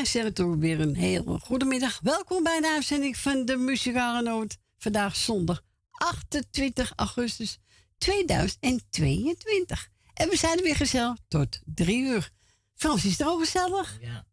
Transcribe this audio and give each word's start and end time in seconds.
Wij 0.00 0.08
zeggen 0.08 0.34
toch 0.34 0.56
weer 0.56 0.80
een 0.80 0.94
hele 0.94 1.38
goede 1.38 1.64
middag. 1.64 2.00
Welkom 2.02 2.42
bij 2.42 2.60
de 2.60 2.68
uitzending 2.68 3.16
van 3.16 3.44
de 3.44 3.56
Muzikale 3.56 4.22
Noot. 4.22 4.56
Vandaag 4.78 5.16
zondag 5.16 5.62
28 6.00 6.92
augustus 6.96 7.58
2022. 7.98 9.90
En 10.14 10.28
we 10.28 10.36
zijn 10.36 10.56
er 10.58 10.62
weer 10.64 10.76
gezellig 10.76 11.16
tot 11.28 11.60
drie 11.64 12.02
uur. 12.02 12.30
Frans, 12.74 13.04
is 13.04 13.18
het 13.18 13.26
ook 13.26 13.40
gezellig? 13.40 13.98
Ja. 14.00 14.26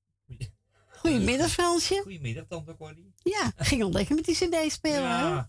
Goedemiddag, 0.89 1.51
Fransje. 1.51 1.99
Goedemiddag, 2.03 2.45
tante 2.47 2.75
Corrie. 2.75 3.13
Ja, 3.23 3.51
ging 3.55 3.83
al 3.83 3.91
lekker 3.91 4.15
met 4.15 4.25
die 4.25 4.35
cd 4.35 4.71
spelen, 4.71 5.01
Ja. 5.01 5.35
hè? 5.35 5.41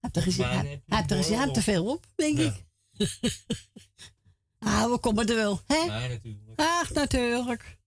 Heb 0.00 0.16
er 0.16 0.22
gezien, 0.22 0.44
er 0.44 1.52
te 1.52 1.62
veel 1.62 1.86
op, 1.86 2.06
denk 2.14 2.38
Ja. 2.38 2.44
ik. 2.44 2.64
ah, 4.58 4.84
we 4.92 4.98
komen 5.00 5.26
er 5.26 5.34
wel, 5.34 5.60
hè? 5.66 5.84
Nee, 5.86 6.08
natuurlijk. 6.08 6.60
Ach, 6.60 6.90
natuurlijk. 6.92 7.78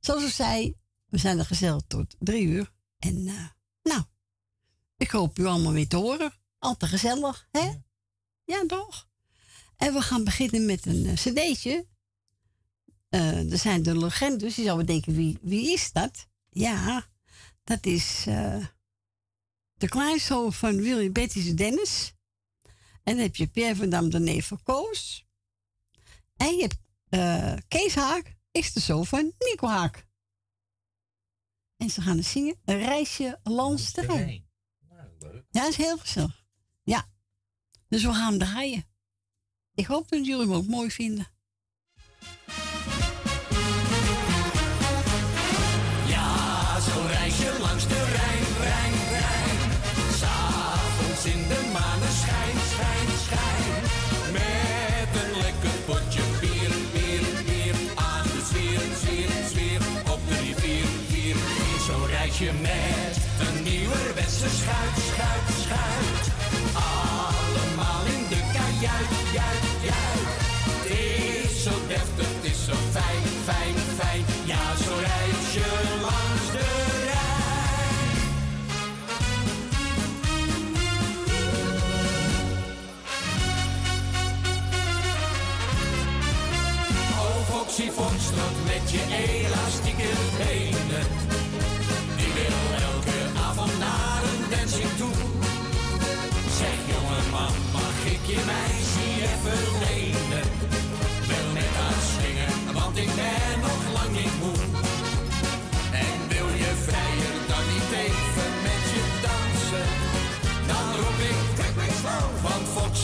Zoals 0.00 0.24
ik 0.24 0.32
zei, 0.32 0.74
we 1.06 1.18
zijn 1.18 1.38
er 1.38 1.44
gezellig 1.46 1.82
tot 1.86 2.16
drie 2.18 2.46
uur. 2.46 2.72
En 2.98 3.26
eh, 3.26 3.44
nou, 3.82 4.02
ik 4.96 5.10
hoop 5.10 5.38
u 5.38 5.44
allemaal 5.44 5.72
weer 5.72 5.88
te 5.88 5.96
horen. 5.96 6.32
Altijd 6.58 6.90
gezellig, 6.90 7.48
hè? 7.50 7.60
Ja. 7.60 7.84
Ja, 8.44 8.66
toch? 8.66 9.08
En 9.76 9.92
we 9.92 10.00
gaan 10.00 10.24
beginnen 10.24 10.66
met 10.66 10.86
een 10.86 11.06
eh, 11.06 11.14
cd'tje. 11.14 11.86
Eh, 13.08 13.52
er 13.52 13.58
zijn 13.58 13.82
de 13.82 13.98
legendes. 13.98 14.56
Je 14.56 14.62
zou 14.62 14.84
denken, 14.84 15.14
wie, 15.14 15.38
wie 15.42 15.72
is 15.72 15.92
dat? 15.92 16.26
Ja, 16.50 17.08
dat 17.64 17.86
is 17.86 18.24
eh, 18.26 18.66
de 19.74 19.88
kleinzoon 19.88 20.52
van 20.52 20.76
Willy 20.76 21.12
Betty's 21.12 21.54
Dennis. 21.54 22.14
En 23.02 23.14
dan 23.14 23.22
heb 23.22 23.36
je 23.36 23.46
Pierre 23.46 23.76
van 23.76 23.88
Dam 23.88 24.10
de 24.10 24.20
neef 24.20 24.46
van 24.46 24.62
Koos. 24.62 25.26
En 26.36 26.56
je 26.56 26.60
hebt 26.62 26.84
Kees 27.68 27.94
Haak, 27.94 28.36
is 28.50 28.72
de 28.72 28.80
zoon 28.80 29.06
van 29.06 29.32
Nico 29.38 29.66
Haak. 29.66 30.06
En 31.76 31.90
ze 31.90 32.02
gaan 32.02 32.22
zingen. 32.22 32.60
Een 32.64 32.78
reisje 32.78 33.40
langs 33.42 33.92
de 33.92 34.00
Rijn. 34.00 34.45
Ja, 35.56 35.62
dat 35.62 35.70
is 35.70 35.76
heel 35.76 35.98
gezellig. 35.98 36.44
Ja. 36.82 37.04
Dus 37.88 38.02
we 38.02 38.12
gaan 38.12 38.38
draaien. 38.38 38.84
Ik 39.74 39.86
hoop 39.86 40.08
dat 40.08 40.26
jullie 40.26 40.46
hem 40.46 40.52
ook 40.52 40.66
mooi 40.66 40.90
vinden. 40.90 41.26
Ja, 46.06 46.80
zo'n 46.80 47.06
reisje 47.06 47.58
langs 47.60 47.88
de 47.88 48.04
Rijn, 48.04 48.46
Rijn, 48.60 48.94
Rijn. 49.08 49.58
S'avonds 50.18 51.24
in 51.24 51.48
de 51.48 51.70
maneschijn, 51.72 52.56
schijn, 52.72 53.08
schijn. 53.26 53.82
Met 54.32 55.22
een 55.22 55.38
lekker 55.38 55.80
potje 55.86 56.22
bier, 56.40 56.72
bier, 56.92 57.44
bier. 57.44 57.76
Aan 57.94 58.26
de 58.26 58.42
zwier, 58.50 58.80
zwier, 59.02 59.30
zwier. 59.50 59.80
Op 60.12 60.20
de 60.28 60.36
rivier, 60.36 60.86
vier, 61.08 61.36
vier. 61.36 61.80
Zo'n 61.86 62.06
reisje 62.06 62.52
met 62.52 63.16
een 63.38 63.64
schuit, 63.64 64.30
schuit, 64.30 64.92
schuit. 64.96 65.05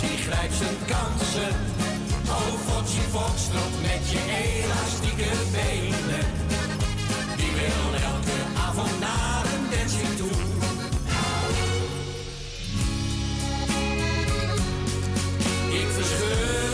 Foxy 0.02 0.16
grijpt 0.16 0.54
zijn 0.54 0.76
kansen. 0.86 1.54
Oh 2.28 2.54
Foxy 2.66 3.00
Foxtrot 3.10 3.74
met 3.82 4.10
je 4.10 4.18
elastieke 4.44 5.30
benen. 5.52 6.26
Die 7.36 7.52
wil 7.52 7.94
elke 8.10 8.38
avond 8.66 9.00
naar 9.00 9.44
een 9.44 9.70
dancing 9.70 10.16
toe. 10.16 10.30
Ik 15.80 15.88
verscheurde 15.88 16.71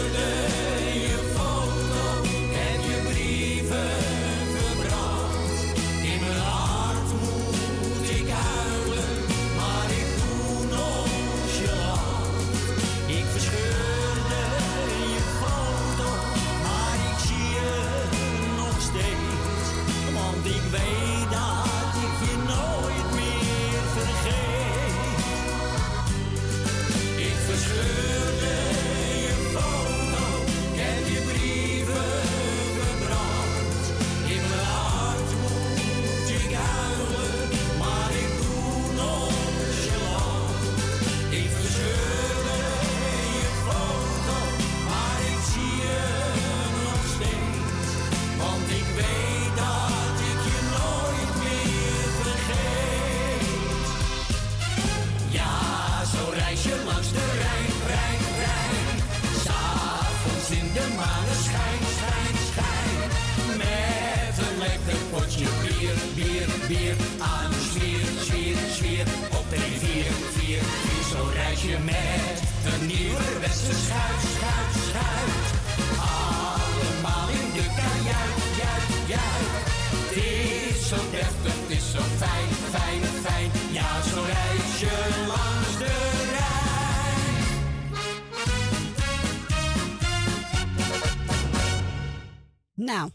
Nou, 92.89 93.11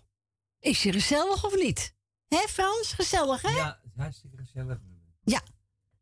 is 0.59 0.83
je 0.83 0.91
gezellig 0.91 1.45
of 1.45 1.55
niet? 1.55 1.95
Hè, 2.27 2.37
Frans? 2.37 2.93
Gezellig, 2.93 3.41
hè? 3.41 3.49
Ja, 3.49 3.79
het 3.81 3.91
is 3.95 4.01
hartstikke 4.01 4.37
gezellig. 4.37 4.79
Ja, 5.23 5.43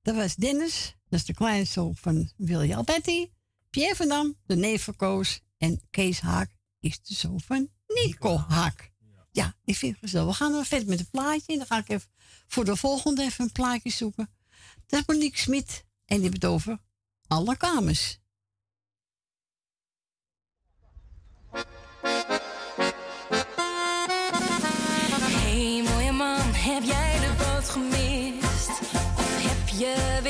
dat 0.01 0.15
was 0.15 0.35
Dennis. 0.35 0.95
Dat 1.09 1.19
is 1.19 1.25
de 1.25 1.33
kleinzoon 1.33 1.95
van 1.95 2.31
Willy 2.37 2.73
Alberti. 2.73 3.33
Pierre 3.69 3.95
van 3.95 4.07
Dam, 4.07 4.37
de 4.45 4.55
neef 4.55 4.83
van 4.83 4.95
Koos. 4.95 5.41
En 5.57 5.81
Kees 5.89 6.19
Haak 6.19 6.49
is 6.79 7.01
de 7.01 7.13
zoon 7.13 7.41
van 7.41 7.69
Nico 7.87 8.37
Haak. 8.37 8.91
Ja, 9.31 9.55
ik 9.63 9.75
vind 9.75 9.91
het 9.91 10.01
gezellig. 10.01 10.27
We 10.27 10.33
gaan 10.33 10.51
dan 10.51 10.65
verder 10.65 10.87
met 10.87 10.99
een 10.99 11.09
plaatje. 11.09 11.51
En 11.51 11.57
dan 11.57 11.67
ga 11.67 11.77
ik 11.77 11.89
even 11.89 12.09
voor 12.47 12.65
de 12.65 12.75
volgende 12.75 13.23
even 13.23 13.43
een 13.43 13.51
plaatje 13.51 13.89
zoeken. 13.89 14.29
Dat 14.87 14.99
is 14.99 15.05
Monique 15.05 15.39
Smit. 15.39 15.85
En 16.05 16.15
die 16.15 16.29
heeft 16.29 16.43
het 16.43 16.45
over 16.45 16.79
alle 17.27 17.57
kamers. 17.57 18.19
Heb 26.61 26.83
jij 26.83 27.19
de 27.19 27.31
boot 27.37 27.69
gemist? 27.69 28.69
Of 29.17 29.43
heb 29.49 29.67
je 29.79 30.20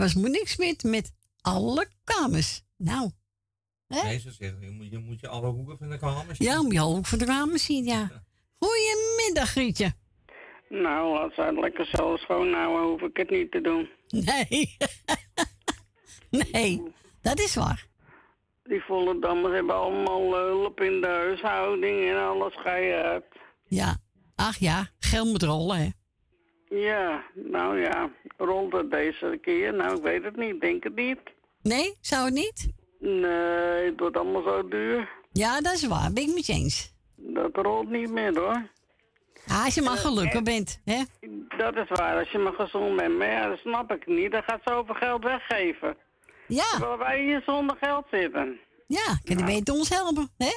was 0.00 0.14
niks 0.14 0.56
meer 0.56 0.76
met 0.82 1.12
alle 1.40 1.86
kamers. 2.04 2.62
Nou, 2.76 3.10
hè? 3.86 4.02
Nee, 4.02 4.18
ze 4.18 4.30
zeggen, 4.30 4.60
je 4.60 4.70
moet, 4.70 4.90
je 4.90 4.98
moet 4.98 5.20
je 5.20 5.28
alle 5.28 5.46
hoeken 5.46 5.78
van 5.78 5.90
de 5.90 5.98
kamer 5.98 6.36
zien. 6.36 6.48
Ja, 6.48 6.60
om 6.60 6.72
je 6.72 6.82
ook 6.82 7.06
van 7.06 7.18
de 7.18 7.24
ramen 7.24 7.58
zien, 7.58 7.84
ja. 7.84 8.10
Goedemiddag, 8.58 9.50
Grietje. 9.50 9.92
Nou, 10.68 11.18
als 11.18 11.34
zij 11.34 11.46
het 11.46 11.58
lekker 11.58 11.86
zelf 11.86 12.20
schoonhouden, 12.20 12.90
hoef 12.90 13.00
ik 13.00 13.16
het 13.16 13.30
niet 13.30 13.50
te 13.50 13.60
doen. 13.60 13.88
Nee. 14.08 14.76
nee, 16.52 16.82
dat 17.22 17.38
is 17.38 17.54
waar. 17.54 17.86
Die 18.62 18.80
volle 18.80 19.20
dammers 19.20 19.54
hebben 19.54 19.74
allemaal 19.74 20.34
hulp 20.34 20.80
in 20.80 21.00
de 21.00 21.06
huishouding 21.06 22.10
en 22.10 22.16
alles 22.16 22.54
ga 22.56 22.74
je 22.74 22.94
uit. 22.94 23.24
Ja. 23.64 23.96
Ach 24.34 24.56
ja, 24.56 24.88
geld 24.98 25.28
moet 25.28 25.42
rollen, 25.42 25.78
hè. 25.78 25.88
Ja, 26.76 27.24
nou 27.34 27.80
ja, 27.80 28.10
het 28.48 28.90
deze 28.90 29.38
keer? 29.42 29.74
Nou, 29.74 29.96
ik 29.96 30.02
weet 30.02 30.24
het 30.24 30.36
niet, 30.36 30.60
denk 30.60 30.84
het 30.84 30.94
niet. 30.94 31.18
Nee, 31.62 31.96
zou 32.00 32.24
het 32.24 32.34
niet? 32.34 32.68
Nee, 32.98 33.84
het 33.90 34.00
wordt 34.00 34.16
allemaal 34.16 34.42
zo 34.42 34.68
duur. 34.68 35.08
Ja, 35.32 35.60
dat 35.60 35.72
is 35.72 35.86
waar. 35.86 36.12
Ben 36.12 36.22
ik 36.28 36.34
met 36.34 36.46
je 36.46 36.52
eens. 36.52 36.94
Dat 37.16 37.50
rolt 37.56 37.88
niet 37.90 38.10
meer 38.10 38.38
hoor. 38.38 38.68
Ah, 39.46 39.64
als 39.64 39.74
je 39.74 39.82
maar 39.82 39.96
gelukkig 39.96 40.42
bent, 40.42 40.80
hè. 40.84 41.02
Dat 41.56 41.76
is 41.76 41.88
waar, 41.88 42.18
als 42.18 42.30
je 42.30 42.38
maar 42.38 42.52
gezond 42.52 42.96
bent. 42.96 43.18
Maar 43.18 43.30
ja, 43.30 43.48
dat 43.48 43.58
snap 43.58 43.92
ik 43.92 44.06
niet. 44.06 44.32
Dan 44.32 44.42
gaat 44.42 44.60
zoveel 44.64 44.94
geld 44.94 45.22
weggeven. 45.24 45.96
Ja, 46.46 46.64
Terwijl 46.70 46.98
wij 46.98 47.22
hier 47.22 47.42
zonder 47.46 47.76
geld 47.80 48.04
zitten. 48.10 48.58
ja, 48.86 49.18
kan 49.24 49.36
die 49.36 49.44
beter 49.44 49.74
ons 49.74 49.88
helpen, 49.88 50.28
hè? 50.38 50.50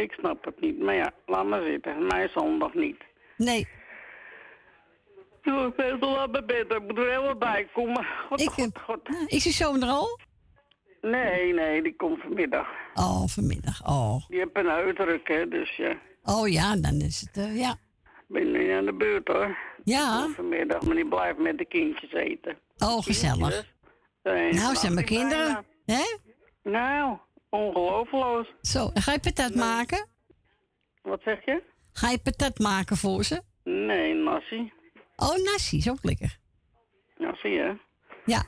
Ik 0.00 0.12
snap 0.12 0.44
het 0.44 0.60
niet. 0.60 0.78
Maar 0.78 0.94
ja, 0.94 1.12
laat 1.26 1.46
maar 1.46 1.62
zitten. 1.62 2.06
Mij 2.06 2.28
zondag 2.34 2.74
niet. 2.74 3.02
Nee, 3.36 3.68
Doe, 5.46 6.28
mijn 6.30 6.46
bed. 6.46 6.72
Ik 6.72 6.82
moet 6.82 6.98
er 6.98 7.08
helemaal 7.08 7.36
bij 7.36 7.68
komen. 7.72 8.06
God, 8.28 8.40
ik, 8.40 8.48
god, 8.50 8.78
god. 8.78 9.00
is 9.26 9.44
je 9.44 9.50
zoon 9.50 9.82
er 9.82 9.88
al? 9.88 10.18
Nee, 11.00 11.52
nee, 11.52 11.82
die 11.82 11.96
komt 11.96 12.20
vanmiddag. 12.20 12.66
Oh, 12.94 13.26
vanmiddag. 13.26 13.86
Oh. 13.88 14.28
Die 14.28 14.38
heeft 14.38 14.50
een 14.52 14.68
uitdruk, 14.68 15.28
hè. 15.28 15.48
Dus 15.48 15.76
ja, 15.76 15.98
Oh 16.22 16.48
ja, 16.48 16.76
dan 16.76 17.00
is 17.00 17.20
het, 17.20 17.36
eh, 17.44 17.56
ja. 17.58 17.70
ik 17.70 18.24
ben 18.28 18.50
nu 18.50 18.70
aan 18.70 18.84
de 18.84 18.92
beurt, 18.94 19.28
hoor. 19.28 19.56
Ja, 19.84 20.28
Vanmiddag, 20.34 20.82
maar 20.82 20.94
die 20.94 21.08
blijft 21.08 21.38
met 21.38 21.58
de 21.58 21.64
kindjes 21.64 22.12
eten. 22.12 22.58
oh, 22.78 23.02
gezellig. 23.02 23.74
Nou, 24.22 24.74
zijn 24.74 24.94
mijn 24.94 25.06
die 25.06 25.16
kinderen, 25.16 25.64
hè? 25.84 26.02
Nou, 26.62 27.18
ongelooflijk. 27.50 28.54
Zo, 28.60 28.90
en 28.94 29.02
ga 29.02 29.12
je 29.12 29.20
patat 29.20 29.54
maken? 29.54 30.06
Wat 31.02 31.20
zeg 31.24 31.44
je? 31.44 31.62
Ga 31.92 32.10
je 32.10 32.18
patat 32.18 32.58
maken 32.58 32.96
voor 32.96 33.24
ze? 33.24 33.42
Nee, 33.64 34.14
nasi. 34.14 34.72
Oh, 35.16 35.36
nasi, 35.44 35.76
is 35.76 35.90
ook 35.90 36.02
lekker. 36.02 36.36
Nasi, 37.18 37.56
hè. 37.58 37.72
Ja, 38.24 38.44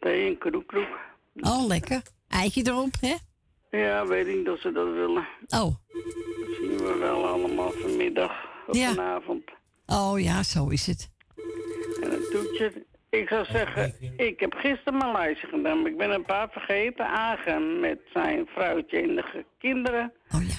Thee 0.00 0.26
en 0.28 0.38
kroek-kroek. 0.38 0.98
oh, 1.40 1.66
lekker. 1.66 2.02
Eitje 2.28 2.62
erop, 2.66 2.94
hè? 3.00 3.14
Ja, 3.78 4.06
weet 4.06 4.26
ik 4.26 4.36
niet 4.36 4.48
of 4.48 4.60
ze 4.60 4.72
dat 4.72 4.86
willen. 4.92 5.26
Oh, 5.48 5.74
Dat 5.88 6.56
zien 6.60 6.76
we 6.78 6.96
wel 6.98 7.26
allemaal 7.26 7.70
vanmiddag 7.70 8.32
of 8.66 8.76
Ja. 8.76 8.88
vanavond. 8.94 9.42
oh 9.86 10.20
ja, 10.20 10.42
zo 10.42 10.68
is 10.68 10.86
het. 10.86 11.10
En 12.02 12.12
een 12.12 12.26
toetje. 12.30 12.86
Ik 13.10 13.28
zou 13.28 13.44
zeggen, 13.44 13.94
ik 14.16 14.40
heb 14.40 14.54
gisteren 14.54 14.98
mijn 14.98 15.12
lijstje 15.12 15.46
gedaan, 15.46 15.82
maar 15.82 15.90
ik 15.90 15.96
ben 15.96 16.10
een 16.10 16.24
paar 16.24 16.50
vergeten. 16.50 17.06
Aangaan 17.06 17.80
met 17.80 17.98
zijn 18.12 18.46
vrouwtje 18.46 19.00
en 19.02 19.14
de 19.14 19.44
kinderen. 19.58 20.12
Oh 20.34 20.42
ja. 20.48 20.56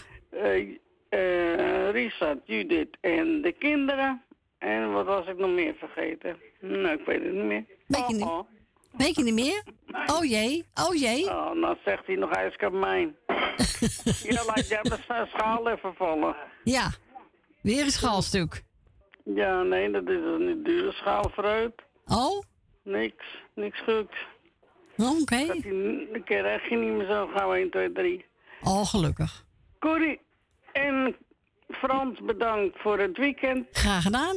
Eh 1.09 1.91
Richard, 1.91 2.39
Judith 2.45 2.97
en 3.01 3.41
de 3.41 3.51
kinderen. 3.51 4.21
En 4.59 4.91
wat 4.93 5.05
was 5.05 5.27
ik 5.27 5.37
nog 5.37 5.49
meer 5.49 5.75
vergeten? 5.75 6.37
Nou, 6.59 6.87
ik 6.99 7.05
weet 7.05 7.23
het 7.23 7.33
niet 7.33 7.43
meer. 7.43 7.65
Weet 7.87 8.07
je 8.07 8.13
niet? 8.13 8.23
Oh, 8.23 8.37
oh. 8.37 8.47
Weet 8.91 9.15
je 9.15 9.23
niet 9.23 9.33
meer? 9.33 9.63
Oh 10.05 10.23
jee, 10.25 10.65
oh 10.87 10.95
jee. 10.95 11.25
Oh, 11.29 11.61
dan 11.61 11.77
zegt 11.85 12.05
hij 12.05 12.15
nog 12.15 12.31
ijskapmijn. 12.31 13.15
ja, 14.23 14.45
laat 14.45 14.67
jij 14.67 14.79
mijn 15.07 15.27
schaal 15.27 15.69
even 15.69 15.93
vallen. 15.93 16.35
Ja, 16.63 16.91
weer 17.61 17.83
een 17.83 17.91
schaalstuk. 17.91 18.63
Ja, 19.23 19.61
nee, 19.63 19.91
dat 19.91 20.03
is 20.09 20.23
een 20.23 20.45
niet 20.45 20.65
dure 20.65 20.91
schaal 20.91 21.29
fruit. 21.29 21.73
Oh, 22.05 22.41
Niks, 22.83 23.25
niks 23.55 23.79
goed. 23.83 24.13
oké. 24.97 25.45
Dat 25.47 25.61
de 25.63 26.21
keer 26.25 26.45
echt 26.45 26.69
niet 26.69 26.79
meer 26.79 27.05
zo 27.07 27.27
gauw 27.27 27.53
1, 27.53 27.69
2, 27.69 27.91
3. 27.91 28.25
Oh, 28.61 28.85
gelukkig. 28.85 29.45
Corrie 29.79 30.19
en 30.71 31.15
Frans 31.69 32.19
bedankt 32.25 32.81
voor 32.81 32.99
het 32.99 33.17
weekend. 33.17 33.67
Graag 33.71 34.03
gedaan. 34.03 34.35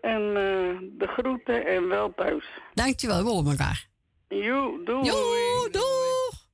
En 0.00 0.22
eh, 0.22 0.78
de 0.98 1.06
groeten 1.06 1.66
en 1.66 1.88
wel 1.88 2.14
thuis. 2.14 2.44
Dankjewel, 2.74 3.22
we 3.24 3.30
horen 3.30 3.50
elkaar. 3.50 3.88
Joe, 4.28 4.84
doei. 4.84 5.04
Joe, 5.04 5.68
doeg. 5.70 6.48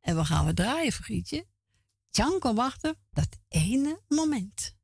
En 0.00 0.16
we 0.16 0.24
gaan 0.24 0.46
we 0.46 0.54
draaien, 0.54 0.92
Vergietje. 0.92 1.44
Janko 2.10 2.54
wachten, 2.54 2.96
dat 3.10 3.38
ene 3.48 4.00
moment. 4.08 4.78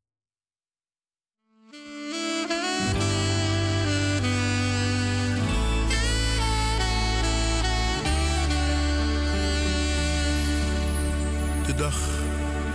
de 11.66 11.74
dag 11.74 12.15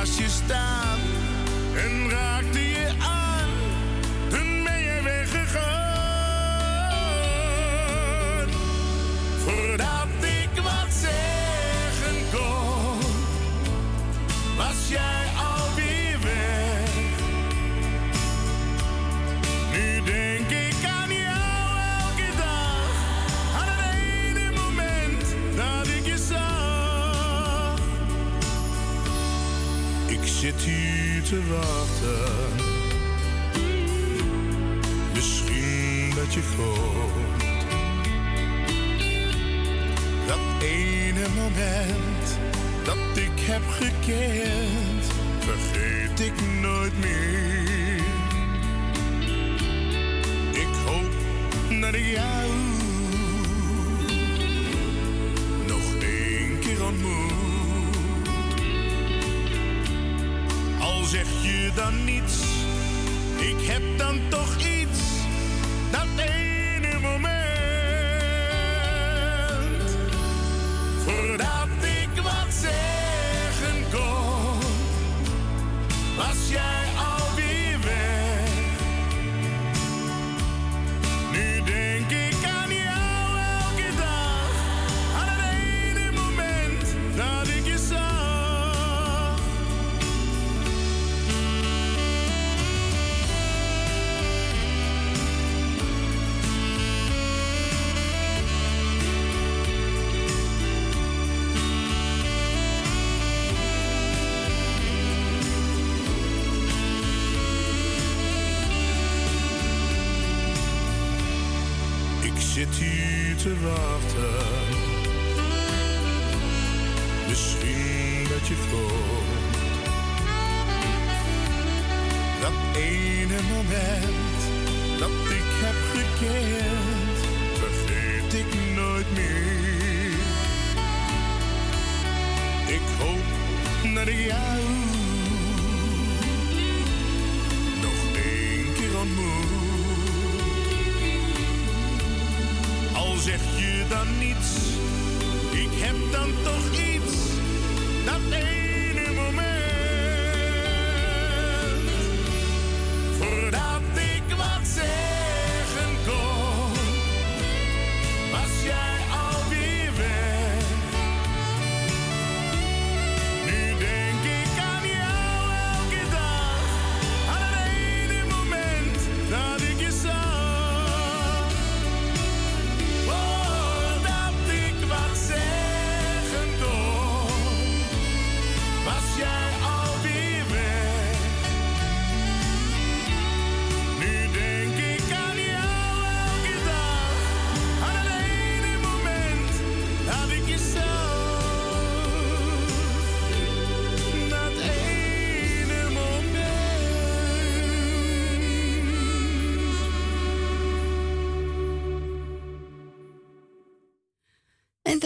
Naast 0.00 0.18
je 0.18 0.28
staan 0.28 0.98
en 1.74 2.10
raakte 2.10 2.60
je 2.60 2.69
te 31.30 31.42
wachten. 31.48 32.32
Misschien 35.14 36.12
dat 36.14 36.34
je 36.34 36.40
komt. 36.56 37.42
Dat 40.26 40.62
ene 40.62 41.26
moment 41.36 42.38
dat 42.84 43.16
ik 43.16 43.40
heb 43.40 43.62
gekend, 43.68 45.04
vergeet 45.38 46.20
ik 46.20 46.60
nooit 46.60 46.98
meer. 46.98 48.04
Ik 50.52 50.74
hoop 50.86 51.12
dat 51.80 51.94
ik 51.94 52.06
jou 52.06 52.69
dan 61.74 62.04
niets, 62.04 62.42
ik 63.38 63.66
heb 63.66 63.82
dan 63.98 64.20
toch 64.28 64.59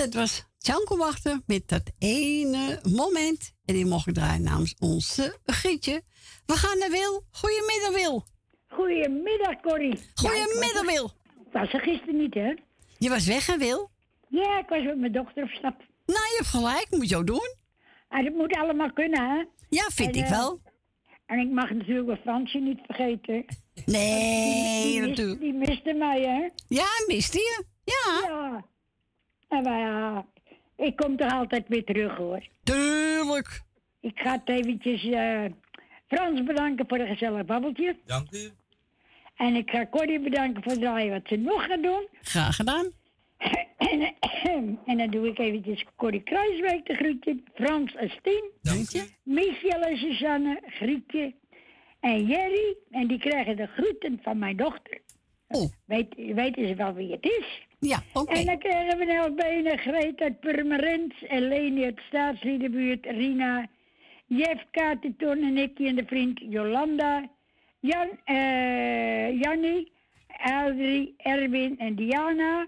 dat 0.04 0.14
was 0.14 0.44
Janko 0.58 0.96
wachten 0.96 1.42
met 1.46 1.68
dat 1.68 1.92
ene 1.99 2.80
moment. 2.82 3.52
En 3.64 3.75
die 3.75 3.87
mocht 3.87 4.06
ik 4.06 4.14
draaien 4.14 4.42
namens 4.42 4.75
onze 4.78 5.38
Gietje. 5.44 6.02
We 6.46 6.52
gaan 6.52 6.78
naar 6.78 6.90
Wil. 6.90 7.25
Goedemiddag, 7.30 7.92
Wil. 8.02 8.25
Goedemiddag, 8.68 9.61
Corrie. 9.61 9.99
Goedemiddag, 10.14 10.84
Wil. 10.84 11.04
Ik 11.46 11.52
was 11.52 11.73
er 11.73 11.80
gisteren 11.80 12.16
niet, 12.16 12.34
hè? 12.34 12.54
Je 12.99 13.08
was 13.08 13.26
weg, 13.26 13.46
hè, 13.46 13.58
Wil? 13.58 13.90
Ja, 14.28 14.58
ik 14.58 14.68
was 14.68 14.82
met 14.82 14.99
mijn 14.99 15.12
dochter 15.12 15.42
op 15.42 15.49
stap. 15.49 15.76
Nou, 16.06 16.18
je 16.18 16.34
hebt 16.37 16.49
gelijk. 16.49 16.87
Moet 16.90 17.08
je 17.08 17.16
ook 17.16 17.26
doen. 17.26 17.54
En 18.08 18.25
dat 18.25 18.34
moet 18.34 18.56
allemaal 18.56 18.92
kunnen, 18.92 19.30
hè? 19.30 19.44
Ja, 19.68 19.84
vind 19.92 20.16
En, 20.16 20.23
ik 20.23 20.25
eh, 20.25 20.30
wel. 20.30 20.61
En 21.26 21.38
ik 21.38 21.50
mag 21.50 21.70
natuurlijk 21.70 22.06
wel 22.06 22.16
Fransje 22.16 22.58
niet 22.58 22.80
vergeten. 22.87 23.44
Nee, 23.87 24.82
die, 24.82 25.00
natuurlijk. 25.00 25.40
die 25.40 25.52
miste 25.52 25.92
mij, 25.92 26.20
hè? 26.20 26.49
Ja, 26.68 26.87
miste 27.06 27.38
je? 27.38 27.64
Ja. 27.84 28.28
Ja. 28.28 28.73
En 29.56 29.62
maar 29.62 29.78
ja, 29.78 30.26
ik 30.76 30.96
kom 30.96 31.16
toch 31.16 31.32
altijd 31.32 31.68
weer 31.68 31.84
terug, 31.84 32.16
hoor. 32.16 32.46
Tuurlijk. 32.62 33.62
Ik 34.00 34.18
ga 34.18 34.32
het 34.32 34.49
eventjes 34.49 35.04
eh, 35.04 35.44
Frans 36.06 36.42
bedanken 36.44 36.84
voor 36.88 36.99
een 36.99 37.06
gezellig 37.06 37.44
babbeltje. 37.44 37.96
Dank 38.04 38.32
u. 38.32 38.50
En 39.37 39.54
ik 39.54 39.70
ga 39.70 39.87
Corrie 39.87 40.20
bedanken 40.20 40.62
voor 40.62 40.73
het 40.73 40.80
draaien 40.80 41.12
wat 41.12 41.23
ze 41.25 41.37
nog 41.37 41.64
gaat 41.64 41.82
doen. 41.82 42.08
Graag 42.23 42.56
gedaan. 42.56 42.90
En, 43.76 44.78
en 44.87 44.96
dan 44.99 45.11
doe 45.11 45.28
ik 45.28 45.38
eventjes 45.38 45.84
Corrie 45.96 46.23
Kruiswijk 46.23 46.87
de 46.87 46.94
groetje. 46.94 47.42
Frans 47.54 47.94
en 47.94 48.11
Stien. 48.11 48.50
Dank 48.62 48.92
u. 48.92 49.11
Michel 49.23 49.80
en 49.80 49.96
Suzanne, 49.96 50.61
Grietje. 50.66 51.34
En 52.00 52.26
Jerry. 52.26 52.76
En 52.90 53.06
die 53.06 53.18
krijgen 53.18 53.56
de 53.56 53.66
groeten 53.66 54.20
van 54.23 54.38
mijn 54.38 54.56
dochter. 54.56 55.00
Oh, 55.49 55.73
Weet, 55.84 56.14
weten 56.14 56.68
ze 56.68 56.75
wel 56.75 56.94
wie 56.94 57.12
het 57.12 57.25
is? 57.25 57.63
Ja, 57.84 58.02
oké. 58.12 58.32
En 58.32 58.46
dan 58.46 58.58
krijgen 58.58 58.98
we 58.98 59.04
nou 59.04 59.32
benen 59.32 59.78
Greet 59.78 60.20
uit 60.20 60.40
Purmerend, 60.40 61.14
Eleni 61.28 61.84
uit 61.84 62.00
Staatsliedenbuurt, 62.06 63.06
Rina, 63.06 63.68
Jeff, 64.26 64.64
Kati, 64.70 65.16
Ton 65.16 65.42
en 65.42 65.52
Nicky 65.52 65.86
en 65.86 65.96
de 65.96 66.04
vriend 66.06 66.40
Jolanda, 66.40 67.28
Jan, 67.80 68.08
eh 68.24 69.40
Jannie, 69.40 69.92
Erwin 71.16 71.78
en 71.78 71.94
Diana. 71.94 72.66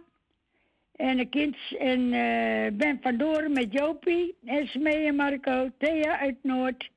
En 0.96 1.16
de 1.16 1.26
kinds 1.26 1.74
en 1.78 2.12
eh, 2.12 2.72
Ben 2.72 2.98
van 3.02 3.16
Doren 3.16 3.52
met 3.52 3.72
Jopie, 3.72 4.34
Esmee 4.44 5.06
en 5.06 5.16
Marco, 5.16 5.70
Thea 5.78 6.18
uit 6.18 6.36
Noord, 6.42 6.90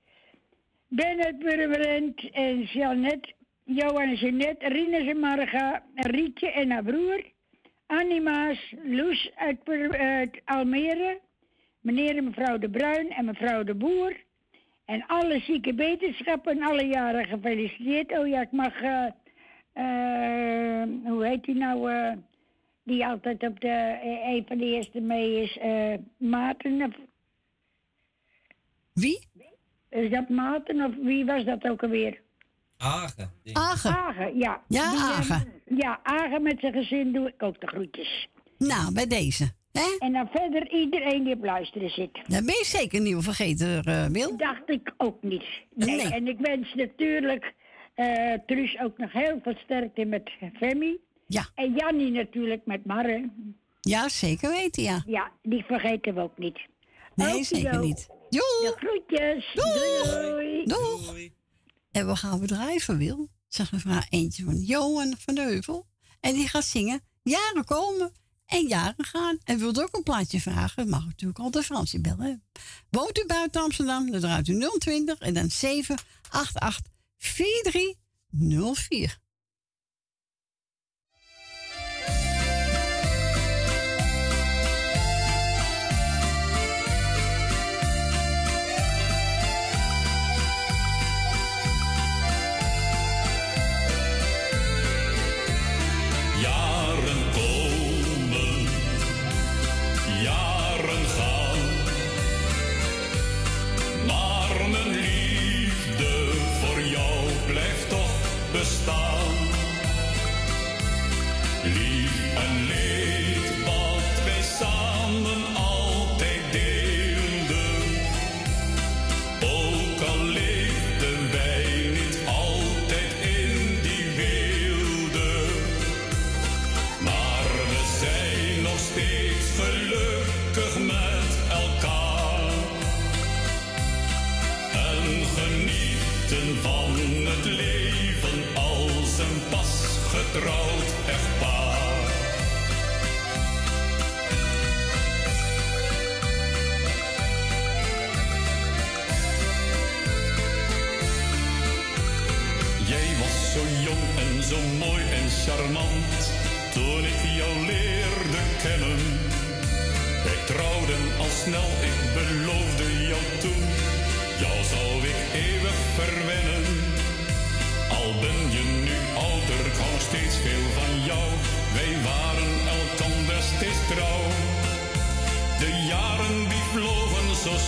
Ben 0.87 1.23
uit 1.23 1.39
Purmerend 1.39 2.29
en 2.31 2.61
Jeannette, 2.61 3.33
Johan 3.63 4.01
en 4.01 4.15
Jeanette, 4.15 4.67
Rinus 4.67 5.07
en 5.07 5.19
Marga, 5.19 5.83
Rietje 5.95 6.51
en 6.51 6.71
haar 6.71 6.83
broer. 6.83 7.23
Annie 7.89 8.21
Maas, 8.21 8.73
Loes 8.83 9.31
uit, 9.35 10.41
Almere, 10.45 11.19
meneer 11.81 12.17
en 12.17 12.23
mevrouw 12.23 12.57
De 12.57 12.69
Bruin 12.69 13.09
en 13.09 13.25
mevrouw 13.25 13.63
De 13.63 13.75
Boer. 13.75 14.15
En 14.85 15.05
alle 15.07 15.39
zieke 15.39 15.73
wetenschappen 15.73 16.51
en 16.51 16.63
alle 16.63 16.85
jaren 16.85 17.25
gefeliciteerd. 17.25 18.17
Oh 18.17 18.27
ja, 18.27 18.41
ik 18.41 18.51
mag, 18.51 18.81
eh, 18.81 19.05
eh, 19.71 20.87
hoe 21.03 21.25
heet 21.25 21.43
die 21.43 21.55
nou, 21.55 21.91
eh, 21.91 22.13
die 22.83 23.05
altijd 23.05 23.43
op 23.43 23.59
de, 23.59 23.99
een 24.23 24.45
van 24.47 24.57
de 24.57 24.65
eerste 24.65 24.99
mee 24.99 25.43
is, 25.43 25.57
eh, 25.57 25.93
Maarten. 26.17 26.81
Of, 26.81 26.95
Wie? 28.93 29.27
is 29.89 30.09
dat 30.09 30.29
Maarten 30.29 30.85
of 30.85 30.95
wie 30.95 31.25
was 31.25 31.43
dat 31.43 31.67
ook 31.67 31.83
alweer? 31.83 32.21
Agen. 32.83 33.31
Agen. 33.53 33.91
Agen, 33.97 34.37
ja. 34.37 34.61
Ja, 34.67 34.89
Die, 34.91 34.99
eh, 34.99 35.09
Agen. 35.09 35.47
ja, 35.77 35.99
Agen 36.03 36.41
met 36.41 36.59
zijn 36.59 36.73
gezin 36.73 37.11
doe 37.13 37.27
ik 37.27 37.43
ook 37.43 37.61
de 37.61 37.67
groetjes. 37.67 38.27
Nou, 38.57 38.93
bij 38.93 39.07
deze. 39.07 39.51
Hè? 39.71 39.95
En 39.99 40.13
dan 40.13 40.27
verder 40.33 40.71
iedereen 40.71 41.23
die 41.23 41.33
op 41.33 41.43
luisteren 41.43 41.89
zit. 41.89 42.13
Dan 42.13 42.45
ben 42.45 42.55
je 42.55 42.65
zeker 42.65 43.01
niet 43.01 43.23
vergeten, 43.23 43.83
eh 43.83 44.05
Wil. 44.05 44.37
Dacht 44.37 44.61
ik 44.69 44.93
ook 44.97 45.23
niet. 45.23 45.43
Nee. 45.75 45.95
Nee. 45.95 46.13
En 46.13 46.27
ik 46.27 46.37
wens 46.39 46.73
natuurlijk 46.75 47.53
eh 47.95 48.33
Truus 48.45 48.79
ook 48.79 48.97
nog 48.97 49.11
heel 49.11 49.39
veel 49.43 49.55
sterkte 49.63 50.05
met 50.05 50.29
Femi. 50.57 50.97
Ja. 51.27 51.45
En 51.55 51.73
Jannie 51.73 52.11
natuurlijk 52.11 52.65
met 52.65 52.85
Marre. 52.85 53.29
Ja, 53.81 54.09
zeker 54.09 54.49
weten, 54.49 54.83
ja. 54.83 55.03
Ja, 55.05 55.31
die 55.41 55.63
vergeten 55.63 56.15
we 56.15 56.21
ook 56.21 56.37
niet. 56.37 56.59
Nee, 57.15 57.27
Okido. 57.27 57.43
zeker 57.43 57.79
niet. 57.79 58.07
De 58.29 58.35
Joe, 58.61 58.73
groetjes. 58.77 59.51
Doeg. 59.53 60.11
Doei. 60.13 60.31
doei. 60.31 60.63
doeg. 60.65 61.05
Doei. 61.05 61.33
En 61.99 62.07
we 62.07 62.15
gaan 62.15 62.39
bedrijven, 62.39 62.97
Wil. 62.97 63.29
Zeg 63.47 63.71
een 63.71 63.79
vraag 63.79 64.09
eentje 64.09 64.43
van 64.43 64.57
Johan 64.57 65.15
van 65.17 65.35
de 65.35 65.41
Heuvel. 65.41 65.87
En 66.19 66.33
die 66.33 66.47
gaat 66.47 66.65
zingen 66.65 67.01
Jaren 67.23 67.65
komen 67.65 68.11
en 68.45 68.67
jaren 68.67 69.05
gaan. 69.05 69.37
En 69.43 69.57
wilt 69.57 69.81
ook 69.81 69.95
een 69.95 70.03
plaatje 70.03 70.41
vragen, 70.41 70.89
mag 70.89 71.05
natuurlijk 71.05 71.39
altijd 71.39 71.65
Fransje 71.65 72.01
bellen. 72.01 72.43
Woont 72.89 73.19
u 73.19 73.25
buiten 73.25 73.61
Amsterdam, 73.61 74.11
dan 74.11 74.19
draait 74.19 74.47
u 74.47 74.69
020 74.77 75.19
en 75.19 75.33
dan 75.33 75.49
788 75.49 76.91
4304. 77.17 79.19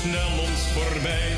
Snel 0.02 0.40
ons 0.40 0.62
voorbij, 0.74 1.31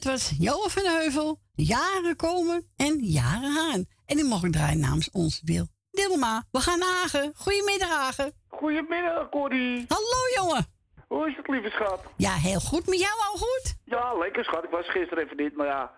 Dat 0.00 0.12
was 0.12 0.34
Johan 0.38 0.70
van 0.70 0.84
Heuvel. 0.84 1.38
Jaren 1.54 2.16
komen 2.16 2.66
en 2.76 2.98
jaren 2.98 3.52
gaan. 3.52 3.84
En 4.06 4.16
die 4.16 4.24
mogen 4.24 4.50
draaien 4.50 4.80
namens 4.80 5.10
ons 5.10 5.42
Wil. 5.44 5.66
Dilma, 5.90 6.44
we 6.50 6.60
gaan 6.60 6.78
naar 6.78 6.94
Hagen. 7.00 7.32
Goedemiddag 7.34 7.88
Hagen. 7.88 8.32
Goedemiddag, 8.48 9.28
Corrie. 9.28 9.84
Hallo 9.88 10.20
jongen. 10.34 10.66
Hoe 11.08 11.28
is 11.28 11.36
het, 11.36 11.48
lieve 11.48 11.70
schat? 11.70 12.00
Ja, 12.16 12.32
heel 12.32 12.60
goed. 12.60 12.86
Met 12.86 13.00
jou 13.00 13.12
al 13.30 13.38
goed? 13.38 13.74
Ja, 13.84 14.14
lekker, 14.14 14.44
schat. 14.44 14.64
Ik 14.64 14.70
was 14.70 14.88
gisteren 14.88 15.24
even 15.24 15.36
niet, 15.36 15.56
maar 15.56 15.66
ja, 15.66 15.92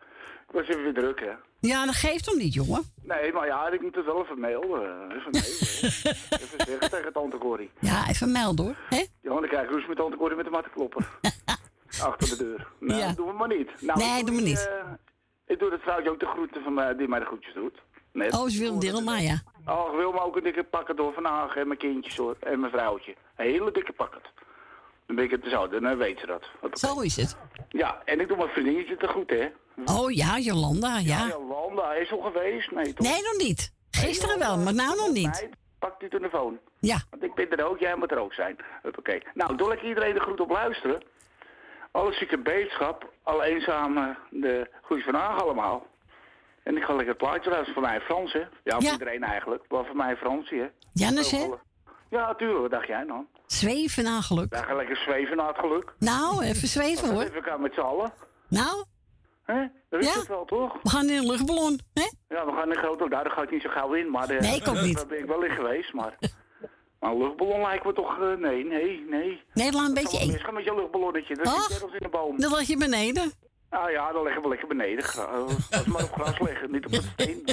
ik 0.49 0.55
was 0.55 0.69
even 0.69 0.83
weer 0.83 0.95
druk, 0.95 1.21
hè. 1.21 1.33
Ja, 1.61 1.85
dat 1.85 1.95
geeft 1.95 2.27
hem 2.27 2.39
niet, 2.39 2.55
jongen. 2.55 2.83
Nee, 3.03 3.33
maar 3.33 3.47
ja, 3.47 3.69
ik 3.69 3.81
moet 3.81 3.95
het 3.95 4.05
wel 4.05 4.23
even 4.23 4.41
melden. 4.41 5.11
Even 5.11 5.31
melden. 5.31 5.51
even 6.43 6.67
zeggen 6.67 6.91
tegen 6.91 7.13
tante 7.13 7.39
Corrie. 7.39 7.71
Ja, 7.81 8.09
even 8.09 8.33
melden 8.33 8.65
hoor. 8.65 8.77
Hè? 8.89 9.05
Ja, 9.21 9.31
dan 9.31 9.49
krijg 9.49 9.71
ik 9.71 9.89
met 9.89 9.97
tante 9.97 10.17
Corrie 10.17 10.37
met 10.37 10.45
de 10.45 10.51
mattenklopper. 10.51 11.09
Achter 12.01 12.29
de 12.29 12.37
deur. 12.37 12.67
Nou, 12.81 13.01
Ja. 13.01 13.13
doen 13.13 13.27
we 13.27 13.33
maar 13.33 13.49
niet. 13.49 13.71
Nou, 13.81 13.99
Nee, 13.99 14.19
ik 14.19 14.27
doe 14.27 14.35
maar 14.35 14.45
niet. 14.45 14.69
eh, 14.69 14.91
ik 15.47 15.59
doe 15.59 15.71
dat 15.71 15.81
vrouwtje 15.81 16.11
ook 16.11 16.21
de 16.21 16.27
groeten 16.27 16.63
van 16.63 16.75
mij, 16.75 16.97
die 16.97 17.09
mij 17.09 17.19
de 17.19 17.25
groetjes 17.27 17.55
doet. 17.55 17.79
Net. 18.13 18.35
Oh, 18.39 18.49
is 18.49 18.59
Willem 18.59 18.79
Dilma, 18.79 19.19
ja. 19.19 19.43
Oh, 19.67 19.93
ik 19.93 19.97
wil 19.99 20.13
me 20.13 20.21
ook 20.21 20.37
een 20.37 20.43
dikke 20.43 20.65
pakket 20.65 20.97
door 20.97 21.13
Van 21.13 21.25
Hagen 21.25 21.61
en 21.61 21.67
mijn 21.67 21.79
kindjes 21.79 22.17
hoor. 22.17 22.37
En 22.41 22.61
mijn 22.61 22.73
vrouwtje. 22.73 23.15
Een 23.37 23.47
hele 23.47 23.73
dikke 23.73 23.93
pakket. 23.93 24.23
Dan 25.07 25.17
ben 25.17 25.25
ik 25.25 25.31
het 25.31 25.45
zo, 25.51 25.69
dan 25.69 25.97
weet 25.97 26.21
ze 26.21 26.27
dat. 26.27 26.51
Zo 26.73 27.01
is 27.01 27.17
het. 27.17 27.37
Ja, 27.69 28.03
en 28.05 28.21
ik 28.21 28.29
doe 28.29 28.37
mijn 28.37 28.49
vriendinnetje 28.49 28.97
te 28.97 29.09
goed, 29.09 29.31
hè. 29.31 29.49
Oh 29.85 30.11
ja, 30.11 30.39
Jolanda, 30.39 30.99
ja. 30.99 31.27
Jolanda 31.27 31.93
is 31.95 32.13
al 32.13 32.19
geweest? 32.21 32.71
Nee, 32.71 32.93
toch? 32.95 33.07
Nee, 33.07 33.23
nog 33.23 33.37
niet. 33.39 33.73
Gisteren 33.91 34.39
wel, 34.39 34.59
maar 34.59 34.75
nou 34.75 34.97
nog 34.97 35.13
niet. 35.13 35.49
Pak 35.79 36.01
die 36.01 36.09
telefoon. 36.09 36.59
Ja. 36.79 36.97
Want 37.11 37.23
ik 37.23 37.35
ben 37.35 37.51
er 37.51 37.65
ook, 37.69 37.79
jij 37.79 37.97
moet 37.97 38.11
er 38.11 38.19
ook 38.19 38.33
zijn. 38.35 38.57
Oké. 38.99 39.19
Nou, 39.35 39.57
doe 39.57 39.73
ik 39.73 39.83
iedereen 39.83 40.15
de 40.15 40.21
groet 40.21 40.41
op 40.41 40.51
luisteren. 40.51 41.03
Alle 41.93 42.13
zieke 42.13 42.39
beterschap, 42.39 43.13
alle 43.23 43.45
eenzame, 43.45 44.17
de 44.31 44.71
groei 44.83 45.03
van 45.03 45.15
Haag 45.15 45.43
allemaal. 45.43 45.87
En 46.63 46.77
ik 46.77 46.83
ga 46.85 46.89
lekker 46.95 47.09
het 47.15 47.17
plaatje 47.23 47.51
luisteren 47.51 47.75
van 47.75 47.83
mij 47.83 48.01
Frans, 48.01 48.33
hè. 48.33 48.39
Ja, 48.39 48.75
voor 48.75 48.83
Ja. 48.83 48.93
iedereen 48.93 49.23
eigenlijk. 49.23 49.65
Maar 49.69 49.85
voor 49.85 49.97
mij 49.97 50.11
en 50.11 50.17
Fransie, 50.17 50.61
hè. 50.61 50.67
Jannes, 50.93 51.31
hè? 51.31 51.47
Ja, 52.11 52.27
natuurlijk. 52.27 52.61
Wat 52.61 52.71
dacht 52.71 52.87
jij 52.87 53.05
dan? 53.07 53.27
Zweven 53.47 54.05
naar 54.05 54.23
geluk. 54.23 54.51
Wij 54.51 54.63
gaan 54.63 54.77
lekker 54.77 54.97
zweven 54.97 55.37
naar 55.37 55.49
het 55.49 55.59
geluk. 55.59 55.95
Nou, 55.99 56.43
even 56.45 56.69
zweven 56.69 57.11
hoor. 57.13 57.23
Even 57.23 57.43
gaan 57.43 57.61
met 57.61 57.75
z'n 57.75 57.81
allen. 57.81 58.13
Nou, 58.49 58.85
Hè? 59.45 59.67
Dat 59.91 60.01
is 60.01 60.07
Ja. 60.13 60.19
het 60.19 60.29
wel, 60.29 60.45
toch? 60.45 60.79
we 60.83 60.89
gaan 60.89 61.09
in 61.09 61.17
een 61.17 61.27
luchtballon, 61.27 61.81
hè? 61.95 62.11
Ja, 62.29 62.47
we 62.47 62.53
gaan 62.53 62.69
in 62.73 62.77
grote... 62.79 63.09
Daar 63.09 63.31
ga 63.31 63.43
ik 63.43 63.51
niet 63.51 63.63
zo 63.63 63.69
gauw 63.69 63.93
in, 63.93 64.11
maar... 64.11 64.29
eh, 64.31 64.41
Nee, 64.41 64.57
ik 64.57 64.69
ook 64.69 64.81
niet. 64.81 64.97
Daar 64.97 65.07
ben 65.07 65.19
ik 65.19 65.25
wel 65.27 65.43
in 65.43 65.51
geweest, 65.51 65.93
maar... 65.93 66.15
Maar 67.03 67.11
een 67.11 67.19
luchtballon 67.19 67.61
lijkt 67.61 67.85
me 67.85 67.93
toch... 67.93 68.19
eh, 68.21 68.37
nee, 68.37 68.65
nee, 68.65 69.05
nee. 69.11 69.43
Nederland 69.55 69.89
een 69.89 69.95
beetje 70.03 70.19
eng. 70.19 70.39
Ga 70.39 70.51
met 70.51 70.65
je 70.65 70.75
luchtballonnetje. 70.75 71.35
Dat 71.35 71.67
zit 71.69 71.83
in 71.83 71.99
de 71.99 72.09
boom. 72.09 72.41
Dan 72.41 72.51
lag 72.51 72.63
je 72.63 72.77
beneden. 72.77 73.33
Ah 73.69 73.91
ja, 73.91 74.13
dan 74.13 74.23
leggen 74.23 74.43
we 74.43 74.49
lekker 74.49 74.69
beneden. 74.69 75.05
Eh, 75.05 75.33
Als 75.43 75.85
we 75.85 75.91
maar 75.91 76.03
op 76.05 76.13
gras 76.13 76.39
leggen, 76.41 76.71
niet 76.71 76.87
op 76.87 76.93
het 76.93 77.03
steen. 77.13 77.45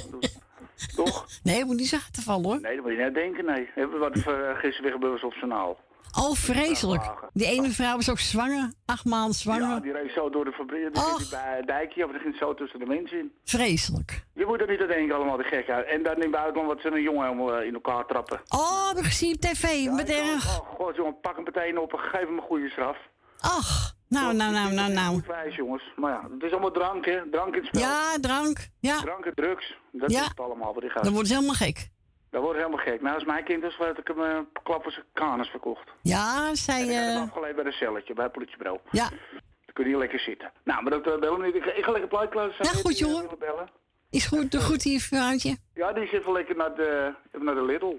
Toch? 0.95 1.25
Nee, 1.43 1.57
je 1.57 1.65
moet 1.65 1.75
niet 1.75 1.91
hard 1.91 2.13
te 2.13 2.21
vallen 2.21 2.45
hoor. 2.45 2.59
Nee, 2.61 2.75
dat 2.75 2.83
moet 2.85 2.93
je 2.93 2.97
net 2.99 3.13
denken, 3.13 3.45
nee. 3.45 3.69
Hebben 3.75 3.99
we 3.99 4.09
wat 4.09 4.15
eh, 4.17 4.57
gisteren 4.57 4.81
weer 4.83 4.91
gebeurd 4.91 5.23
op 5.23 5.33
zijn 5.33 5.49
naal. 5.49 5.77
Oh, 6.19 6.35
vreselijk. 6.35 7.03
Die 7.33 7.47
ene 7.47 7.69
vrouw 7.69 7.97
is 7.97 8.09
ook 8.09 8.19
zwanger. 8.19 8.71
Acht 8.85 9.05
maanden 9.05 9.27
Ja, 9.31 9.37
zwanger. 9.37 9.81
die 9.81 9.91
reed 9.91 10.11
zo 10.11 10.29
door 10.29 10.45
de 10.45 10.51
fabriek. 10.51 10.93
Die 10.93 11.27
bij 11.29 11.55
het 11.57 11.67
dijkje, 11.67 12.05
of 12.05 12.11
die 12.11 12.19
ging 12.19 12.35
zo 12.35 12.53
tussen 12.53 12.79
de 12.79 12.85
mensen 12.85 13.17
in. 13.19 13.31
Vreselijk. 13.43 14.23
Je 14.33 14.45
moet 14.45 14.61
er 14.61 14.69
niet 14.69 14.81
aan 14.81 14.87
denken, 14.87 15.15
allemaal 15.15 15.37
de 15.37 15.43
gek 15.43 15.69
uit. 15.69 15.85
En 15.87 16.03
dan 16.03 16.15
in 16.15 16.21
het 16.21 16.31
buitenland 16.31 16.67
wat 16.67 16.81
ze 16.81 16.87
een 16.91 17.01
jongen 17.01 17.23
helemaal 17.23 17.53
eh, 17.55 17.67
in 17.67 17.73
elkaar 17.73 18.05
trappen. 18.05 18.41
Oh, 18.47 18.87
heb 18.87 18.97
ik 18.97 19.03
gezien 19.05 19.33
op 19.35 19.41
tv. 19.41 19.85
Met 19.89 20.09
erg. 20.09 20.59
Oh, 20.59 20.67
god, 20.75 20.95
jongen, 20.95 21.19
pak 21.19 21.35
hem 21.35 21.43
meteen 21.43 21.77
op 21.79 21.93
en 21.93 21.99
geef 21.99 22.21
hem 22.27 22.37
een 22.37 22.43
goede 22.43 22.69
straf. 22.69 22.97
Ach, 23.39 23.95
nou, 24.07 24.33
nou, 24.35 24.51
nou, 24.53 24.73
nou, 24.73 24.91
nou. 24.93 25.13
Goed 25.13 25.25
wijs, 25.25 25.55
jongens. 25.55 25.83
Maar 25.95 26.11
ja, 26.11 26.27
het 26.33 26.43
is 26.43 26.51
allemaal 26.51 26.71
drank, 26.71 27.05
hè. 27.05 27.29
Drank 27.31 27.55
in 27.55 27.59
het 27.59 27.67
spel. 27.67 27.81
Ja, 27.81 28.17
drank. 28.21 28.69
Ja, 28.79 28.99
Drank 29.01 29.25
en 29.25 29.33
drugs. 29.35 29.77
Dat 29.91 30.11
Ja. 30.11 30.21
is 30.21 30.27
het 30.27 30.39
allemaal 30.39 30.73
wat 30.73 30.81
die 30.81 30.89
gaat. 30.91 31.03
dan 31.03 31.13
wordt 31.13 31.27
ze 31.27 31.33
helemaal 31.33 31.55
gek. 31.55 31.89
Dat 32.29 32.41
wordt 32.41 32.57
helemaal 32.57 32.85
gek. 32.85 33.01
Nou, 33.01 33.15
als 33.15 33.23
mijn 33.25 33.43
kind 33.43 33.61
was, 33.63 33.75
had 33.75 33.97
ik 33.97 34.07
hem 34.07 34.19
een 34.19 34.47
klap 34.63 34.83
voor 34.83 34.91
zijn 34.91 35.05
kanus 35.13 35.49
verkocht. 35.49 35.89
Ja, 36.01 36.55
zij... 36.55 36.81
En 36.81 36.87
ik 36.89 36.93
heb 36.95 37.03
hem 37.05 37.15
eh 37.15 37.21
afgeleid 37.23 37.55
bij 37.55 37.65
een 37.65 37.71
celletje, 37.71 38.13
bij 38.13 38.23
het 38.23 38.33
politiebureau. 38.33 38.79
ja, 38.91 39.09
Dan 39.09 39.73
kun 39.73 39.83
je 39.83 39.89
hier 39.89 39.99
lekker 39.99 40.19
zitten. 40.19 40.51
Nou, 40.63 40.81
maar 40.83 40.91
dat 40.91 41.07
uh, 41.07 41.19
bellen 41.19 41.39
we 41.39 41.45
niet. 41.45 41.55
Ik 41.55 41.63
ga, 41.63 41.71
ik 41.71 41.83
ga 41.83 41.91
lekker 41.91 42.09
plaat 42.09 42.29
klaar 42.29 42.55
Ja, 42.61 42.69
goed, 42.69 42.97
jongen. 42.97 43.29
bellen. 43.39 43.69
is 44.09 44.25
goed. 44.25 44.51
Doe 44.51 44.61
goed 44.61 44.83
hier, 44.83 44.99
vrouwtje. 45.01 45.57
Ja, 45.73 45.93
die 45.93 46.07
zit 46.07 46.23
wel 46.25 46.33
lekker 46.33 46.55
naar 46.55 46.75
de, 46.75 47.13
naar 47.39 47.55
de 47.55 47.63
Lidl. 47.65 47.95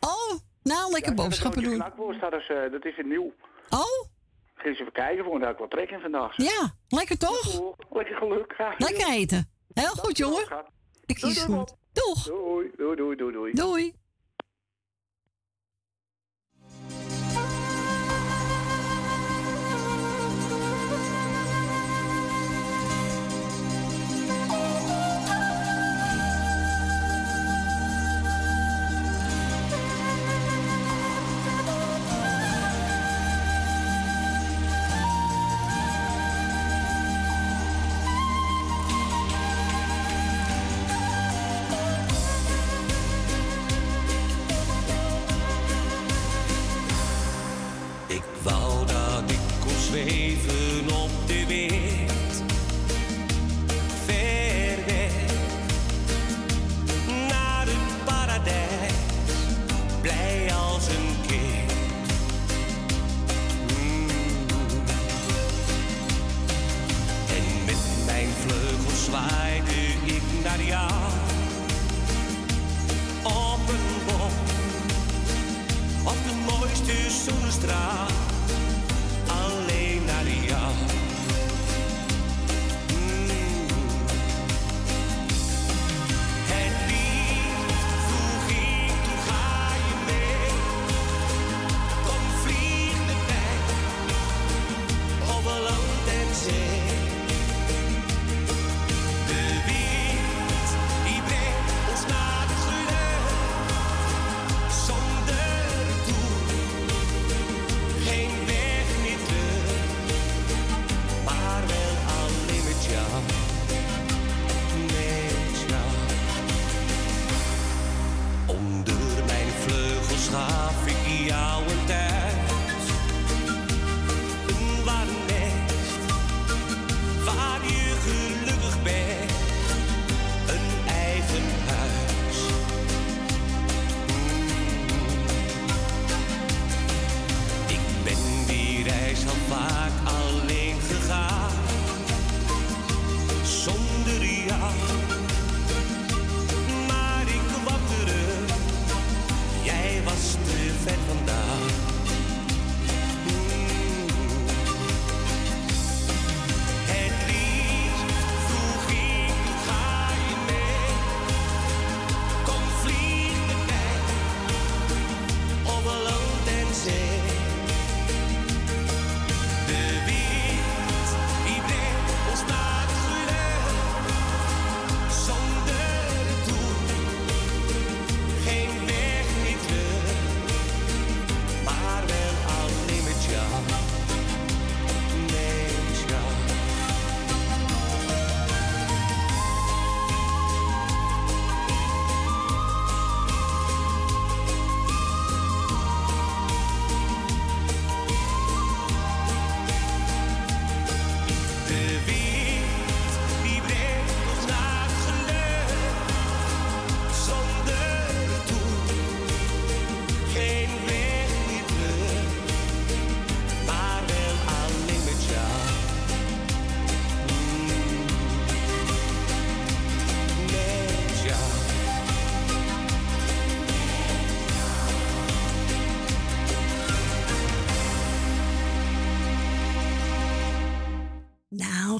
Oh, 0.00 0.38
nou, 0.62 0.90
lekker 0.92 1.14
boodschappen 1.14 1.62
doen. 1.62 1.78
Dat 2.20 2.32
is, 2.34 2.48
eh, 2.48 2.70
dat 2.72 2.84
is 2.84 2.96
weer 2.96 3.06
nieuw. 3.06 3.32
Oh, 3.70 4.10
Ga 4.54 4.68
eens 4.68 4.80
even 4.80 4.92
kijken, 4.92 5.24
voor 5.24 5.42
ik 5.48 5.58
wat 5.58 5.70
trek 5.70 5.90
in 5.90 6.00
vandaag. 6.00 6.36
ja, 6.36 6.74
lekker 6.88 7.18
toch? 7.18 7.72
Lekker 7.90 8.16
geluk. 8.16 8.52
Graag 8.54 8.78
Lekker 8.78 9.08
eten. 9.08 9.50
Heel 9.74 9.86
goed, 9.94 10.16
jongen. 10.16 10.44
Ik 11.06 11.14
kies 11.14 11.42
goed. 11.42 11.74
Doeg. 11.92 12.24
Doei, 12.26 12.72
doei, 12.96 13.16
doei, 13.16 13.32
doei, 13.32 13.52
doei. 13.52 14.01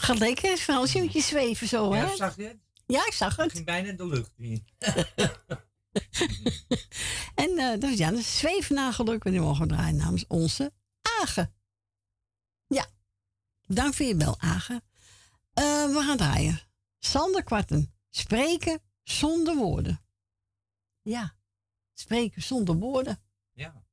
gaat 0.03 0.19
lekker, 0.19 0.59
vooral 0.59 0.87
Je 0.87 1.21
zweven 1.21 1.69
zo, 1.69 1.93
hè? 1.93 2.03
Ja, 2.03 2.17
zag 2.17 2.37
je 2.37 2.43
het? 2.43 2.59
Ja, 2.87 3.07
ik 3.07 3.13
zag 3.13 3.37
het. 3.37 3.45
Het 3.45 3.53
ging 3.53 3.65
bijna 3.65 3.93
de 3.93 4.07
lucht 4.07 4.33
in. 4.37 4.67
en 7.45 7.51
uh, 7.51 7.81
dat 7.81 7.91
is 7.91 7.99
ja, 7.99 8.09
een 8.09 8.23
zweefnageluk. 8.23 9.25
En 9.25 9.31
die 9.31 9.41
mogen 9.41 9.69
draaien 9.69 9.97
namens 9.97 10.27
onze 10.27 10.73
Agen. 11.21 11.55
Ja, 12.67 12.87
dank 13.67 13.95
voor 13.95 14.07
je 14.07 14.17
bel, 14.17 14.41
Agen. 14.41 14.83
Eh, 15.53 15.87
we 15.87 16.03
gaan 16.07 16.17
draaien. 16.17 16.61
Sander 16.99 17.45
Kwarten. 17.45 17.95
Spreken 18.11 18.81
zonder 19.03 19.57
woorden. 19.57 20.05
Ja, 21.03 21.35
spreken 21.93 22.43
zonder 22.43 22.75
woorden. 22.75 23.23
Ja. 23.53 23.85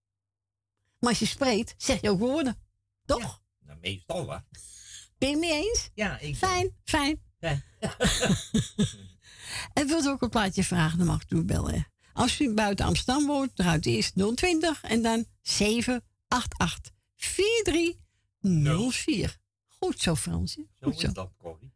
Maar 1.00 1.10
als 1.10 1.20
je 1.20 1.26
spreekt, 1.26 1.74
zeg 1.78 2.02
je 2.02 2.10
ook 2.10 2.20
woorden. 2.20 2.58
Toch? 3.06 3.22
Ja, 3.22 3.40
nou, 3.66 3.80
meestal 3.80 4.28
wel. 4.28 4.42
Ben 5.20 5.30
je 5.30 5.36
het 5.36 5.44
mee 5.44 5.54
eens? 5.54 5.90
Ja, 5.94 6.20
ik 6.20 6.36
Fijn, 6.36 6.76
fijn. 6.84 7.22
Ja. 7.40 7.62
en 9.74 9.88
wilt 9.88 10.06
u 10.06 10.08
ook 10.08 10.22
een 10.22 10.30
plaatje 10.30 10.64
vragen, 10.64 10.98
dan 10.98 11.08
mag 11.08 11.22
u 11.30 11.44
bellen. 11.44 11.88
Als 12.14 12.40
u 12.40 12.54
buiten 12.54 12.86
Amsterdam 12.86 13.26
woont, 13.26 13.56
draait 13.56 13.86
eerst 13.86 14.14
020 14.36 14.84
en 14.84 15.02
dan 15.02 15.26
788 15.42 16.94
4304. 17.16 19.38
Goed 19.68 20.00
zo, 20.00 20.16
Fransje. 20.16 20.68
Goed 20.82 21.00
zo. 21.00 21.08
Is 21.08 21.14
dat, 21.14 21.32
Corrie. 21.38 21.72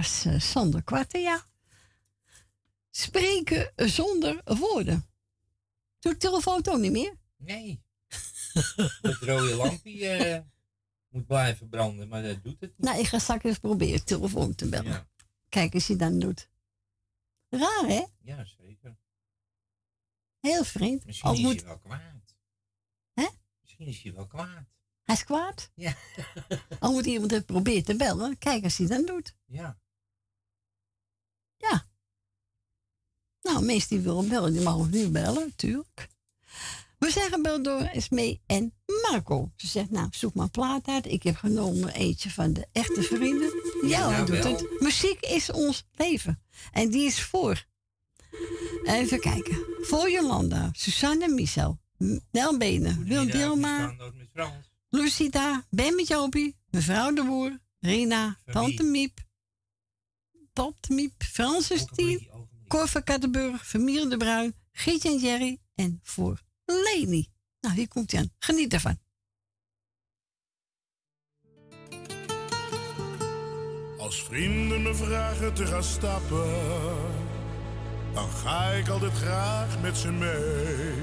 Was 0.00 0.24
eh, 0.24 0.40
Sander 0.40 0.82
Kwarten, 0.82 1.20
ja. 1.20 1.46
Spreken 2.90 3.72
zonder 3.76 4.40
woorden. 4.44 5.06
Doet 5.98 6.12
de 6.12 6.18
telefoon 6.18 6.66
ook 6.68 6.78
niet 6.78 6.92
meer? 6.92 7.16
Nee. 7.36 7.82
Het 9.02 9.16
rode 9.20 9.54
lampje 9.54 10.08
eh, 10.08 10.40
moet 11.08 11.26
blijven 11.26 11.68
branden, 11.68 12.08
maar 12.08 12.22
dat 12.22 12.42
doet 12.42 12.60
het 12.60 12.72
niet. 12.76 12.86
Nou, 12.86 12.98
ik 12.98 13.06
ga 13.06 13.18
straks 13.18 13.44
eens 13.44 13.58
proberen 13.58 14.04
telefoon 14.04 14.54
te 14.54 14.68
bellen. 14.68 14.90
Ja, 14.90 15.08
Kijk 15.48 15.74
eens 15.74 15.86
hij 15.86 15.96
dan 15.96 16.18
doet. 16.18 16.48
Raar, 17.48 17.86
hè? 17.86 18.04
ja 18.20 18.44
zeker. 18.44 18.96
Heel 20.40 20.64
vreemd. 20.64 21.04
Misschien 21.04 21.30
Al 21.30 21.36
is 21.36 21.42
moet... 21.42 21.56
hij 21.56 21.64
wel 21.64 21.78
kwaad. 21.78 22.36
Hè? 23.12 23.28
Misschien 23.60 23.86
is 23.86 24.02
hij 24.02 24.12
wel 24.12 24.26
kwaad. 24.26 24.64
Hij 25.04 25.14
is 25.14 25.24
kwaad? 25.24 25.70
Ja. 25.74 25.94
Al 26.78 26.92
moet 26.92 27.06
iemand 27.06 27.30
het 27.30 27.46
proberen 27.46 27.84
te 27.84 27.96
bellen. 27.96 28.38
Kijk 28.38 28.62
eens 28.62 28.78
hij 28.78 28.86
dan 28.86 29.04
doet. 29.04 29.34
Ja. 29.46 29.78
Ja. 31.60 31.86
Nou, 33.42 33.64
mensen 33.64 33.88
die 33.88 34.00
willen 34.00 34.28
bellen, 34.28 34.52
die 34.52 34.62
mogen 34.62 34.90
nu 34.90 35.08
bellen, 35.08 35.46
natuurlijk. 35.46 36.08
We 36.98 37.10
zijn 37.10 37.32
gebeld 37.32 37.64
door 37.64 37.80
Esmee 37.80 38.40
en 38.46 38.72
Marco. 39.10 39.52
Ze 39.56 39.66
zegt, 39.66 39.90
nou, 39.90 40.08
zoek 40.10 40.34
maar 40.34 40.44
een 40.44 40.50
plaat 40.50 40.86
uit. 40.86 41.06
Ik 41.06 41.22
heb 41.22 41.36
genomen 41.36 41.94
eentje 41.94 42.30
van 42.30 42.52
de 42.52 42.66
echte 42.72 43.02
vrienden. 43.02 43.52
Ja, 43.82 44.10
hij 44.10 44.24
doet 44.24 44.44
het. 44.44 44.80
Muziek 44.80 45.20
is 45.20 45.50
ons 45.50 45.84
leven. 45.92 46.42
En 46.72 46.90
die 46.90 47.06
is 47.06 47.22
voor. 47.22 47.66
Even 48.84 49.20
kijken. 49.20 49.64
Voor 49.80 50.10
Jolanda, 50.10 50.70
Susanne 50.72 51.28
Michel, 51.28 51.78
Nel 52.30 52.58
Benen, 52.58 53.04
Wil 53.04 53.26
Dilma. 53.26 53.94
Lucita, 54.88 55.66
Ben 55.70 55.94
met 55.94 56.08
Jopie, 56.08 56.56
mevrouw 56.70 57.12
de 57.12 57.24
Boer, 57.24 57.58
Rina, 57.80 58.36
Tante 58.44 58.82
Miep, 58.82 59.20
Tante 60.52 60.92
Miep, 60.92 61.22
Francis 61.22 61.84
Tien, 61.94 62.28
Cor 62.68 62.88
van 62.88 63.04
Kattenburg, 63.04 63.66
familie 63.66 64.08
de 64.08 64.16
Bruin, 64.16 64.54
Gietje 64.72 65.08
en 65.08 65.18
Jerry 65.18 65.58
en 65.74 66.00
voor 66.02 66.42
Leni. 66.64 67.28
Nou, 67.60 67.74
hier 67.74 67.88
komt 67.88 68.10
hij 68.10 68.20
aan. 68.20 68.30
Geniet 68.38 68.72
ervan. 68.72 68.98
Als 73.98 74.22
vrienden 74.22 74.82
me 74.82 74.94
vragen 74.94 75.54
te 75.54 75.66
gaan 75.66 75.84
stappen, 75.84 76.48
dan 78.12 78.28
ga 78.28 78.70
ik 78.70 78.88
altijd 78.88 79.12
graag 79.12 79.80
met 79.80 79.96
ze 79.96 80.12
mee. 80.12 80.94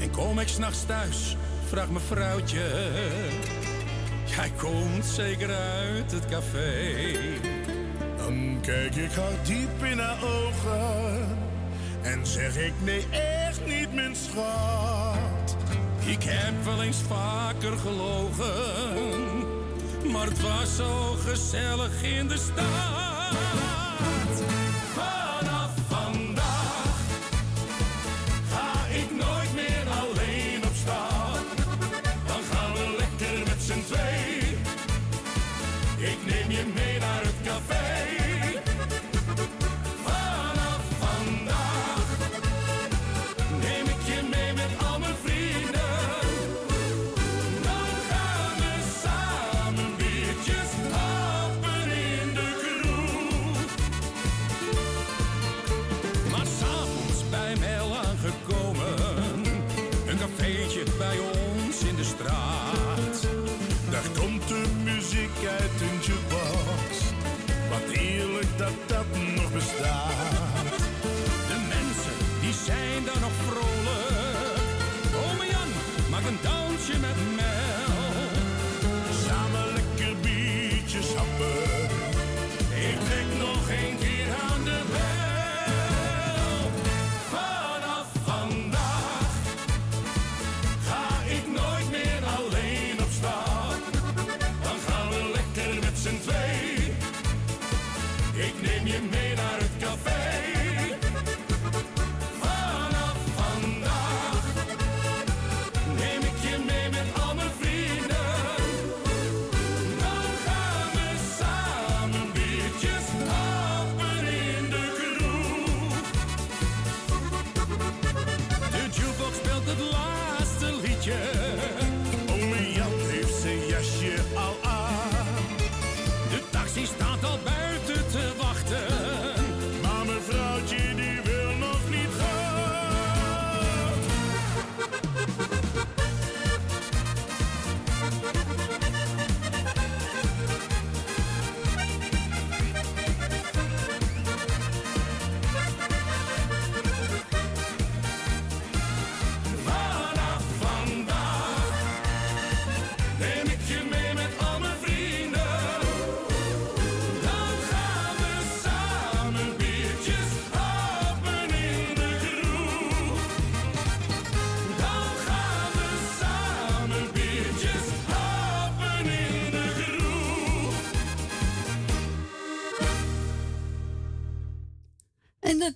En 0.00 0.10
kom 0.10 0.38
ik 0.38 0.48
s'nachts 0.48 0.86
thuis, 0.86 1.36
vraagt 1.66 1.90
mijn 1.90 2.04
vrouwtje, 2.04 2.90
jij 4.26 4.50
komt 4.50 5.04
zeker 5.04 5.54
uit 5.54 6.12
het 6.12 6.26
café. 6.26 7.47
Kijk 8.60 8.94
ik 8.94 9.12
haar 9.12 9.44
diep 9.44 9.84
in 9.84 9.98
haar 9.98 10.18
ogen 10.22 11.36
en 12.02 12.26
zeg 12.26 12.56
ik 12.56 12.72
nee, 12.84 13.06
echt 13.10 13.66
niet, 13.66 13.94
mijn 13.94 14.16
schat. 14.16 15.56
Ik 16.04 16.22
heb 16.22 16.64
wel 16.64 16.82
eens 16.82 17.02
vaker 17.08 17.78
gelogen, 17.78 18.52
maar 20.12 20.26
het 20.26 20.40
was 20.40 20.76
zo 20.76 21.12
gezellig 21.12 22.02
in 22.02 22.28
de 22.28 22.36
stad. 22.36 23.77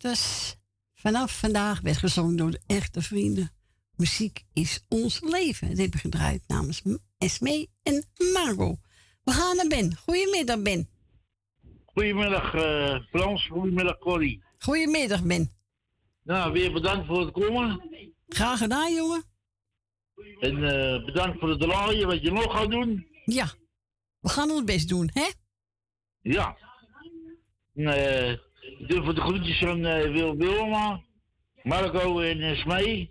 Was 0.02 0.56
vanaf 0.94 1.38
vandaag 1.38 1.80
werd 1.80 1.96
gezongen 1.96 2.36
door 2.36 2.50
de 2.50 2.60
echte 2.66 3.02
vrienden. 3.02 3.50
Muziek 3.96 4.44
is 4.52 4.84
ons 4.88 5.20
leven. 5.20 5.68
Dit 5.68 5.78
heb 5.78 5.94
ik 5.94 6.00
gedraaid 6.00 6.42
namens 6.46 6.82
Esmee 7.18 7.70
en 7.82 8.04
Margot. 8.32 8.78
We 9.24 9.32
gaan 9.32 9.56
naar 9.56 9.66
Ben. 9.68 9.96
Goedemiddag, 9.96 10.62
Ben. 10.62 10.88
Goedemiddag 11.84 12.54
eh, 12.54 13.00
Frans, 13.10 13.46
goedemiddag 13.46 13.98
Corrie. 13.98 14.42
Goedemiddag, 14.58 15.22
Ben. 15.22 15.50
Nou, 16.22 16.52
weer 16.52 16.72
bedankt 16.72 17.06
voor 17.06 17.20
het 17.20 17.32
komen. 17.32 17.80
Graag 18.28 18.58
gedaan, 18.58 18.94
jongen. 18.94 19.22
En 20.40 20.64
eh, 20.64 21.04
bedankt 21.04 21.38
voor 21.38 21.48
het 21.48 21.60
draaien, 21.60 22.06
wat 22.06 22.22
je 22.22 22.30
nog 22.32 22.52
gaat 22.52 22.70
doen. 22.70 23.06
Ja, 23.24 23.52
we 24.20 24.28
gaan 24.28 24.50
ons 24.50 24.64
best 24.64 24.88
doen, 24.88 25.10
hè? 25.12 25.30
Ja. 26.20 26.56
Ik 27.74 28.51
doe 28.78 29.02
voor 29.04 29.14
de 29.14 29.20
groetjes 29.20 29.64
aan 29.64 29.84
eh, 29.84 30.12
Wil 30.12 30.36
Wilma, 30.36 31.00
Marco 31.62 32.20
en 32.20 32.38
uh, 32.40 32.56
Smee. 32.56 33.10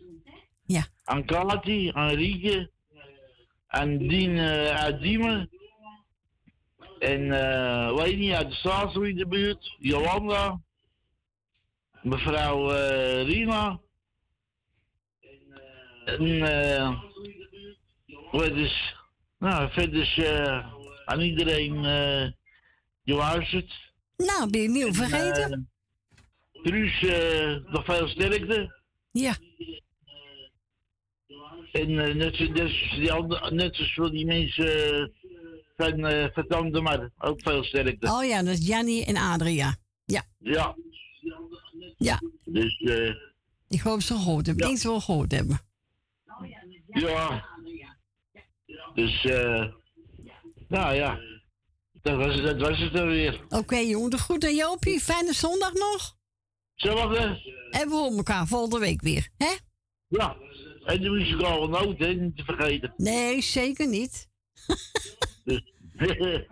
Ja. 0.66 0.88
Aan 1.04 1.26
Kati, 1.26 1.92
aan 1.94 2.10
Rieke, 2.10 2.72
aan 3.68 3.98
Dien 3.98 4.38
eh, 4.38 4.70
uit 4.70 5.02
Diemen. 5.02 5.50
En 7.00 7.32
eh 7.32 7.96
weet 7.96 8.18
niet, 8.18 8.34
uit 8.34 8.50
de 8.50 8.56
Staatsel 8.56 9.02
in 9.02 9.16
de 9.16 9.28
buurt, 9.28 9.76
Jolanda. 9.80 10.62
Mevrouw 12.02 12.72
eh 12.72 13.24
Rima. 13.24 13.80
En 16.06 16.42
eh 16.42 17.02
wat 18.32 18.52
is, 18.52 18.96
nou, 19.40 19.72
verder 19.72 20.02
is 20.02 20.18
eh, 20.18 20.68
aan 21.06 21.22
iedereen 21.22 21.86
eh 21.86 22.32
die 23.04 23.16
luistert. 23.16 23.91
Nou, 24.26 24.50
ben 24.50 24.62
je 24.62 24.70
nieuw 24.70 24.94
vergeten? 24.94 25.70
Eh, 26.52 26.62
Truus, 26.64 27.04
eh, 27.04 27.56
nog 27.72 27.86
veel 27.86 28.08
sterkte. 28.08 28.82
Ja. 29.12 29.36
En 31.72 32.00
eh, 32.00 32.16
net, 32.16 32.40
net, 32.40 32.58
zoals 32.58 32.96
die 32.96 33.12
andere, 33.12 33.52
net 33.52 33.76
zoals 33.76 33.94
voor 33.94 34.12
die 34.12 34.26
mensen 34.26 35.12
van 35.78 36.12
uh, 36.12 36.26
Vertande 36.34 36.82
maar 36.82 37.10
ook 37.18 37.42
veel 37.42 37.64
sterkte. 37.64 38.12
Oh 38.12 38.24
ja, 38.26 38.44
dat 38.44 38.54
is 38.54 38.68
Jannie 38.68 39.06
en 39.06 39.18
Adria. 39.18 39.76
Ja. 40.06 40.24
Ja. 40.38 40.76
Ja. 41.98 42.20
Dus 42.44 42.78
eh, 42.80 43.16
Ik 43.68 43.82
hoop 43.82 44.02
ze 44.02 44.14
gehoord 44.14 44.46
hebben. 44.46 44.64
Ik 44.64 44.70
denk 44.70 44.82
ze 44.82 44.88
wel 44.88 45.00
gehoord 45.00 45.32
hebben. 45.32 45.60
ja. 46.88 47.46
Dus 48.94 49.26
eh, 49.26 49.66
nou 50.68 50.96
ja. 50.96 51.20
Dat 52.02 52.16
was, 52.18 52.36
het- 52.36 52.44
dat 52.44 52.60
was 52.70 52.80
het 52.80 52.94
dan 52.94 53.08
weer. 53.08 53.46
Oké, 53.50 53.76
jongen. 53.78 54.10
De 54.10 54.18
groet 54.18 54.44
aan 54.46 54.56
Jopie. 54.56 55.00
Fijne 55.00 55.34
zondag 55.34 55.74
nog. 55.74 56.16
Hetzelfde. 56.76 57.40
En 57.72 57.88
we 57.90 57.96
horen 57.96 58.18
elkaar 58.18 58.48
volgende 58.48 58.80
week 58.80 59.02
weer. 59.02 59.30
Hè? 59.38 59.54
Ja. 60.08 60.38
En 60.86 61.02
de 61.02 61.10
muzikale 61.10 61.68
noot, 61.68 61.98
hè, 62.00 62.14
niet 62.14 62.38
te 62.38 62.44
vergeten. 62.44 62.94
Nee, 62.98 63.42
zeker 63.42 63.88
niet. 63.88 64.28
Dus, 65.44 65.62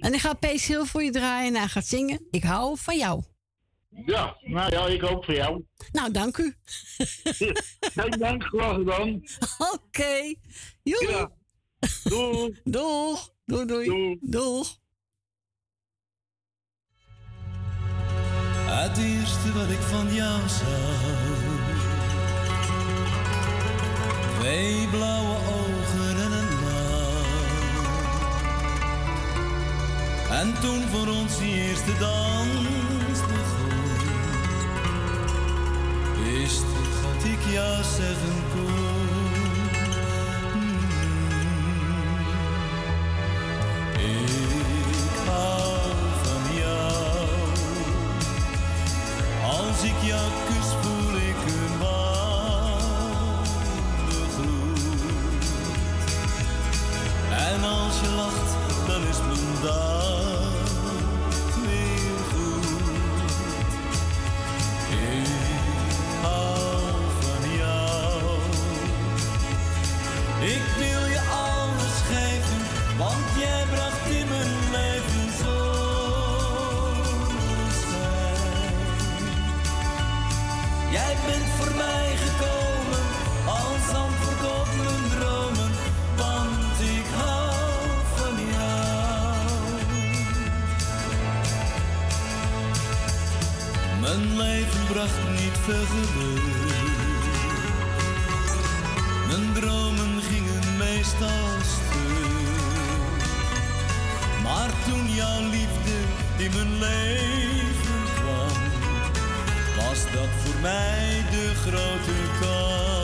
En 0.00 0.12
ik 0.14 0.20
ga 0.20 0.34
Pees 0.34 0.66
heel 0.66 0.86
voor 0.86 1.02
je 1.02 1.10
draaien 1.10 1.54
en 1.54 1.60
hij 1.60 1.68
gaat 1.68 1.86
zingen. 1.86 2.26
Ik 2.30 2.42
hou 2.42 2.78
van 2.78 2.96
jou. 2.98 3.22
ja, 4.06 4.36
nou 4.42 4.70
ja, 4.72 4.86
ik 4.86 5.02
ook 5.02 5.24
voor 5.24 5.34
jou. 5.34 5.64
Nou, 5.92 6.10
dank 6.12 6.36
u. 6.38 6.54
Geen 7.96 8.10
dank, 8.18 8.42
graag 8.42 8.74
gedaan. 8.74 9.22
Oké. 9.72 10.34
Joe. 10.82 11.08
Ja. 11.08 11.30
Doei. 12.04 12.60
Doeg. 12.64 13.34
Doei, 13.44 13.66
doei. 13.66 14.18
Doeg. 14.20 14.78
Het 18.68 18.98
eerste 18.98 19.52
wat 19.52 19.70
ik 19.70 19.80
van 19.80 20.14
jou 20.14 20.40
zag. 20.48 21.00
Twee 24.38 24.88
blauwe 24.88 25.36
ogen 25.36 26.16
en 26.24 26.32
een 26.32 26.50
lach. 26.64 27.84
En 30.40 30.60
toen 30.60 30.82
voor 30.82 31.08
ons 31.08 31.38
die 31.38 31.54
eerste 31.54 31.98
dans 31.98 33.20
begon. 33.20 33.84
Wist 36.24 36.62
ik 36.62 36.92
wat 37.02 37.24
ik 37.24 37.52
jou 37.52 37.82
zeggen 37.82 38.42
kon. 38.54 38.75
Ik 44.06 45.16
hou 45.26 45.92
van 46.22 46.44
jou. 46.56 47.28
Als 49.44 49.82
ik 49.82 49.98
jou 50.02 50.26
kus, 50.46 50.68
voel 50.80 51.14
ik 51.16 51.40
een 51.46 51.78
warme 51.78 52.76
gloed. 54.34 54.80
En 57.30 57.60
als 57.64 57.85
Mijn 95.66 95.78
dromen 99.54 100.22
gingen 100.22 100.76
meestal 100.78 101.58
stuk. 101.62 103.24
Maar 104.42 104.70
toen 104.88 105.10
jouw 105.14 105.40
liefde 105.40 105.96
in 106.36 106.50
mijn 106.52 106.78
leven 106.78 108.04
kwam, 108.14 108.62
was 109.76 110.04
dat 110.12 110.28
voor 110.44 110.60
mij 110.60 111.24
de 111.30 111.52
grote 111.54 112.12
kans. 112.40 112.95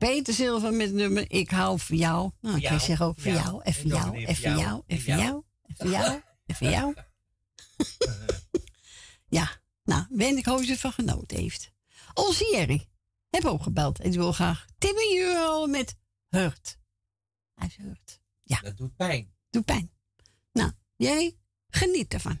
Peter 0.00 0.34
Zilver 0.34 0.72
met 0.72 0.92
nummer 0.92 1.30
Ik 1.30 1.50
hou 1.50 1.78
van 1.78 1.96
jou. 1.96 2.30
Nou, 2.40 2.56
ik 2.56 2.62
jou, 2.62 2.80
zeggen 2.80 3.06
ook 3.06 3.20
voor 3.20 3.32
jou. 3.32 3.42
jou, 3.42 3.62
en 3.62 3.72
dan 3.88 3.90
jou, 3.98 4.16
en 4.26 4.36
voor 4.36 4.50
jou, 4.50 4.82
en 4.86 5.00
voor 5.00 5.14
jou. 5.14 5.42
en 5.66 5.76
voor 5.76 5.90
jou, 5.90 6.20
en 6.46 6.54
voor 6.54 6.68
jou. 6.68 6.94
Ja, 9.28 9.60
nou, 9.84 10.06
ben 10.10 10.36
ik 10.36 10.44
hoop 10.44 10.58
dat 10.58 10.66
je 10.66 10.72
ervan 10.72 10.92
genoten 10.92 11.38
heeft. 11.38 11.72
Onze 12.14 12.50
Jerry 12.52 12.88
heb 13.30 13.44
ook 13.44 13.62
gebeld 13.62 14.00
en 14.00 14.10
die 14.10 14.18
wil 14.18 14.32
graag 14.32 14.66
Timmy 14.78 15.18
Euro 15.18 15.66
met 15.66 15.96
Hurt. 16.28 16.78
Hij 17.54 17.66
is 17.66 17.76
Hurt. 17.76 18.20
Ja. 18.42 18.60
Dat 18.60 18.76
doet 18.76 18.96
pijn. 18.96 19.34
Doet 19.50 19.64
pijn. 19.64 19.90
Nou, 20.52 20.72
Jerry, 20.96 21.36
geniet 21.68 22.14
ervan. 22.14 22.40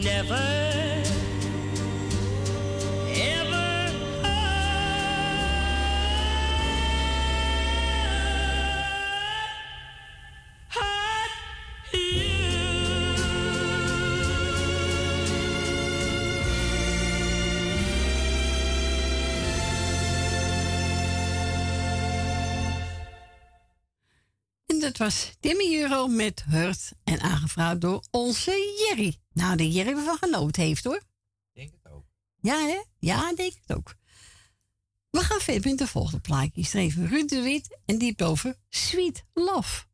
never, 0.00 0.62
dat 24.82 24.96
was 24.96 25.32
Timmy 25.40 25.80
Euro 25.80 26.06
met 26.06 26.44
Hurt 26.48 26.92
en 27.12 27.20
aangevraagd 27.20 27.80
door 27.80 28.04
onze 28.10 28.84
Jerry. 28.88 29.16
Nou, 29.32 29.56
de 29.56 29.70
Jerry 29.70 30.04
van 30.04 30.16
genoten 30.16 30.62
heeft 30.62 30.84
hoor. 30.84 31.02
Denk 31.52 31.70
het 31.82 31.92
ook. 31.92 32.04
Ja, 32.40 32.66
hè? 32.66 32.82
Ja, 32.98 33.34
denk 33.34 33.52
het 33.66 33.76
ook. 33.76 33.94
We 35.10 35.20
gaan 35.20 35.40
verder 35.40 35.70
met 35.70 35.78
de 35.78 35.86
volgende 35.86 36.20
plaatje. 36.20 36.64
Streven 36.64 37.08
Ruud 37.08 37.28
de 37.28 37.42
Wit 37.42 37.78
en 37.84 37.98
die 37.98 38.14
over 38.24 38.56
Sweet 38.68 39.24
Love. 39.32 39.84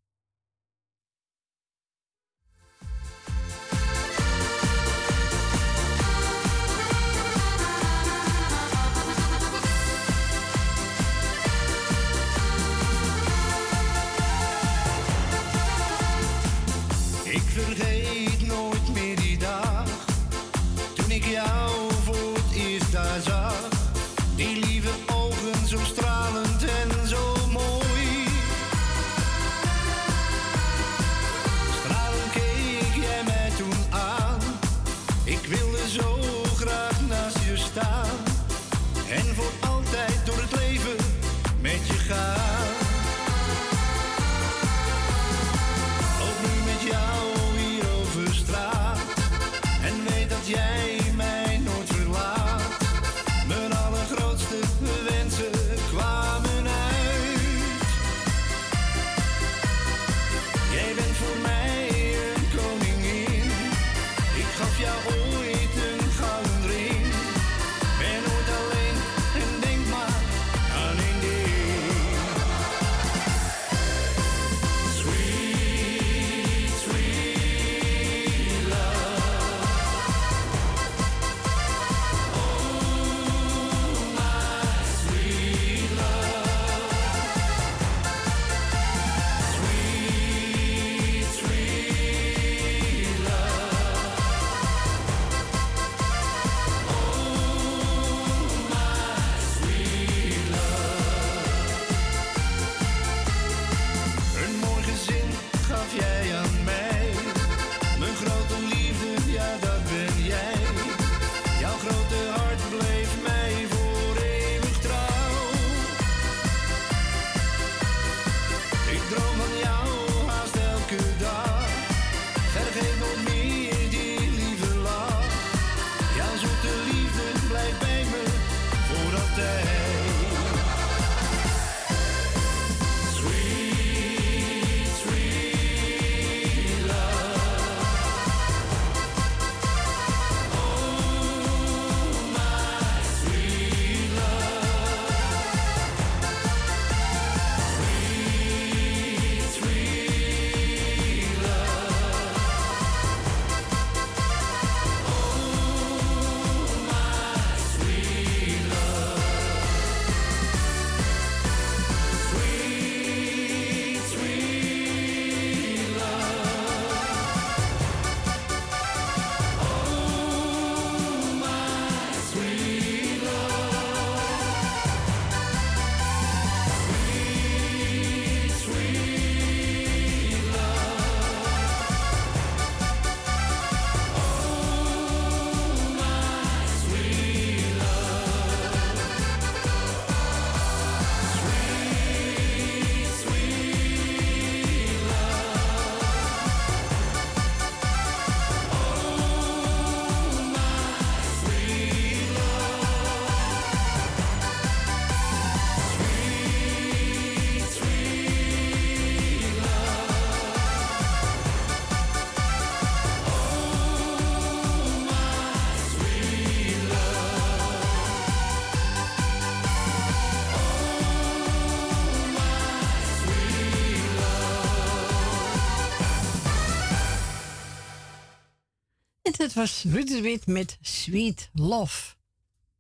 was 229.59 229.83
Ruud 229.83 230.47
met 230.47 230.79
Sweet 230.81 231.51
Love. 231.53 232.15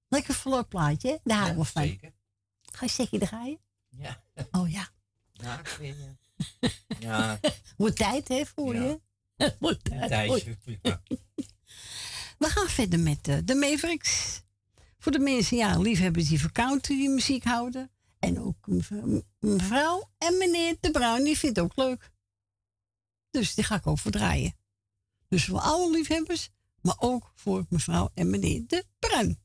Lekker 0.08 0.34
vrolijk 0.34 0.68
plaatje, 0.68 1.20
daar 1.24 1.38
houden 1.38 1.64
we 1.74 1.98
Ga 2.72 2.84
je 2.84 2.88
stukje 2.88 3.18
draaien? 3.18 3.58
Ja. 3.88 4.22
Oh 4.50 4.70
ja. 4.70 4.88
Ja, 5.32 5.58
ik 5.58 5.68
weet 5.68 5.96
je. 5.96 6.70
Ja. 7.06 7.40
Moet 7.76 7.96
tijd, 7.96 8.28
hè, 8.28 8.44
voor 8.46 8.74
je? 8.74 9.00
Moet 9.60 9.84
tijd. 9.84 10.44
We 12.38 12.48
gaan 12.48 12.68
verder 12.68 12.98
met 12.98 13.28
eh, 13.28 13.38
de 13.44 13.54
Mavericks. 13.54 14.42
Voor 14.98 15.12
de 15.12 15.18
mensen, 15.18 15.56
ja, 15.56 15.78
liefhebbers 15.78 16.28
die 16.28 16.40
voor 16.40 16.80
die 16.80 17.08
muziek 17.08 17.44
houden. 17.44 17.90
En 18.18 18.40
ook 18.40 18.66
mevrouw 19.38 20.10
en 20.18 20.38
meneer 20.38 20.76
De 20.80 20.90
Bruin, 20.90 21.24
die 21.24 21.38
vindt 21.38 21.56
het 21.56 21.64
ook 21.64 21.76
leuk. 21.76 22.10
Dus 23.30 23.54
die 23.54 23.64
ga 23.64 23.74
ik 23.74 23.86
ook 23.86 23.98
voor 23.98 24.10
draaien. 24.10 24.56
Dus 25.28 25.44
voor 25.44 25.60
alle 25.60 25.90
liefhebbers, 25.90 26.50
maar 26.88 27.10
ook 27.10 27.32
voor 27.34 27.66
mevrouw 27.68 28.10
en 28.14 28.30
meneer 28.30 28.62
De 28.66 28.84
Bruin. 28.98 29.38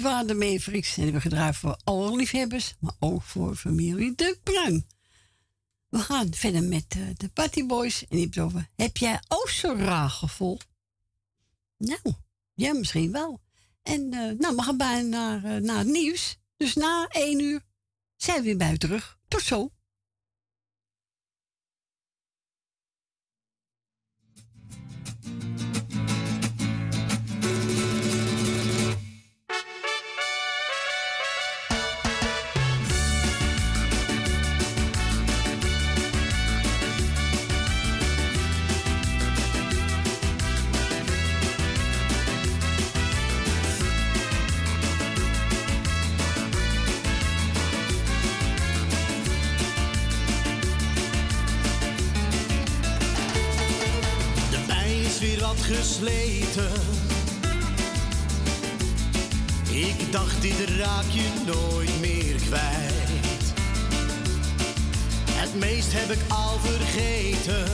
Dit 0.00 0.08
waren 0.08 0.26
de 0.26 0.34
Mavericks 0.34 0.88
en 0.88 0.96
we 0.96 1.02
hebben 1.02 1.20
gedraaid 1.20 1.56
voor 1.56 1.78
alle 1.84 2.16
liefhebbers, 2.16 2.74
maar 2.78 2.94
ook 2.98 3.22
voor 3.22 3.54
familie 3.54 4.14
De 4.14 4.38
Bruin. 4.42 4.86
We 5.88 5.98
gaan 5.98 6.34
verder 6.34 6.62
met 6.62 6.84
eh, 6.88 7.02
de 7.16 7.28
Patty 7.28 7.66
Boys 7.66 8.06
en 8.08 8.16
die 8.16 8.28
hebben 8.32 8.68
heb 8.76 8.96
jij 8.96 9.20
ook 9.28 9.48
zo'n 9.48 9.78
raar 9.78 10.10
gevoel? 10.10 10.58
Nou, 11.76 12.00
ja 12.54 12.72
misschien 12.72 13.12
wel. 13.12 13.40
En 13.82 14.12
eh, 14.12 14.38
nou, 14.38 14.56
we 14.56 14.62
gaan 14.62 14.76
bijna 14.76 15.08
naar, 15.08 15.44
uh, 15.44 15.62
naar 15.62 15.78
het 15.78 15.86
nieuws. 15.86 16.38
Dus 16.56 16.74
na 16.74 17.06
één 17.08 17.40
uur 17.40 17.60
zijn 18.16 18.36
we 18.36 18.42
weer 18.42 18.56
bij 18.56 18.72
u 18.72 18.78
terug. 18.78 19.18
Tot 19.28 19.42
zo. 19.42 19.70
Ik 59.70 60.12
dacht, 60.12 60.42
dit 60.42 60.68
raak 60.78 61.04
je 61.10 61.28
nooit 61.46 62.00
meer 62.00 62.34
kwijt. 62.34 63.52
Het 65.30 65.54
meest 65.54 65.92
heb 65.92 66.10
ik 66.10 66.18
al 66.28 66.58
vergeten. 66.58 67.66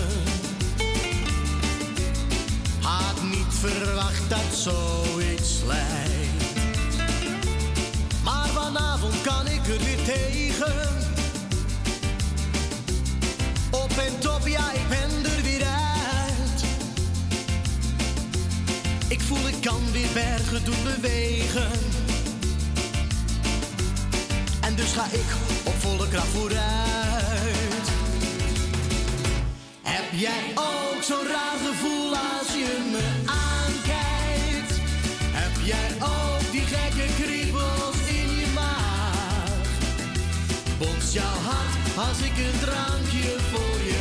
Had 2.80 3.22
niet 3.22 3.54
verwacht 3.60 4.30
dat 4.30 4.54
zoiets 4.54 5.60
lijkt. 5.66 6.54
Maar 8.24 8.48
vanavond 8.48 9.22
kan 9.22 9.46
ik 9.46 9.66
er 9.66 9.84
weer 9.84 10.04
tegen. 10.04 10.88
Op 13.70 13.90
en 13.90 14.18
top, 14.18 14.46
ja, 14.46 14.72
ik 14.72 14.88
ben 14.88 15.25
voel, 19.26 19.48
ik 19.48 19.60
kan 19.60 19.92
weer 19.92 20.12
bergen 20.14 20.64
doen 20.64 20.82
bewegen. 20.82 21.70
En 24.60 24.74
dus 24.74 24.92
ga 24.92 25.04
ik 25.04 25.30
op 25.64 25.74
volle 25.78 26.08
kracht 26.08 26.26
vooruit. 26.26 27.86
Heb 29.82 30.04
jij 30.12 30.44
ook 30.54 31.02
zo'n 31.02 31.26
raar 31.26 31.58
gevoel 31.66 32.10
als 32.10 32.48
je 32.62 32.72
me 32.92 33.06
aankijkt? 33.46 34.72
Heb 35.40 35.54
jij 35.64 35.90
ook 36.00 36.52
die 36.52 36.66
gekke 36.74 37.22
kriebels 37.22 37.98
in 38.08 38.30
je 38.40 38.46
maag? 38.54 39.66
Bonst 40.78 41.12
jouw 41.12 41.38
hart 41.48 42.08
als 42.08 42.18
ik 42.18 42.36
een 42.46 42.58
drankje 42.60 43.34
voor 43.50 43.78
je 43.90 43.95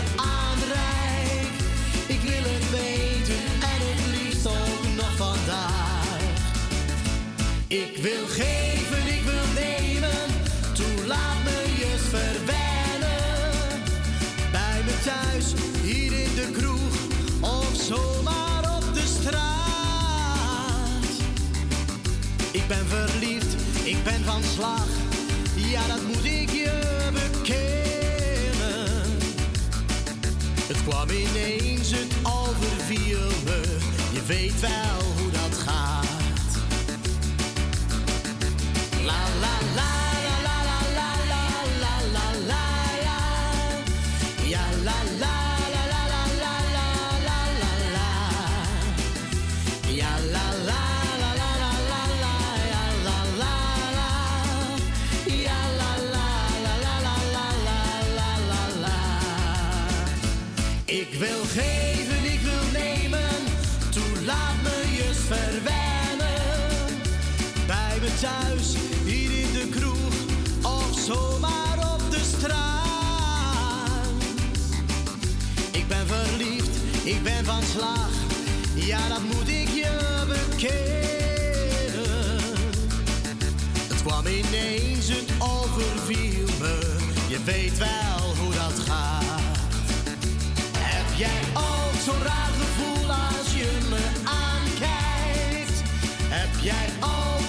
Ik 7.75 7.97
wil 7.97 8.27
geven, 8.27 9.07
ik 9.07 9.21
wil 9.23 9.63
nemen, 9.63 10.25
toe 10.73 11.05
laat 11.07 11.43
me 11.43 11.63
je 11.77 11.95
verwennen. 12.09 13.81
Bij 14.51 14.81
me 14.85 14.93
thuis, 15.03 15.53
hier 15.81 16.11
in 16.19 16.35
de 16.35 16.51
kroeg, 16.51 16.95
of 17.41 17.75
zomaar 17.75 18.75
op 18.75 18.93
de 18.93 19.05
straat. 19.19 21.11
Ik 22.51 22.67
ben 22.67 22.85
verliefd, 22.87 23.55
ik 23.83 24.03
ben 24.03 24.23
van 24.23 24.43
slag, 24.53 24.87
ja 25.55 25.87
dat 25.87 26.01
moet 26.07 26.25
ik 26.25 26.49
je 26.49 27.09
bekennen. 27.13 29.01
Het 30.67 30.83
kwam 30.87 31.09
ineens, 31.09 31.91
het 31.91 32.13
overviel 32.23 33.29
me, 33.45 33.61
je 34.13 34.23
weet 34.25 34.59
wel 34.59 35.14
thuis, 68.19 68.75
hier 69.05 69.39
in 69.39 69.51
de 69.53 69.67
kroeg, 69.69 70.13
of 70.61 70.99
zomaar 71.05 71.93
op 71.93 72.11
de 72.11 72.19
straat. 72.37 74.07
Ik 75.71 75.87
ben 75.87 76.07
verliefd, 76.07 76.77
ik 77.03 77.23
ben 77.23 77.45
van 77.45 77.63
slag, 77.63 78.09
ja 78.73 79.07
dat 79.07 79.21
moet 79.23 79.47
ik 79.47 79.69
je 79.69 80.23
bekennen. 80.27 80.93
Het 83.87 84.01
kwam 84.03 84.25
ineens, 84.27 85.07
het 85.07 85.29
overviel 85.39 86.47
me, 86.59 86.97
je 87.27 87.39
weet 87.43 87.77
wel 87.77 88.35
hoe 88.39 88.53
dat 88.53 88.79
gaat. 88.87 89.23
Heb 90.77 91.17
jij 91.17 91.41
ook 91.53 92.01
zo'n 92.05 92.23
raar 92.23 92.51
gevoel 92.59 93.11
als 93.11 93.53
je 93.55 93.77
me 93.89 94.03
aankijkt? 94.23 95.81
Heb 96.29 96.61
jij 96.61 96.87
ook 96.99 97.44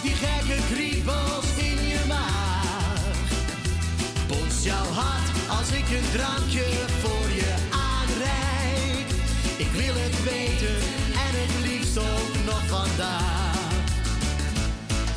jouw 4.67 4.91
hart 5.03 5.29
als 5.59 5.71
ik 5.71 5.89
een 5.99 6.11
drankje 6.12 6.67
voor 7.03 7.29
je 7.41 7.55
aanreik? 7.89 9.09
Ik 9.57 9.71
wil 9.81 9.95
het 10.05 10.19
weten 10.31 10.79
en 11.25 11.33
het 11.43 11.55
liefst 11.69 11.99
ook 11.99 12.33
nog 12.45 12.62
vandaag. 12.67 13.59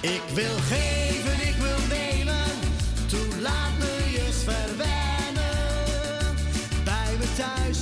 Ik 0.01 0.21
wil 0.33 0.57
geven, 0.73 1.47
ik 1.47 1.55
wil 1.65 1.81
nemen, 1.97 2.49
toe 3.07 3.41
laat 3.41 3.75
me 3.79 3.93
je 4.17 4.27
verwennen. 4.47 6.35
Bij 6.83 7.11
me 7.19 7.27
thuis, 7.37 7.79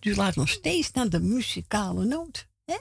U 0.00 0.14
laat 0.14 0.36
nog 0.36 0.48
steeds 0.48 0.92
naar 0.92 1.08
de 1.08 1.20
muzikale 1.20 2.04
noot. 2.04 2.46
Hè? 2.64 2.74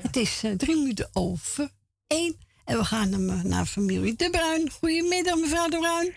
Het 0.00 0.16
is 0.16 0.44
eh, 0.44 0.52
drie 0.52 0.76
minuten 0.76 1.10
over 1.12 1.70
één. 2.06 2.36
En 2.64 2.78
we 2.78 2.84
gaan 2.84 3.12
hem, 3.12 3.28
eh, 3.30 3.42
naar 3.42 3.64
familie 3.64 4.16
De 4.16 4.30
Bruin. 4.30 4.70
Goedemiddag, 4.70 5.36
mevrouw 5.38 5.68
De 5.68 5.78
Bruin. 5.78 6.12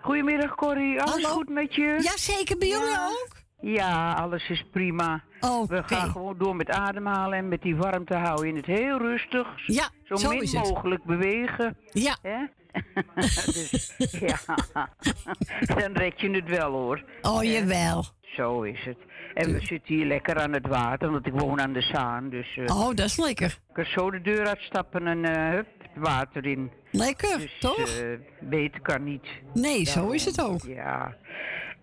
Goedemiddag 0.00 0.54
Corrie, 0.54 1.00
alles 1.00 1.22
Hallo. 1.22 1.34
goed 1.36 1.48
met 1.48 1.74
je? 1.74 1.98
Ja, 2.02 2.16
zeker 2.16 2.58
bij 2.58 2.68
jullie 2.68 2.98
ook. 3.00 3.42
Ja, 3.60 4.12
alles 4.12 4.48
is 4.48 4.64
prima. 4.72 5.24
We 5.68 5.82
gaan 5.86 6.10
gewoon 6.10 6.38
door 6.38 6.56
met 6.56 6.70
ademhalen 6.70 7.38
en 7.38 7.48
met 7.48 7.62
die 7.62 7.76
warmte 7.76 8.14
houden 8.14 8.48
in 8.48 8.56
het 8.56 8.66
heel 8.66 8.98
rustig. 8.98 9.46
Ja, 9.66 9.90
zo, 10.04 10.16
zo 10.16 10.28
min 10.28 10.42
is 10.42 10.52
het. 10.52 10.62
mogelijk 10.68 11.04
bewegen. 11.04 11.76
Ja. 11.92 12.16
Hè? 12.22 12.38
dus, 13.52 13.94
ja, 14.20 14.38
dan 15.78 15.92
red 15.92 16.20
je 16.20 16.30
het 16.30 16.48
wel 16.48 16.70
hoor. 16.72 17.04
Oh, 17.22 17.42
jawel. 17.42 18.04
Zo 18.20 18.62
is 18.62 18.84
het. 18.84 18.98
En 19.34 19.52
we 19.52 19.60
zitten 19.60 19.94
hier 19.94 20.06
lekker 20.06 20.36
aan 20.36 20.52
het 20.52 20.66
water, 20.66 21.10
want 21.10 21.26
ik 21.26 21.32
woon 21.32 21.60
aan 21.60 21.72
de 21.72 21.82
Zaan. 21.82 22.28
Dus, 22.30 22.56
eh, 22.56 22.76
Oh, 22.76 22.86
dat 22.86 23.06
is 23.06 23.16
lekker. 23.18 23.46
Ik 23.68 23.74
kan 23.74 23.84
zo 23.84 24.10
de 24.10 24.20
deur 24.20 24.46
uitstappen 24.46 25.06
en 25.06 25.24
eh, 25.24 25.50
hup, 25.50 25.66
het 25.78 25.90
water 26.04 26.46
in. 26.46 26.70
Lekker, 26.90 27.38
dus, 27.38 27.58
toch? 27.60 27.78
eh, 27.78 28.06
beter 28.40 28.80
kan 28.80 29.04
niet. 29.04 29.26
Nee, 29.54 29.84
zo 29.84 30.10
is 30.10 30.24
het 30.24 30.40
ook. 30.42 30.62
Ja. 30.66 31.16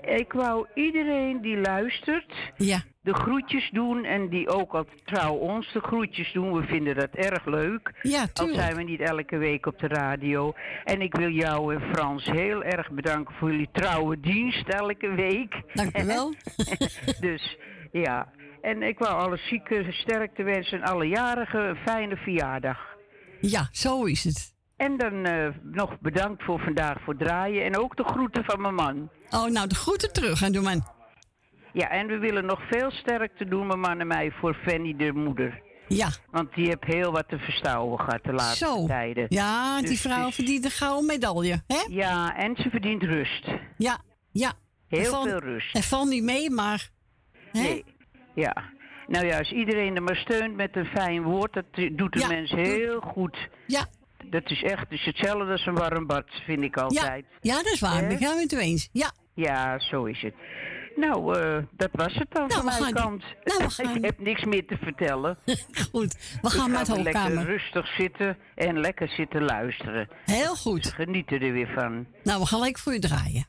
Ik 0.02 0.34
wou 0.34 0.68
iedereen 0.74 1.42
die 1.42 1.58
luistert 1.58 2.34
ja. 2.58 2.82
De 3.04 3.14
groetjes 3.14 3.70
doen 3.72 4.04
en 4.04 4.30
die 4.30 4.50
ook 4.50 4.74
al 4.74 4.86
trouw 5.04 5.34
ons 5.34 5.72
de 5.74 5.80
groetjes 5.80 6.32
doen. 6.34 6.54
We 6.54 6.64
vinden 6.66 6.96
dat 6.96 7.10
erg 7.12 7.46
leuk. 7.46 7.94
Ja, 8.02 8.22
Al 8.22 8.28
tuurlijk. 8.34 8.60
zijn 8.60 8.76
we 8.76 8.84
niet 8.84 9.00
elke 9.00 9.38
week 9.38 9.66
op 9.66 9.80
de 9.80 9.88
radio. 9.88 10.54
En 10.84 11.02
ik 11.02 11.16
wil 11.16 11.30
jou 11.30 11.76
en 11.76 11.82
Frans 11.94 12.26
heel 12.26 12.64
erg 12.64 12.92
bedanken 12.92 13.36
voor 13.36 13.52
jullie 13.52 13.70
trouwe 13.72 14.20
dienst 14.20 14.68
elke 14.68 15.10
week. 15.10 15.62
Dank 15.74 15.98
u 15.98 16.06
wel. 16.06 16.34
dus 17.20 17.58
ja. 17.92 18.32
En 18.62 18.84
ik 18.84 19.00
wou 19.00 19.14
alle 19.22 19.38
zieken 19.38 19.94
sterkte 19.94 20.44
wensen 20.44 20.82
en 20.82 20.88
alle 20.88 21.08
jarigen 21.08 21.70
een 21.70 21.76
fijne 21.76 22.16
verjaardag. 22.16 22.78
Ja, 23.40 23.68
zo 23.72 24.04
is 24.04 24.24
het. 24.24 24.54
En 24.78 24.98
dan 24.98 25.26
eh, 25.26 25.48
nog 25.62 26.00
bedankt 26.00 26.44
voor 26.44 26.60
vandaag 26.60 26.98
voor 27.04 27.18
draaien. 27.18 27.64
En 27.66 27.78
ook 27.78 27.96
de 27.98 28.04
groeten 28.04 28.44
van 28.44 28.62
mijn 28.62 28.76
man. 28.76 29.10
Oh, 29.30 29.46
nou, 29.48 29.68
de 29.68 29.76
groeten 29.76 30.14
terug 30.14 30.44
aan 30.44 30.52
doe 30.52 30.64
man. 30.64 30.84
Ja, 31.74 31.90
en 31.90 32.08
we 32.08 32.18
willen 32.18 32.46
nog 32.46 32.62
veel 32.70 32.92
sterkte 32.92 33.46
doen, 33.46 33.68
mijn 33.68 33.80
man 33.80 34.00
en 34.00 34.08
mij, 34.08 34.32
voor 34.32 34.54
Fanny 34.66 34.96
de 34.96 35.12
moeder. 35.14 35.62
Ja. 35.88 36.10
Want 36.32 36.54
die 36.54 36.66
heeft 36.68 36.84
heel 36.84 37.12
wat 37.12 37.28
te 37.28 37.38
verstouwen 37.38 38.00
gehad 38.00 38.24
de 38.24 38.32
laatste 38.34 38.66
Zo. 38.66 38.86
tijden. 38.88 39.26
Ja, 39.30 39.80
die 39.80 39.88
Dus 39.90 40.02
vrouw 40.02 40.32
verdient 40.32 40.66
een 40.66 40.72
gouden 40.72 41.06
medaille, 41.06 41.64
hè? 41.68 41.86
Ja, 41.90 42.36
en 42.38 42.56
ze 42.56 42.70
verdient 42.70 43.04
rust. 43.04 43.48
Ja, 43.78 43.98
ja. 44.32 44.54
Heel 44.88 45.24
veel 45.24 45.40
rust. 45.40 45.76
Er 45.76 45.84
valt 45.84 46.10
niet 46.10 46.24
mee, 46.24 46.50
maar... 46.50 46.90
Hè? 47.52 47.62
Nee. 47.62 47.84
Ja. 48.36 48.56
Nou 49.08 49.26
ja, 49.26 49.38
als 49.38 49.52
iedereen 49.52 49.96
er 49.96 50.04
maar 50.04 50.16
steunt 50.16 50.56
met 50.56 50.76
een 50.76 50.86
fijn 50.86 51.24
woord, 51.24 51.54
dat 51.54 51.66
doet 51.92 52.14
de 52.14 52.20
Ja. 52.20 52.28
mens 52.28 52.52
heel 52.52 53.00
goed. 53.00 53.38
Ja. 53.68 53.86
Dat 54.26 54.50
is 54.52 54.64
echt 54.64 54.90
dus 54.90 55.06
hetzelfde 55.06 55.52
als 55.52 55.66
een 55.66 55.76
warm 55.76 56.08
bad, 56.08 56.26
vind 56.46 56.64
ik 56.64 56.78
altijd. 56.78 57.26
Ja, 57.42 57.56
dat 57.56 57.66
is 57.74 57.80
waar. 57.80 57.96
Hè? 58.02 58.08
Ben 58.08 58.12
ik 58.12 58.52
het 58.52 58.52
eens. 58.52 58.90
Ja. 58.92 59.12
Ja, 59.34 59.80
zo 59.80 60.06
is 60.06 60.22
het. 60.22 60.34
Nou, 60.96 61.40
eh, 61.40 61.58
dat 61.72 61.90
was 61.92 62.14
het 62.14 62.28
dan 62.32 62.48
Nou, 62.48 62.54
van 62.54 62.66
mijn 62.66 62.78
gaan- 62.82 62.94
kant. 62.94 63.24
nou, 63.44 63.70
gaan- 63.72 63.96
ik 63.96 64.06
heb 64.06 64.20
niks 64.20 64.44
meer 64.44 64.66
te 64.68 64.78
vertellen. 64.78 65.38
Goed, 65.92 66.16
we 66.42 66.50
gaan 66.50 66.72
naar 66.72 66.86
weer 66.86 67.04
lekker 67.04 67.44
rustig 67.46 67.88
zitten 67.88 68.38
en 68.56 68.80
lekker 68.80 69.08
zitten 69.10 69.44
luisteren. 69.44 70.08
Heel 70.26 70.56
goed. 70.56 70.84
Dus 70.84 70.92
genieten 70.94 71.40
er 71.42 71.52
weer 71.54 71.72
van. 71.76 72.06
Nou, 72.24 72.40
we 72.40 72.46
gaan 72.46 72.60
lekker 72.60 72.82
voor 72.84 72.94
u 72.94 73.00
draaien. 73.00 73.46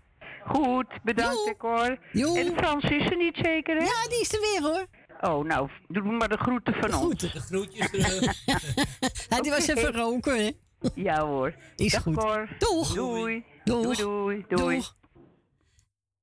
Goed, 0.47 0.87
bedankt 1.03 1.47
ik 1.47 1.61
hoor. 1.61 1.99
En 2.13 2.53
Frans 2.57 2.85
is 2.85 3.05
er 3.11 3.17
niet 3.17 3.39
zeker, 3.43 3.77
hè? 3.77 3.83
Ja, 3.85 4.09
die 4.09 4.21
is 4.21 4.33
er 4.35 4.41
weer 4.41 4.61
hoor. 4.71 4.87
Oh, 5.21 5.45
nou, 5.45 5.69
doe 5.89 6.03
maar 6.03 6.29
de 6.29 6.37
groeten 6.39 6.75
van 6.75 6.95
ons. 6.95 7.21
De 7.21 7.29
groetjes 7.41 7.91
terug. 7.91 8.35
Ja, 9.29 9.41
die 9.41 9.51
was 9.51 9.67
even 9.69 9.93
roken, 9.93 10.45
hè? 10.45 10.51
Ja 10.95 11.21
hoor. 11.27 11.55
Is 11.77 11.93
Dag, 11.93 12.03
goed. 12.03 12.17
Cor. 12.17 12.49
Doeg. 12.59 12.95
Doei. 12.95 13.45
Doeg. 13.65 13.83
Doei, 13.83 13.97
doei, 13.97 14.45
doei. 14.49 14.77
Doeg. 14.77 14.95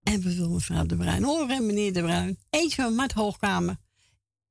En 0.09 0.21
we 0.21 0.35
willen 0.35 0.51
mevrouw 0.53 0.85
De 0.85 0.95
Bruin 0.95 1.23
horen, 1.23 1.65
meneer 1.65 1.93
De 1.93 2.01
Bruin. 2.01 2.39
Eentje 2.49 2.81
van 2.81 2.93
Mart 2.93 3.11
Hoogkamer. 3.11 3.77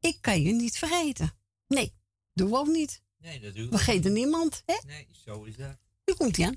Ik 0.01 0.19
kan 0.21 0.43
je 0.43 0.53
niet 0.53 0.79
vergeten. 0.79 1.33
Nee, 1.69 1.93
doen 2.33 2.51
we 2.51 2.57
ook 2.57 2.67
niet. 2.67 3.03
Nee, 3.19 3.41
dat 3.41 3.55
doen 3.55 3.65
we. 3.65 3.71
We 3.71 3.77
vergeten 3.77 4.13
niemand, 4.13 4.63
hè? 4.67 4.79
Nee, 4.87 5.07
zo 5.25 5.43
is 5.43 5.57
dat. 5.57 5.77
Nu 6.05 6.15
komt 6.15 6.37
hij 6.37 6.47
aan. 6.47 6.57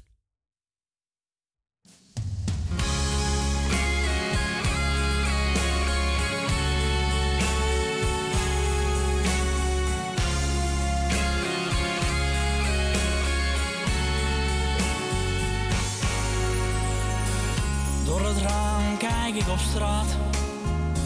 Kijk 18.97 19.35
ik 19.35 19.49
op 19.49 19.59
straat. 19.59 20.17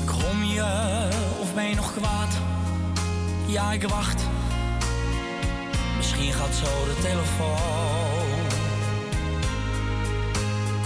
Kom 0.06 0.44
je 0.44 1.08
of 1.40 1.54
ben 1.54 1.70
je 1.70 1.76
nog 1.76 1.94
kwaad? 1.94 2.38
Ja, 3.46 3.72
ik 3.72 3.84
wacht. 3.84 4.24
Misschien 5.98 6.34
gaat 6.34 6.56
zo 6.56 6.86
de 6.86 6.98
telefoon. 7.02 7.96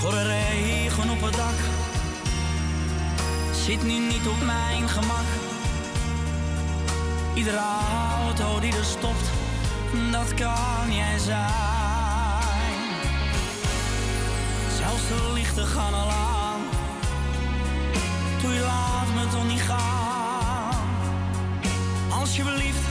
De 0.09 0.23
regen 0.23 1.09
op 1.09 1.21
het 1.21 1.35
dak. 1.35 1.59
Zit 3.53 3.83
nu 3.83 3.99
niet 3.99 4.27
op 4.27 4.45
mijn 4.45 4.89
gemak. 4.89 5.25
Iedere 7.33 7.61
auto 8.25 8.59
die 8.59 8.75
er 8.77 8.85
stopt, 8.85 9.29
dat 10.11 10.33
kan 10.33 10.93
jij 10.93 11.17
zijn. 11.17 12.08
Zelfs 14.79 15.07
de 15.07 15.31
lichten 15.33 15.67
gaan 15.67 15.93
al 15.93 16.09
aan. 16.09 16.61
Doe 18.41 18.53
je 18.53 18.61
laat 18.61 19.07
me 19.15 19.31
toch 19.31 19.47
niet 19.47 19.61
gaan. 19.61 20.87
Alsjeblieft, 22.19 22.87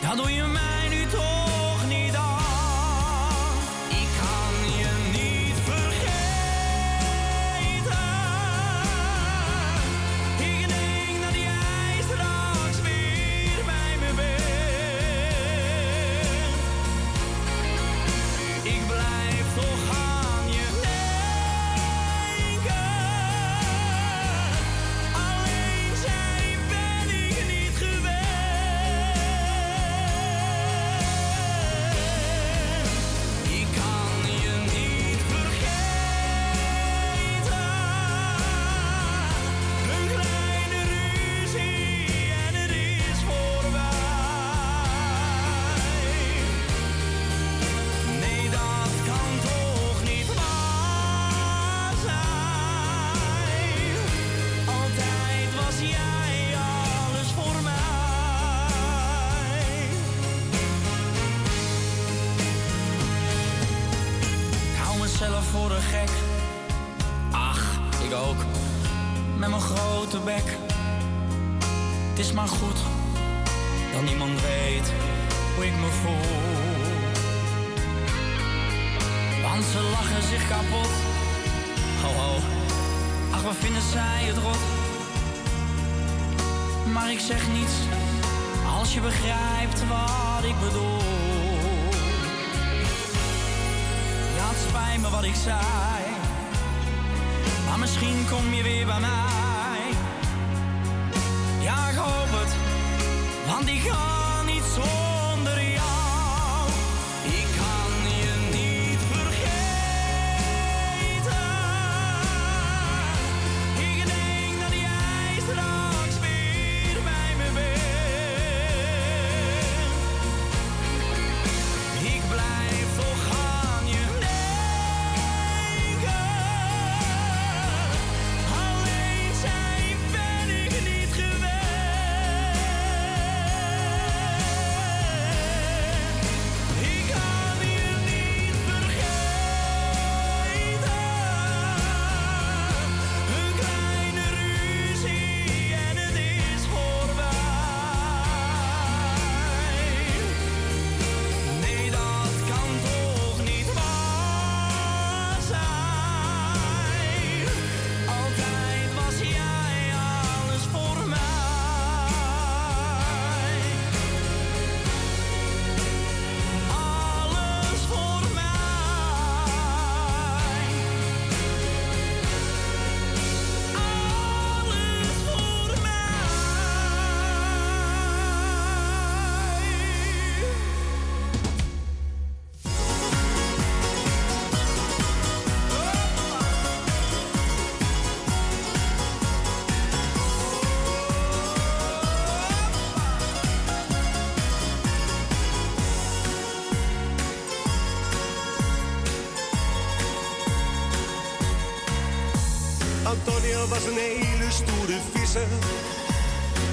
dat 0.00 0.16
doe 0.16 0.32
je 0.32 0.42
mij 0.42 0.81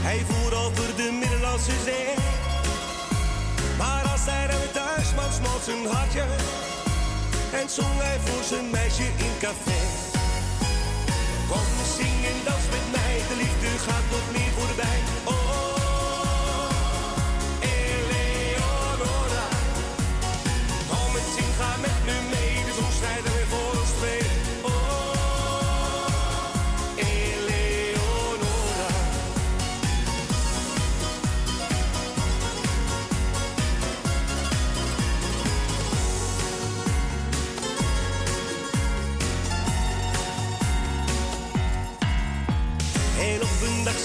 Hij 0.07 0.19
voer 0.27 0.53
over 0.65 0.95
de 0.95 1.17
Middellandse 1.19 1.77
Zee. 1.85 2.13
Maar 3.77 4.03
als 4.11 4.25
hij 4.25 4.47
dan 4.47 4.65
thuis 4.73 5.07
kwam, 5.13 5.31
smolt 5.31 5.63
zijn 5.63 5.85
hartje. 5.95 6.25
En 7.59 7.69
zong 7.69 7.95
hij 8.05 8.19
voor 8.25 8.43
zijn 8.51 8.69
meisje 8.69 9.07
in 9.25 9.35
café. 9.39 9.79
Kom, 11.49 11.69
zing 11.97 12.19
en 12.31 12.39
dans 12.47 12.65
met 12.75 12.85
mij, 12.95 13.15
de 13.29 13.35
liefde 13.43 13.69
gaat 13.85 14.07
nog 14.15 14.25
meer 14.35 14.48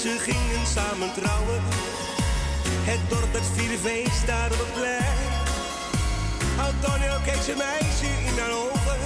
ze 0.04 0.18
gingen 0.18 0.66
samen 0.66 1.12
trouwen. 1.20 1.60
Het 2.90 3.02
dorp 3.08 3.32
het 3.32 3.48
vierde 3.54 3.78
feest 3.78 4.26
daar 4.26 4.50
op 4.52 4.58
het 4.64 4.72
plein. 4.78 5.20
Antonio 6.68 7.14
keek 7.26 7.42
zijn 7.48 7.58
meisje 7.66 8.10
in 8.28 8.36
haar 8.40 8.54
ogen. 8.64 9.00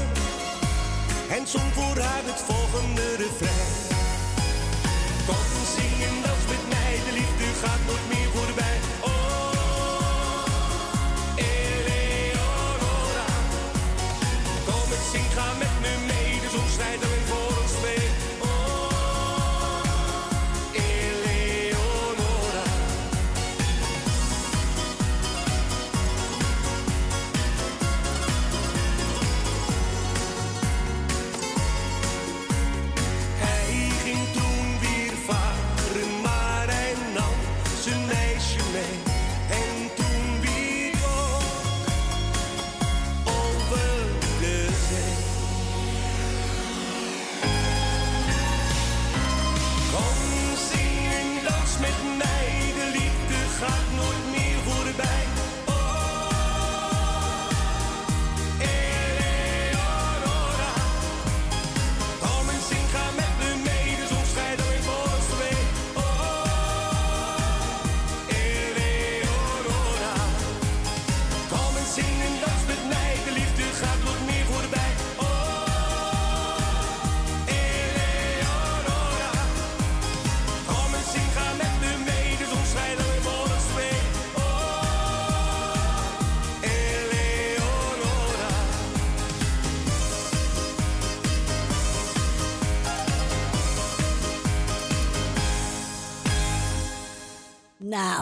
En 1.36 1.46
zong 1.53 1.70
voor 1.78 1.99
haar 2.07 2.24
het 2.30 2.40
volgende 2.51 3.07
refrein. 3.22 3.74
Kom 5.26 5.49
zing 5.74 5.96
en 6.09 6.16
dans 6.26 6.44
met 6.53 6.64
mij, 6.74 6.94
de 7.07 7.12
liefde 7.18 7.46
gaat 7.62 7.82
nooit 7.88 8.07
meer 8.12 8.27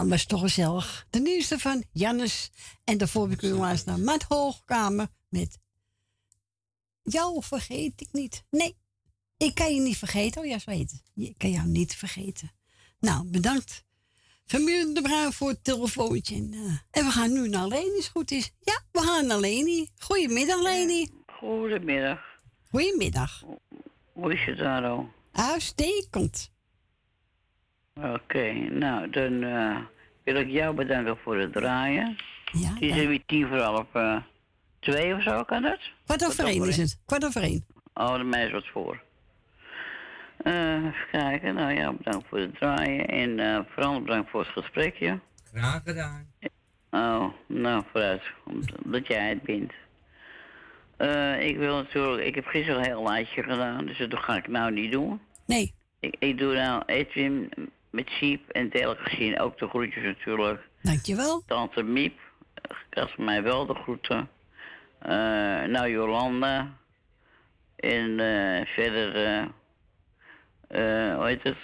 Nou, 0.07 0.19
was 0.19 0.27
toch 0.27 0.41
gezellig. 0.41 1.07
De 1.09 1.19
nieuwste 1.19 1.59
van 1.59 1.83
Jannes. 1.91 2.51
En 2.83 2.97
daarvoor 2.97 3.29
heb 3.29 3.31
ik 3.31 3.41
u 3.41 3.53
luisteren 3.53 3.95
naar 3.95 4.05
Matt 4.05 4.23
Hoogkamer 4.23 5.07
met... 5.29 5.59
Jou 7.01 7.43
vergeet 7.43 8.01
ik 8.01 8.07
niet. 8.11 8.45
Nee, 8.49 8.77
ik 9.37 9.55
kan 9.55 9.75
je 9.75 9.81
niet 9.81 9.97
vergeten. 9.97 10.41
Oh 10.41 10.47
ja, 10.47 10.59
zo 10.59 10.71
heet 10.71 10.91
het. 10.91 11.25
Ik 11.27 11.37
kan 11.37 11.49
jou 11.49 11.67
niet 11.67 11.95
vergeten. 11.95 12.51
Nou, 12.99 13.25
bedankt. 13.31 13.83
Familie 14.45 14.93
de 14.93 15.01
Bruin 15.01 15.33
voor 15.33 15.49
het 15.49 15.63
telefoontje. 15.63 16.35
En, 16.35 16.53
eh, 16.53 16.99
en 16.99 17.05
we 17.05 17.11
gaan 17.11 17.33
nu 17.33 17.49
naar 17.49 17.67
Leni, 17.67 17.95
als 17.95 18.03
het 18.03 18.07
goed 18.07 18.31
is. 18.31 18.51
Ja, 18.59 18.81
we 18.91 18.99
gaan 18.99 19.27
naar 19.27 19.39
Leni. 19.39 19.87
Goedemiddag, 19.97 20.61
Leni. 20.61 21.07
Goedemiddag. 21.25 22.19
Goedemiddag. 22.69 23.43
Hoe 24.13 24.33
is 24.33 24.45
het 24.45 24.57
daar 24.57 24.85
al? 24.85 25.09
Uitstekend. 25.31 26.51
Oké, 27.95 28.53
nou 28.53 29.09
dan 29.09 29.43
eh, 29.43 29.77
wil 30.33 30.35
ik 30.35 30.49
jou 30.49 30.75
bedanken 30.75 31.17
voor 31.17 31.37
het 31.37 31.53
draaien. 31.53 32.17
Ja. 32.51 32.69
Het 32.73 32.81
is 32.81 32.97
er 32.97 33.07
weer 33.07 33.25
tien 33.25 33.47
voor 33.47 33.59
half 33.59 33.85
eh, 33.93 34.17
twee 34.79 35.13
of 35.15 35.23
zo, 35.23 35.43
kan 35.43 35.61
dat? 35.61 35.79
Kwart 36.05 36.25
over 36.25 36.45
één 36.45 36.67
is 36.67 36.77
het. 36.77 36.99
Kwart 37.05 37.25
over 37.25 37.41
één. 37.41 37.65
Oh, 37.93 38.17
de 38.17 38.23
mij 38.23 38.45
is 38.45 38.51
wat 38.51 38.67
voor. 38.67 39.01
Eh, 40.37 40.75
even 40.75 41.07
kijken, 41.11 41.55
nou 41.55 41.73
ja, 41.73 41.93
bedankt 41.93 42.27
voor 42.27 42.39
het 42.39 42.55
draaien 42.55 43.07
en 43.07 43.39
eh, 43.39 43.59
vooral 43.69 44.01
bedankt 44.01 44.29
voor 44.29 44.39
het 44.39 44.49
gesprekje. 44.49 45.19
Graag 45.53 45.81
gedaan. 45.83 46.27
Oh, 46.91 47.25
nou 47.47 47.83
vooruit, 47.91 48.21
omdat 48.83 49.07
jij 49.07 49.29
het 49.29 49.41
bent. 49.41 49.71
Eh, 50.97 51.47
ik 51.47 51.57
wil 51.57 51.75
natuurlijk, 51.75 52.27
ik 52.27 52.35
heb 52.35 52.45
gisteren 52.45 52.79
een 52.79 52.85
heel 52.85 53.03
lijstje 53.03 53.43
gedaan, 53.43 53.85
dus 53.85 53.97
dat 53.97 54.19
ga 54.19 54.37
ik 54.37 54.47
nou 54.47 54.71
niet 54.71 54.91
doen. 54.91 55.19
Nee. 55.45 55.73
Ik, 55.99 56.15
ik 56.19 56.37
doe 56.37 56.53
nou 56.53 56.83
Edwin 56.85 57.51
met 57.89 58.09
Siep 58.09 58.49
en 58.49 58.69
Tel 58.69 58.95
gezien, 58.95 59.39
ook 59.39 59.57
de 59.57 59.67
groetjes 59.67 60.03
natuurlijk. 60.03 60.61
Dankjewel. 60.81 61.43
Tante 61.45 61.83
Miep, 61.83 62.19
kan 62.89 63.07
ze 63.07 63.21
mij 63.21 63.43
wel 63.43 63.65
de 63.65 63.73
groeten. 63.75 64.29
Eh, 64.99 65.09
nou, 65.63 65.89
Jolanda. 65.89 66.77
En 67.75 68.19
eh, 68.19 68.65
verder, 68.65 69.15
eh, 69.15 69.41
eh, 70.67 71.15
hoe 71.15 71.25
heet 71.27 71.43
het? 71.43 71.57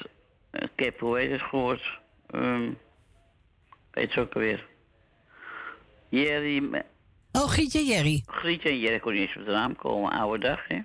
Ik 0.52 0.72
heb, 0.86 1.00
hoe 1.00 1.18
heet 1.20 1.32
het 1.32 1.42
gehoord? 1.42 2.00
Ehm 2.30 2.72
weet 3.92 4.12
ze 4.12 4.20
ook 4.20 4.34
alweer. 4.34 4.68
Jerry, 6.10 6.84
Oh, 7.32 7.50
Gietje 7.50 7.86
Jerry. 7.86 8.24
Grietje 8.26 8.70
en 8.70 8.80
Jerry 8.80 9.00
kon 9.00 9.14
niet 9.14 9.22
eens 9.22 9.38
op 9.38 9.46
de 9.46 9.52
naam 9.52 9.76
komen, 9.76 10.12
oude 10.12 10.40
dag, 10.40 10.68
hè? 10.68 10.80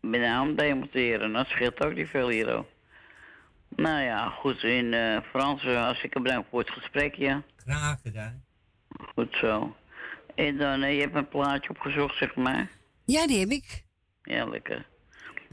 de 0.00 0.18
naam 0.18 0.54
demonteren, 0.56 1.32
dat 1.32 1.46
scheelt 1.46 1.84
ook 1.84 1.94
niet 1.94 2.08
veel 2.08 2.28
hier, 2.28 2.50
hoor. 2.50 2.66
Nou 3.76 4.00
ja, 4.02 4.28
goed, 4.28 4.62
in 4.62 4.94
eh 4.94 5.22
Frans, 5.30 5.64
eh, 5.64 5.86
als 5.86 6.02
ik 6.02 6.22
bedankt 6.22 6.48
voor 6.50 6.58
het 6.60 6.70
gesprekje. 6.70 7.42
Graag 7.56 8.00
gedaan. 8.02 8.44
Goed 9.14 9.36
zo. 9.40 9.76
En 10.34 10.56
dan, 10.56 10.82
eh, 10.82 10.94
je 10.94 11.00
hebt 11.00 11.14
een 11.14 11.28
plaatje 11.28 11.70
opgezocht, 11.70 12.16
zeg 12.16 12.34
maar. 12.34 12.70
Ja, 13.04 13.26
die 13.26 13.38
heb 13.38 13.48
ik. 13.48 13.84
Ja, 14.22 14.44
lekker. 14.44 14.86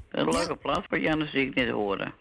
Een 0.10 0.30
leuke 0.30 0.56
plaat 0.56 0.86
voor 0.90 1.00
Jannes 1.00 1.32
die 1.32 1.46
ik 1.48 1.56
net 1.56 1.70
hoorde. 1.70 2.12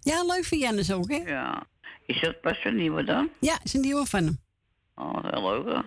Ja, 0.00 0.24
leuk 0.24 0.44
voor 0.44 0.58
Jannes 0.58 0.92
ook, 0.92 1.10
hè? 1.10 1.16
Ja. 1.16 1.66
Is 2.06 2.20
dat 2.20 2.40
pas 2.40 2.64
een 2.64 2.76
nieuwe 2.76 3.04
dan? 3.04 3.30
Ja, 3.40 3.58
is 3.62 3.74
een 3.74 3.80
nieuwe 3.80 4.06
van 4.06 4.24
hem. 4.24 4.38
Oh, 4.94 5.24
heel 5.24 5.50
leuk, 5.50 5.74
hè? 5.74 5.80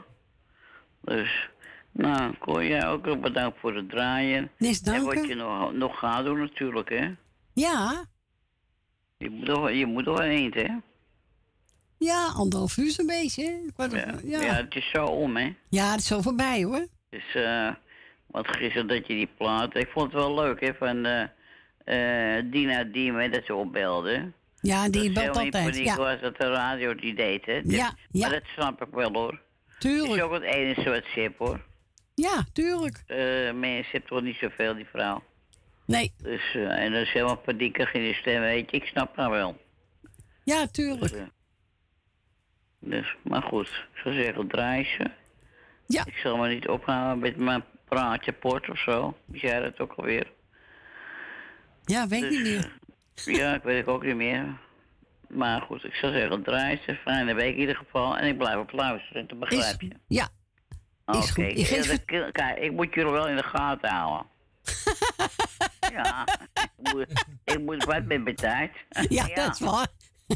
Dus, 1.02 1.50
nou, 1.92 2.38
Cor, 2.38 2.66
jij 2.66 2.88
ook 2.88 3.22
bedankt 3.22 3.60
voor 3.60 3.76
het 3.76 3.90
draaien. 3.90 4.52
Niks 4.58 4.82
En 4.82 5.04
wat 5.04 5.28
je 5.28 5.36
nog, 5.36 5.74
nog 5.74 6.00
gaat 6.00 6.26
doen 6.26 6.40
natuurlijk, 6.40 6.90
hè? 6.90 7.12
Ja, 7.54 8.06
Je 9.22 9.30
moet 9.30 9.46
toch, 9.46 9.72
je 9.72 9.86
moet 9.86 10.04
toch 10.04 10.20
eind, 10.20 10.54
hè? 10.54 10.68
ja, 11.98 12.28
anderhalf 12.36 12.78
uur 12.78 12.92
zo'n 12.92 13.06
beetje. 13.06 13.72
Ja. 13.78 14.14
ja. 14.24 14.42
ja. 14.42 14.54
het 14.54 14.76
is 14.76 14.90
zo 14.90 15.06
om, 15.06 15.38
hè? 15.38 15.54
Ja, 15.70 15.92
het 15.92 16.00
is 16.00 16.08
zo 16.08 16.22
voorbij, 16.22 16.64
hoor. 16.64 16.88
Dus, 17.10 17.36
eh, 17.36 17.70
wat 18.28 18.48
gisteren 18.48 18.88
dat 18.88 19.08
je 19.08 19.14
die 19.14 19.30
plaat... 19.38 19.76
Ik 19.76 19.90
vond 19.90 20.12
het 20.12 20.22
wel 20.22 20.34
leuk, 20.34 20.60
hè, 20.60 20.74
van 20.74 21.06
eh 21.06 21.28
eh 21.84 22.44
Dina 22.52 22.84
Diem, 22.84 23.16
hè, 23.16 23.30
dat 23.30 23.46
ze 23.46 23.56
opbelde. 23.56 24.32
Ja, 24.62 24.90
die 24.90 25.12
belt 25.12 25.38
altijd. 25.38 25.78
Ja, 25.78 25.96
was 25.96 26.22
dat 26.22 26.38
de 26.38 26.50
radio 26.50 26.96
die 26.96 27.16
deed, 27.16 27.46
hè? 27.46 27.62
Dus- 27.62 27.76
Ja, 27.76 27.94
ja. 28.12 28.28
Maar 28.28 28.40
dat 28.40 28.50
snap 28.56 28.82
ik 28.82 28.94
wel, 28.94 29.14
hoor. 29.14 29.42
tuurlijk. 29.80 30.08
Het 30.08 30.16
is 30.16 30.22
ook 30.22 30.32
het 30.32 30.86
wat 30.86 31.04
ze 31.14 31.20
heeft, 31.20 31.38
hoor. 31.38 31.60
Ja, 32.16 32.46
tuurlijk. 32.54 33.04
Eh 33.08 33.18
mensen 33.54 33.92
hebben 33.92 34.10
toch 34.10 34.22
niet 34.22 34.38
zoveel, 34.42 34.76
die 34.76 34.88
vrouw. 34.92 35.24
Nee. 35.92 36.14
Dus, 36.18 36.54
eh, 36.56 36.84
en 36.84 36.92
dat 36.92 37.02
is 37.02 37.12
helemaal 37.12 37.38
paniekig 37.38 37.94
in 37.94 38.02
de 38.04 38.14
stem, 38.14 38.42
weet 38.42 38.72
je. 38.72 38.78
Ik 38.78 38.86
snap 38.86 39.16
haar 39.16 39.30
wel. 39.30 39.62
Ja, 40.44 40.68
tuurlijk. 40.68 41.02
Dus, 41.02 41.12
eh, 41.14 41.26
dus, 42.80 43.16
maar 43.24 43.42
goed, 43.42 43.68
ik 43.68 44.00
zou 44.04 44.16
zeggen, 44.16 44.48
draai 44.48 44.84
ze. 44.98 45.12
Ja. 45.88 46.06
Ik 46.06 46.16
zal 46.16 46.38
me 46.38 46.48
niet 46.48 46.68
ophouden 46.68 47.20
met 47.20 47.38
mijn 47.38 47.64
praatje 47.86 48.32
port 48.32 48.70
of 48.70 48.80
zo. 48.80 49.18
Wist 49.26 49.42
jij 49.42 49.60
dat 49.60 49.80
ook 49.80 49.94
alweer? 49.94 50.32
Ja, 51.86 52.08
weet 52.08 52.22
Dus, 52.22 52.32
niet 52.32 52.42
meer. 52.44 52.80
Ja, 53.38 53.54
ik 53.56 53.64
weet 53.64 53.78
het 53.78 53.88
ook 53.88 54.04
niet 54.04 54.16
meer. 54.16 54.46
Maar 55.30 55.62
goed, 55.62 55.84
ik 55.84 55.94
zou 55.94 56.14
zeggen, 56.14 56.44
draai 56.44 56.80
ze. 56.86 56.96
Fijne 56.96 57.34
week 57.34 57.54
in 57.54 57.60
ieder 57.60 57.76
geval. 57.76 58.18
En 58.18 58.28
ik 58.28 58.38
blijf 58.38 58.58
op 58.58 58.72
luisteren, 58.72 59.28
dat 59.28 59.40
begrijp 59.40 59.82
je. 59.82 59.90
Ja. 60.08 60.30
Oké, 61.06 61.44
is. 61.44 61.70
Je 61.70 61.84
dat- 62.06 62.32
kijk, 62.32 62.58
ik 62.60 62.72
moet 62.72 62.94
jullie 62.94 63.12
wel 63.12 63.28
in 63.28 63.36
de 63.36 63.44
gaten 63.44 63.90
houden. 63.90 64.26
ja, 65.92 66.28
ik 66.54 66.94
moet, 66.94 67.26
ik 67.44 67.60
moet 67.60 67.84
wat 67.84 68.06
met 68.06 68.24
mijn 68.24 68.36
tijd. 68.36 68.72
Ja, 69.10 69.28
dat 69.28 69.54
is 69.54 69.60
waar. 69.60 69.88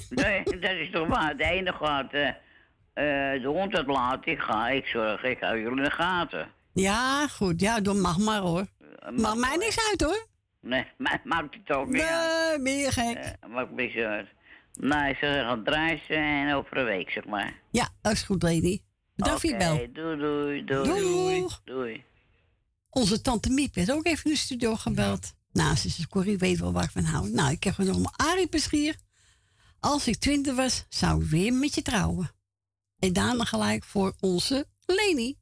Nee, 0.10 0.44
dat 0.44 0.72
is 0.72 0.92
toch 0.92 1.08
waar. 1.08 1.38
De 1.38 1.44
ene 1.44 1.74
gaat 1.74 2.14
eh, 2.14 2.28
eh, 2.28 3.42
de 3.42 3.48
hond 3.48 3.76
uitlaten, 3.76 4.32
ik 4.32 4.40
ga, 4.40 4.70
ik 4.70 4.86
zorg, 4.86 5.24
ik 5.24 5.40
hou 5.40 5.60
jullie 5.60 5.78
in 5.78 5.84
de 5.84 5.92
gaten. 5.92 6.48
Ja, 6.74 7.28
goed. 7.28 7.62
Ja, 7.62 7.80
doe 7.80 7.94
mag 7.94 8.18
maar 8.18 8.40
hoor. 8.40 8.66
Maakt 9.12 9.38
mij 9.38 9.56
niks 9.56 9.90
uit 9.90 10.02
hoor. 10.02 10.28
Nee, 10.62 10.86
maar 10.98 11.22
maakt 11.24 11.56
het 11.56 11.78
ook 11.78 11.88
niet 11.88 12.02
uit. 12.02 12.50
Nee, 12.50 12.62
ben 12.62 12.78
je 12.78 12.92
gek. 12.92 13.18
Eh, 13.18 13.50
maakt 13.50 13.70
me 13.70 13.76
niks 13.76 13.96
uit. 13.96 14.28
Nou, 14.74 15.10
ik 15.10 15.18
zou 15.18 15.34
zeggen, 15.34 15.64
draai 15.64 16.02
ze 16.08 16.14
en 16.14 16.54
over 16.54 16.78
een 16.78 16.86
week, 16.86 17.10
zeg 17.10 17.26
maar. 17.26 17.54
Ja, 17.72 17.90
dat 18.02 18.12
is 18.12 18.24
goed, 18.24 18.44
Lady. 18.44 18.82
Bedankt 19.16 19.42
voor 19.42 19.50
je 19.50 19.58
bel. 19.58 19.74
Oké, 19.74 19.92
doei, 19.92 20.18
doei, 20.18 20.64
doei. 20.64 21.40
Doeg. 21.40 21.62
Doei. 21.64 22.04
Onze 22.90 23.22
tante 23.22 23.50
Miep 23.50 23.76
werd 23.76 23.92
ook 23.92 24.06
even 24.06 24.24
in 24.26 24.32
de 24.32 24.38
studio 24.38 24.76
gebeld. 24.76 25.34
Nou, 25.56 25.78
zegt, 25.78 26.08
Corrie 26.08 26.38
weet 26.38 26.60
wel 26.60 26.72
waar 26.72 26.84
ik 26.84 26.90
van 26.90 27.04
hou. 27.04 27.30
Nou, 27.30 27.52
ik 27.52 27.64
heb 27.64 27.74
genomen 27.74 28.12
Arie 28.16 28.48
Peschier. 28.48 28.96
Als 29.80 30.08
ik 30.08 30.16
twintig 30.16 30.56
was, 30.56 30.86
zou 30.90 31.22
ik 31.22 31.30
weer 31.30 31.54
met 31.54 31.76
je 31.76 31.82
trouwen. 31.82 32.32
En 33.00 33.14
daarna 33.14 33.44
gelijk 33.44 33.84
voor 33.84 34.16
onze 34.20 34.68
Leni. 34.86 35.38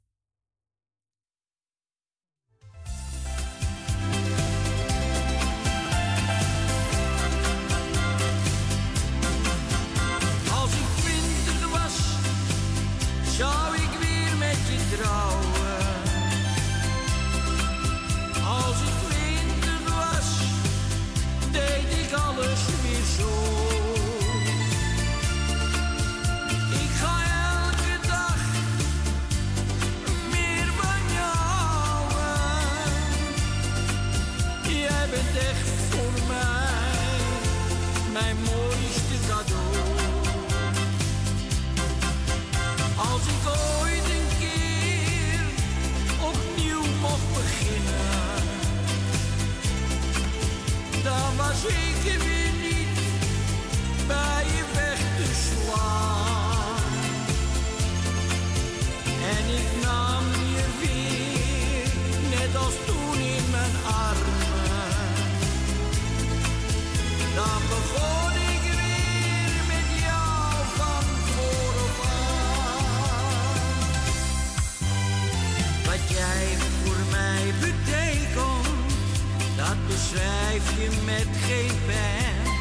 Dat 80.13 80.21
beschrijf 80.21 80.81
je 80.81 80.89
met 81.05 81.27
geen 81.47 81.79
pen. 81.85 82.51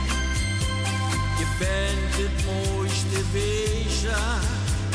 Je 1.38 1.46
bent 1.58 2.14
het 2.16 2.44
mooiste 2.44 3.20
wezen 3.32 4.40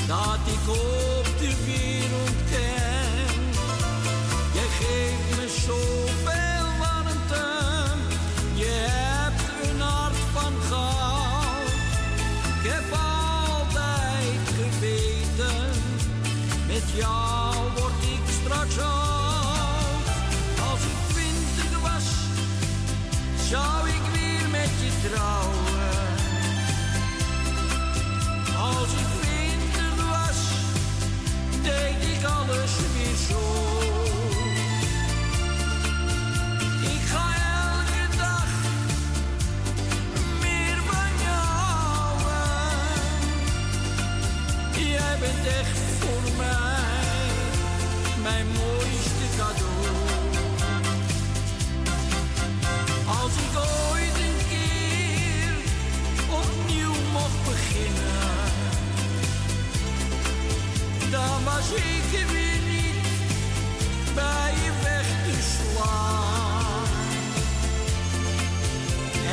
dat 0.08 0.40
ik 0.46 0.70
op 0.70 1.28
de 1.40 1.54
wereld 1.66 2.38
ken. 2.52 3.42
Jij 4.54 4.70
geeft 4.80 5.40
me 5.40 5.48
zoveel 5.66 6.17
was 61.58 61.72
ik 61.72 62.20
er 62.20 62.28
weer 62.34 62.60
niet 62.74 63.06
bij 64.16 64.54
je 64.64 64.72
weg 64.84 65.08
te 65.26 65.36
slaan. 65.54 66.84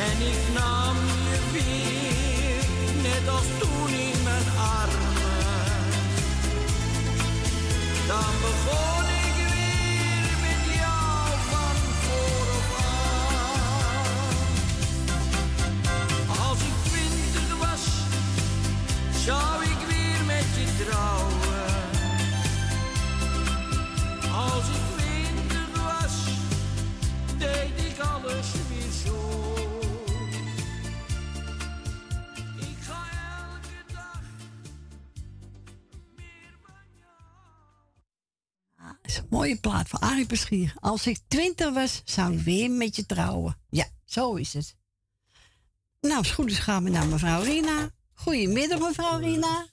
En 0.07 0.17
ik 0.27 0.41
nam 0.53 0.95
je 1.29 1.39
weer, 1.51 2.65
net 3.03 3.33
als 3.33 3.45
toen 3.59 3.89
in 3.89 4.23
mijn 4.23 4.47
armen. 4.57 5.83
Dan 8.07 8.33
begon 8.41 9.05
ik 9.09 9.14
mooie 39.29 39.59
plaat 39.59 39.87
van 39.89 39.99
Arie 39.99 40.25
Peschier. 40.25 40.73
Als 40.79 41.07
ik 41.07 41.19
twintig 41.27 41.73
was, 41.73 42.01
zou 42.05 42.33
ik 42.33 42.39
weer 42.39 42.71
met 42.71 42.95
je 42.95 43.05
trouwen. 43.05 43.57
Ja, 43.69 43.85
zo 44.05 44.35
is 44.35 44.53
het. 44.53 44.75
Nou, 46.01 46.17
als 46.17 46.31
goed 46.31 46.51
is 46.51 46.59
gaan 46.59 46.83
we 46.83 46.89
naar 46.89 47.07
mevrouw 47.07 47.41
Rina. 47.41 47.89
Goedemiddag, 48.13 48.79
mevrouw 48.79 49.19
Rina. 49.19 49.67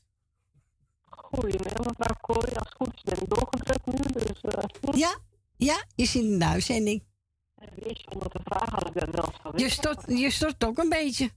Goedemiddag 1.05 1.87
mevrouw 1.87 2.17
Kooi. 2.21 2.53
Als 2.55 2.69
het 2.69 2.75
goed 2.77 2.95
is 2.95 3.03
ben 3.03 3.23
ik 3.23 3.29
doorgedrukt 3.29 3.87
nu. 3.87 3.97
Dus, 4.13 4.41
eh, 4.41 4.65
Ja, 4.95 5.19
ja, 5.57 5.85
je 5.95 6.05
zit 6.07 6.23
in 6.23 6.39
de 6.39 6.45
uitzending. 6.45 7.03
Eerst 7.77 8.15
onder 8.15 8.31
de 8.31 8.41
vraag 8.45 8.69
had 8.71 8.87
ik 8.87 8.95
dat 8.95 9.09
wel 9.11 9.33
geweest. 9.43 9.65
Je 9.65 9.71
stort, 9.71 10.19
je 10.19 10.31
stort 10.31 10.65
ook 10.65 10.79
een 10.79 10.89
beetje. 10.89 11.31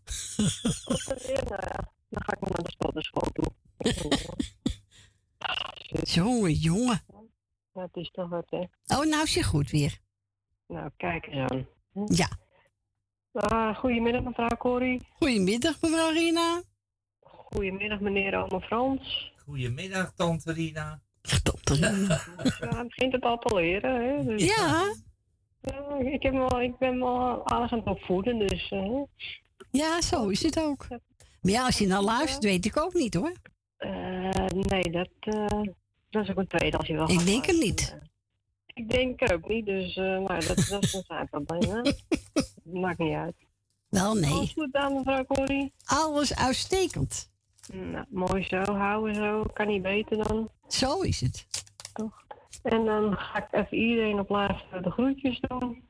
Nou 1.49 1.49
ja, 1.49 1.93
dan 2.09 2.23
ga 2.23 2.33
ik 2.33 2.39
naar 2.39 2.63
de 2.63 2.71
stadderschool 2.71 3.27
toe. 3.33 3.51
Jongen, 6.03 6.53
jongen. 6.53 7.01
Dat 7.75 7.89
is 7.93 8.11
toch 8.11 8.29
wat, 8.29 8.45
hè? 8.49 8.57
Oh, 8.97 9.05
nou 9.05 9.23
is 9.23 9.33
je 9.33 9.43
goed 9.43 9.69
weer. 9.71 9.97
Nou, 10.67 10.89
kijk 10.97 11.25
eens 11.27 11.51
aan. 11.51 11.67
Ja. 12.07 12.27
Ah, 13.31 13.75
goedemiddag 13.77 14.23
mevrouw 14.23 14.57
Corrie. 14.57 15.01
Goedemiddag 15.17 15.81
mevrouw 15.81 16.09
Rina. 16.11 16.61
Goedemiddag 17.19 17.99
meneer 17.99 18.43
Ome 18.43 18.61
Frans. 18.61 19.33
Goedemiddag, 19.45 20.13
Tante 20.13 20.51
Rina. 20.53 21.01
Ja, 22.59 22.77
het 22.77 22.87
begint 22.87 23.11
het 23.13 23.23
al 23.23 23.37
te 23.37 23.55
leren, 23.55 24.03
hè. 24.17 24.23
Dus, 24.23 24.43
Ja. 24.55 24.93
Ja, 25.61 25.97
ik, 26.11 26.23
heb 26.23 26.33
wel, 26.33 26.61
ik 26.61 26.77
ben 26.77 26.99
wel 26.99 27.43
alles 27.45 27.71
aan 27.71 27.77
het 27.79 27.87
opvoeden, 27.87 28.39
dus... 28.47 28.71
eh, 28.71 29.01
Ja, 29.71 30.01
zo 30.01 30.27
is 30.27 30.43
het 30.43 30.59
ook. 30.59 30.87
Maar 30.89 31.51
ja, 31.51 31.65
als 31.65 31.77
je 31.77 31.87
nou 31.87 32.03
luistert, 32.03 32.43
weet 32.43 32.65
ik 32.65 32.77
ook 32.79 32.93
niet 32.93 33.13
hoor. 33.13 33.31
eh, 33.77 34.45
nee, 34.49 34.81
dat, 34.91 35.09
eh, 35.19 35.61
dat 36.15 36.23
is 36.23 36.29
ook 36.29 36.37
een 36.37 36.47
tweede 36.59 36.77
als 36.77 36.87
je 36.87 36.93
wel 36.93 37.09
Ik 37.09 37.17
gaat 37.17 37.25
denk 37.25 37.45
het 37.45 37.57
niet. 37.59 37.97
Ik 38.73 38.89
denk 38.89 39.31
ook 39.31 39.47
niet, 39.47 39.65
dus 39.65 39.95
uh, 39.95 40.25
maar 40.25 40.45
dat, 40.47 40.67
dat 40.69 40.83
is 40.83 40.93
een 40.93 41.03
zijn 41.07 41.29
probleem, 41.29 41.69
hè. 41.71 41.81
Maakt 42.81 42.97
niet 42.97 43.13
uit. 43.13 43.35
Wel 43.89 44.13
nee. 44.15 44.31
Alles 44.31 44.51
goed 44.53 44.73
aan, 44.73 44.93
mevrouw 44.93 45.25
Corrie? 45.25 45.73
Alles 45.83 46.35
uitstekend. 46.35 47.31
Nou, 47.73 48.05
mooi 48.09 48.43
zo, 48.43 48.57
houden 48.63 49.15
zo. 49.15 49.43
Kan 49.53 49.67
niet 49.67 49.81
beter 49.81 50.23
dan. 50.23 50.49
Zo 50.67 51.01
is 51.01 51.21
het. 51.21 51.47
Toch? 51.93 52.23
En 52.63 52.85
dan 52.85 53.17
ga 53.17 53.37
ik 53.37 53.53
even 53.53 53.77
iedereen 53.77 54.19
op 54.19 54.29
laatste 54.29 54.81
de 54.81 54.91
groetjes 54.91 55.39
doen. 55.39 55.83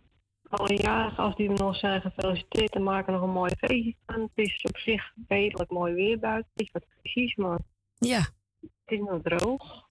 Alle 0.50 0.76
jarigen, 0.76 1.24
als 1.24 1.36
die 1.36 1.50
er 1.50 1.60
nog 1.60 1.76
zijn, 1.76 2.02
gefeliciteerd 2.02 2.76
en 2.76 2.84
maken 2.84 3.14
nog 3.14 3.22
een 3.22 3.30
mooi 3.30 3.52
feestje 3.58 3.96
van. 4.06 4.22
Het 4.22 4.32
is 4.46 4.62
op 4.70 4.78
zich 4.78 5.14
redelijk 5.28 5.72
mooi 5.72 5.94
weer 5.94 6.20
buiten. 6.20 6.52
Het 6.54 6.62
is 6.66 6.72
wat 6.72 6.86
precies, 7.02 7.36
maar 7.36 7.60
Ja. 7.96 8.20
het 8.60 8.70
is 8.86 9.00
nog 9.00 9.22
droog. 9.24 9.85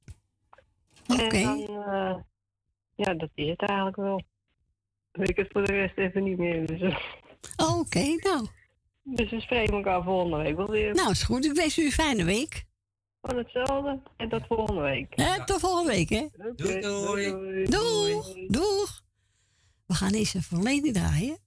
Oké. 1.15 1.37
En 1.37 1.67
dan, 1.67 1.83
eh, 1.83 2.17
ja, 2.95 3.15
dat 3.15 3.31
is 3.35 3.49
het 3.49 3.61
eigenlijk 3.61 3.97
wel. 3.97 4.23
Weet 5.13 5.29
ik 5.29 5.37
het 5.37 5.49
voor 5.53 5.65
de 5.65 5.73
rest 5.73 5.97
even 5.97 6.23
niet 6.23 6.39
meer. 6.39 6.67
Dus, 6.67 6.81
eh, 6.81 6.99
Oké, 7.79 8.17
nou. 8.17 8.47
dus 9.03 9.31
we 9.31 9.41
spreken 9.41 9.75
elkaar 9.75 10.03
volgende 10.03 10.37
week 10.37 10.57
wel 10.57 10.71
weer. 10.71 10.95
Nou, 10.95 11.11
is 11.11 11.23
goed. 11.23 11.45
Ik 11.45 11.53
wens 11.53 11.79
u 11.79 11.85
een 11.85 11.93
fijne 11.93 12.25
week. 12.25 12.65
Van 13.23 13.37
hetzelfde 13.37 14.01
en 14.17 14.29
tot 14.29 14.47
volgende 14.47 14.81
week. 14.81 15.07
Hè, 15.11 15.45
tot 15.45 15.61
volgende 15.61 15.91
week, 15.91 16.09
hè? 16.09 16.27
Oké, 16.49 16.81
doei. 16.81 17.65
Doeg, 17.65 18.35
doeg. 18.49 19.03
We 19.87 19.95
gaan 19.95 20.13
eens 20.13 20.35
een 20.35 20.43
verleden 20.43 20.93
draaien. 20.93 21.39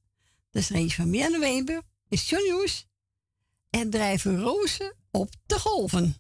Dat 0.52 0.62
is 0.62 0.70
er 0.70 0.76
eentje 0.76 0.96
van 0.96 1.10
Mianne 1.10 1.40
Weber, 1.40 1.82
is 2.10 2.30
John. 2.30 2.68
En 3.70 3.90
drijven 3.90 4.42
rozen 4.42 4.96
op 5.12 5.30
de 5.46 5.60
golven. 5.60 6.16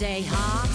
Zij 0.00 0.24
had 0.30 0.69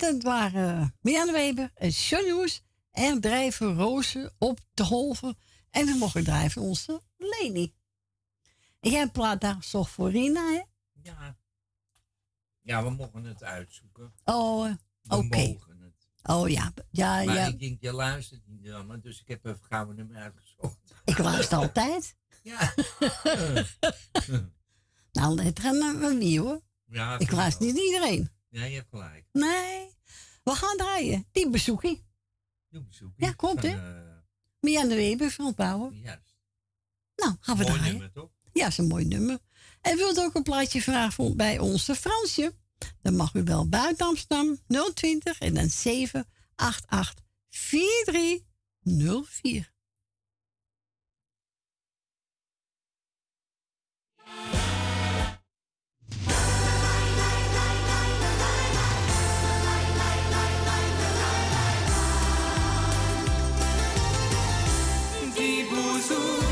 dat 0.00 0.22
waren 0.22 0.96
Mianne 1.00 1.32
Weber 1.32 1.70
en. 1.74 2.62
En 2.90 3.20
drijven 3.20 3.76
rozen 3.76 4.34
op 4.38 4.60
de 4.74 4.84
golven. 4.84 5.36
En 5.70 5.86
dan 5.86 5.98
mocht 5.98 6.16
ik 6.16 6.24
drijven 6.24 6.62
onze 6.62 7.02
Leni. 7.16 7.74
En 8.80 8.90
jij 8.90 9.08
plaat 9.08 9.40
daar 9.40 9.58
toch 9.70 9.90
voor 9.90 10.10
Rina, 10.10 10.52
hè? 10.52 10.62
Ja. 11.02 11.38
Ja, 12.60 12.84
we 12.84 12.90
mogen 12.90 13.24
het 13.24 13.42
uitzoeken. 13.42 14.12
Oh, 14.24 14.64
We 15.02 15.16
oké. 15.16 15.46
mogen 15.46 15.80
het. 15.80 16.08
Oh 16.22 16.48
ja, 16.48 16.72
ja, 16.90 17.24
maar 17.24 17.34
ja. 17.34 17.46
ik 17.46 17.58
denk, 17.58 17.80
je 17.80 17.92
luistert 17.92 18.46
niet 18.46 18.62
me, 18.86 19.00
dus 19.00 19.20
ik 19.20 19.28
heb 19.28 19.44
even 19.44 19.64
gauw 19.64 19.90
een 19.90 19.96
nummer 19.96 20.16
uitgezocht. 20.16 20.78
Ik 21.04 21.18
luister 21.18 21.58
altijd. 21.58 22.16
Ja. 22.42 22.74
nou, 25.12 25.34
let 25.34 25.58
er 25.58 25.64
aan 25.64 25.82
aan 25.82 26.18
wie 26.18 26.40
hoor. 26.40 26.60
Ja, 26.86 27.18
ik 27.18 27.30
luister 27.30 27.66
niet 27.66 27.78
iedereen. 27.78 28.30
Ja, 28.50 28.64
je 28.64 28.74
hebt 28.74 28.88
gelijk. 28.90 29.24
Nee. 29.32 29.94
We 30.42 30.54
gaan 30.54 30.76
draaien. 30.76 31.26
Die 31.32 31.50
bezoekie. 31.50 32.04
Die 32.68 32.82
bezoekie. 32.82 33.24
Ja, 33.24 33.32
komt 33.32 33.62
hè? 33.62 33.68
Uh... 33.68 34.08
Mia 34.60 34.82
de 34.82 34.94
Weber, 34.94 35.30
van 35.30 35.54
paarden 35.54 35.98
Juist. 35.98 36.36
Nou, 37.16 37.36
gaan 37.40 37.56
we 37.56 37.62
mooi 37.62 37.74
draaien. 37.74 37.92
Nummer, 37.92 38.12
toch? 38.12 38.30
Ja, 38.52 38.66
is 38.66 38.78
een 38.78 38.86
mooi 38.86 39.04
nummer. 39.04 39.38
En 39.80 39.96
wilt 39.96 40.20
ook 40.20 40.34
een 40.34 40.42
plaatje 40.42 40.82
vragen 40.82 41.36
bij 41.36 41.58
onze 41.58 41.94
Fransje? 41.94 42.54
Dan 43.02 43.16
mag 43.16 43.34
u 43.34 43.42
wel 43.42 43.68
buiten 43.68 44.06
Amsterdam 44.06 44.58
020 44.94 45.40
en 45.40 45.54
dan 45.54 45.68
788 45.68 47.24
4304. 47.48 49.72
Jesus. 66.00 66.49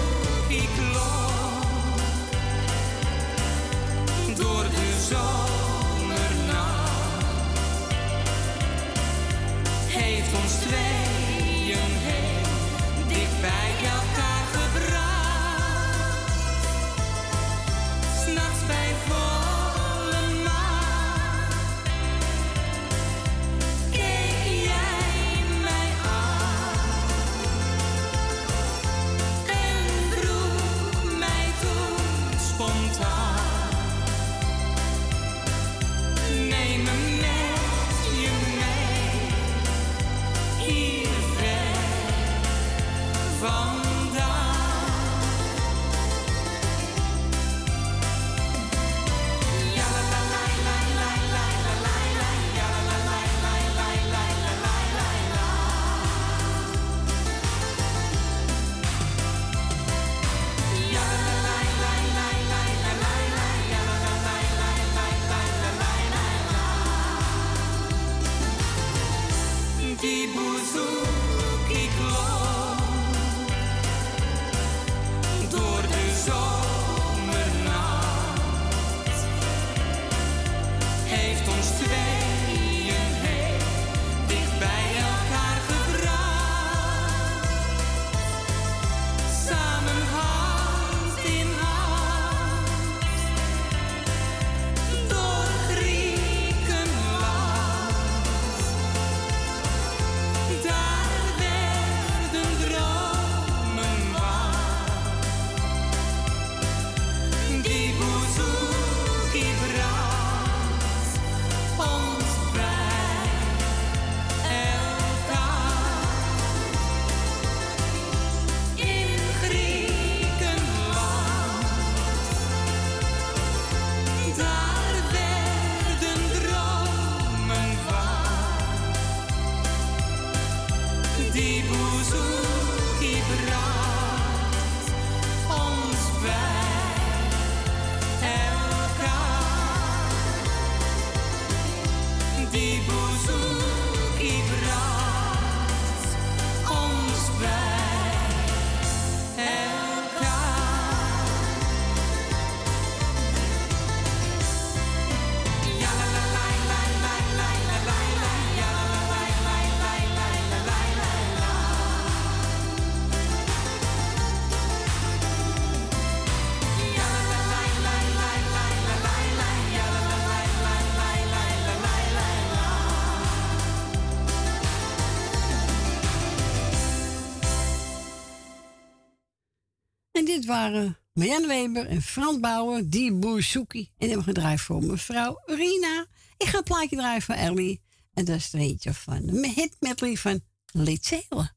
waren 180.49 180.99
Marianne 181.12 181.47
Weber 181.47 181.87
en 181.87 182.03
Frans 182.03 182.41
Bouwer, 182.41 182.91
die 182.91 183.12
Boerzoekie. 183.12 183.93
En 183.99 184.09
hem 184.09 184.09
hebben 184.09 184.35
gedraaid 184.35 184.61
voor 184.61 184.85
mevrouw 184.85 185.43
Rina. 185.45 186.07
Ik 186.37 186.47
ga 186.47 186.57
het 186.57 186.65
plaatje 186.65 186.97
draaien 186.97 187.23
van 187.23 187.35
Ellie. 187.35 187.83
En 188.15 188.25
dat 188.25 188.37
is 188.37 188.53
er 188.53 188.61
eentje 188.61 188.95
van 188.95 189.23
het 189.29 189.47
hit 189.47 190.01
lief 190.01 190.20
van 190.20 190.41
Lid 190.73 191.05
Zelen. 191.07 191.57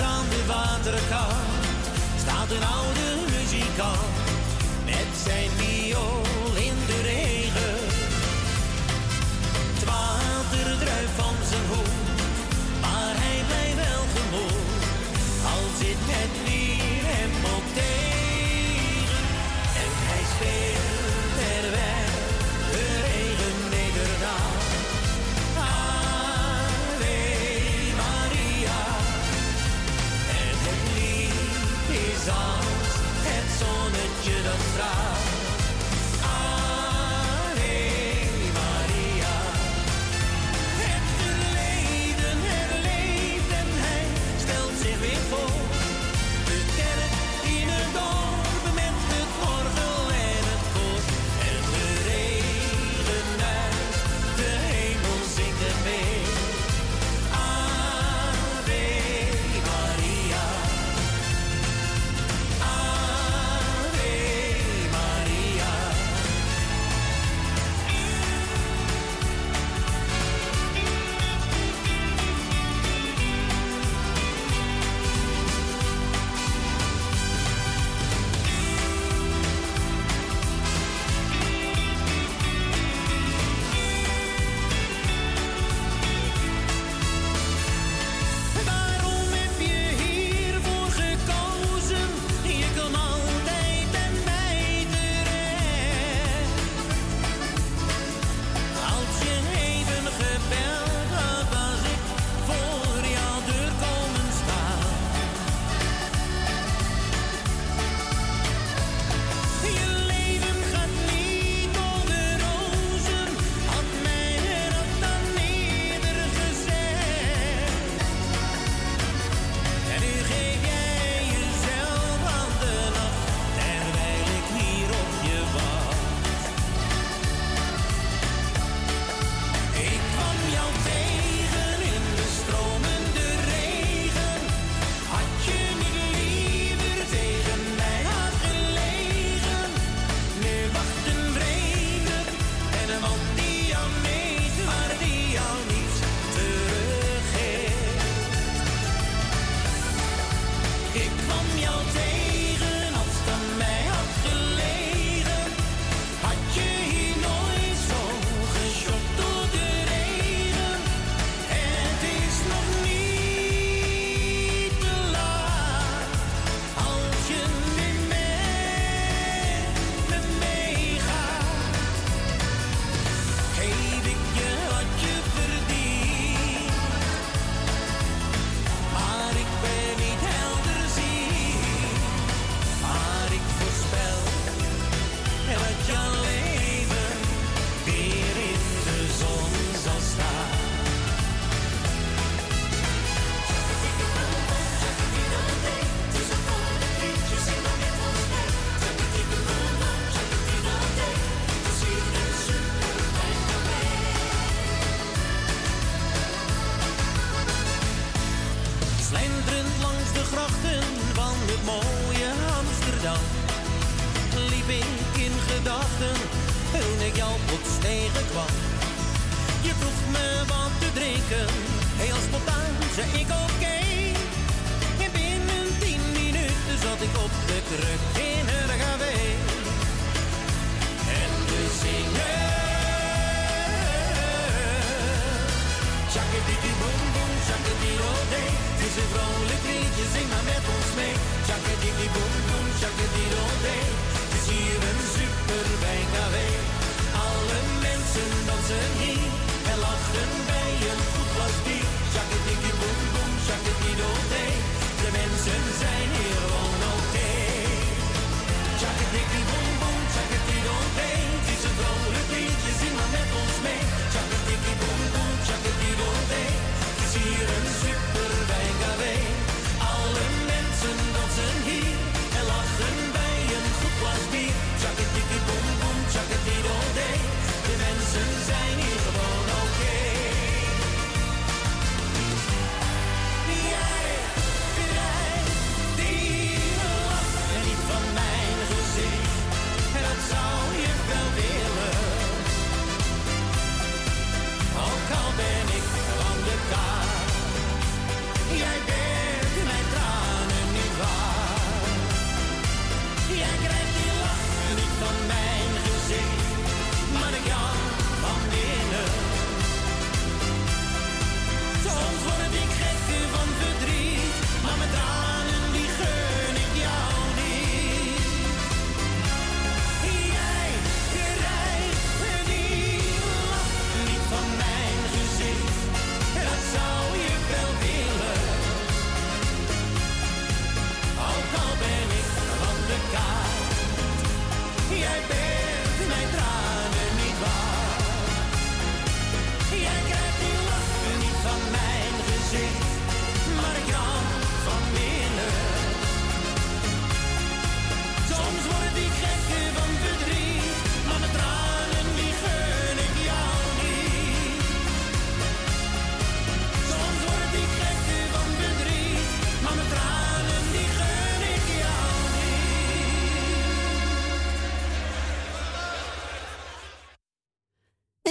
aan 0.00 0.28
de 0.28 0.44
waterkant 0.46 1.58
staat 2.20 2.50
een 2.50 2.77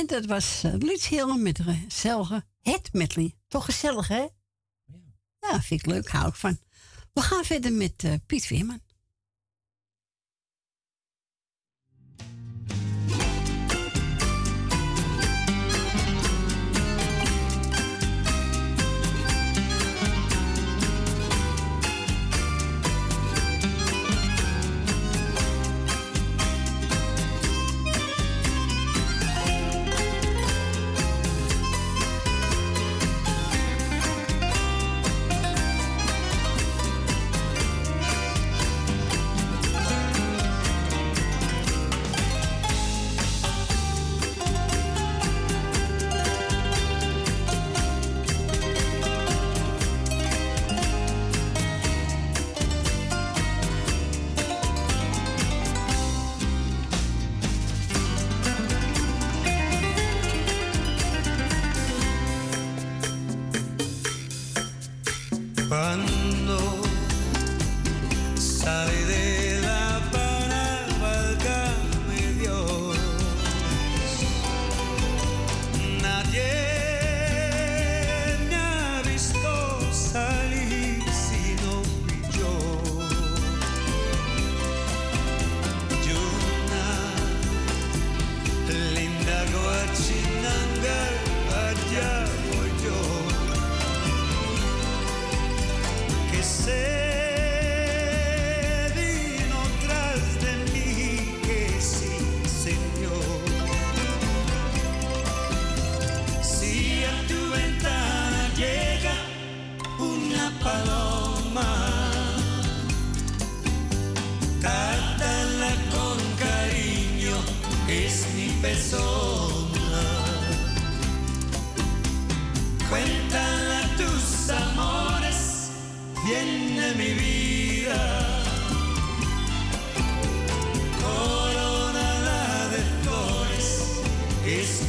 Dat 0.07 0.25
was 0.25 0.63
eh, 0.63 0.73
uh, 0.73 0.77
Blitz 0.77 1.09
met 1.09 1.41
met 1.41 1.59
Selge 1.88 2.43
Het 2.61 2.89
Medley. 2.93 3.35
Toch 3.47 3.65
gezellig, 3.65 4.07
hè? 4.07 4.25
Ja, 5.39 5.61
vind 5.61 5.79
ik 5.81 5.85
leuk, 5.85 6.07
hou 6.07 6.27
ik 6.27 6.35
van. 6.35 6.59
We 7.13 7.21
gaan 7.21 7.43
verder 7.43 7.73
met 7.73 8.03
eh, 8.03 8.13
Piet 8.25 8.45
Veerman. 8.45 8.81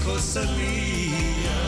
Rosalia. 0.09 1.59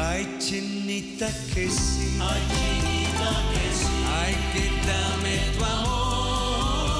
Ay 0.00 0.26
chinita 0.38 1.28
que 1.52 1.68
sí. 1.68 2.16
Ay 2.20 2.42
chinita 2.54 3.30
que 3.52 3.66
sí. 3.78 3.94
Ay 4.22 4.34
que 4.52 4.64
dame 4.88 5.34
tu 5.56 5.64
amor. 5.64 6.96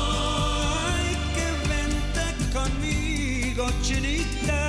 Ay 0.93 1.13
que 1.35 1.47
vente 1.69 2.25
conmigo 2.53 3.65
chinita. 3.83 4.66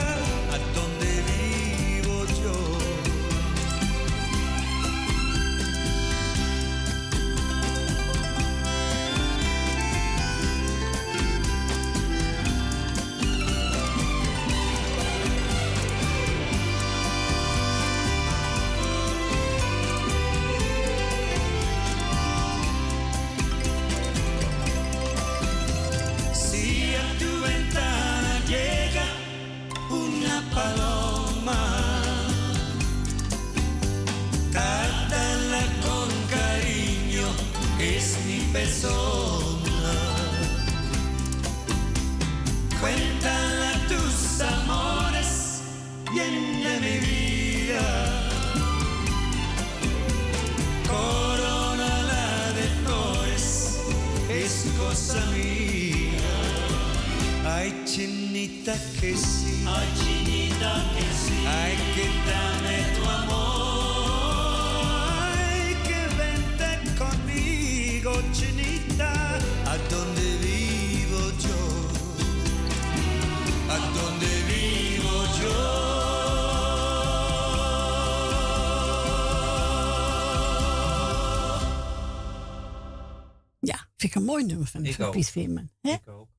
Mooi 84.28 84.46
nummer 84.46 84.68
van. 84.68 85.12
Piet 85.12 85.30
Veerman. 85.30 85.70
Hè? 85.82 85.92
Ik 85.92 86.08
ook. 86.08 86.30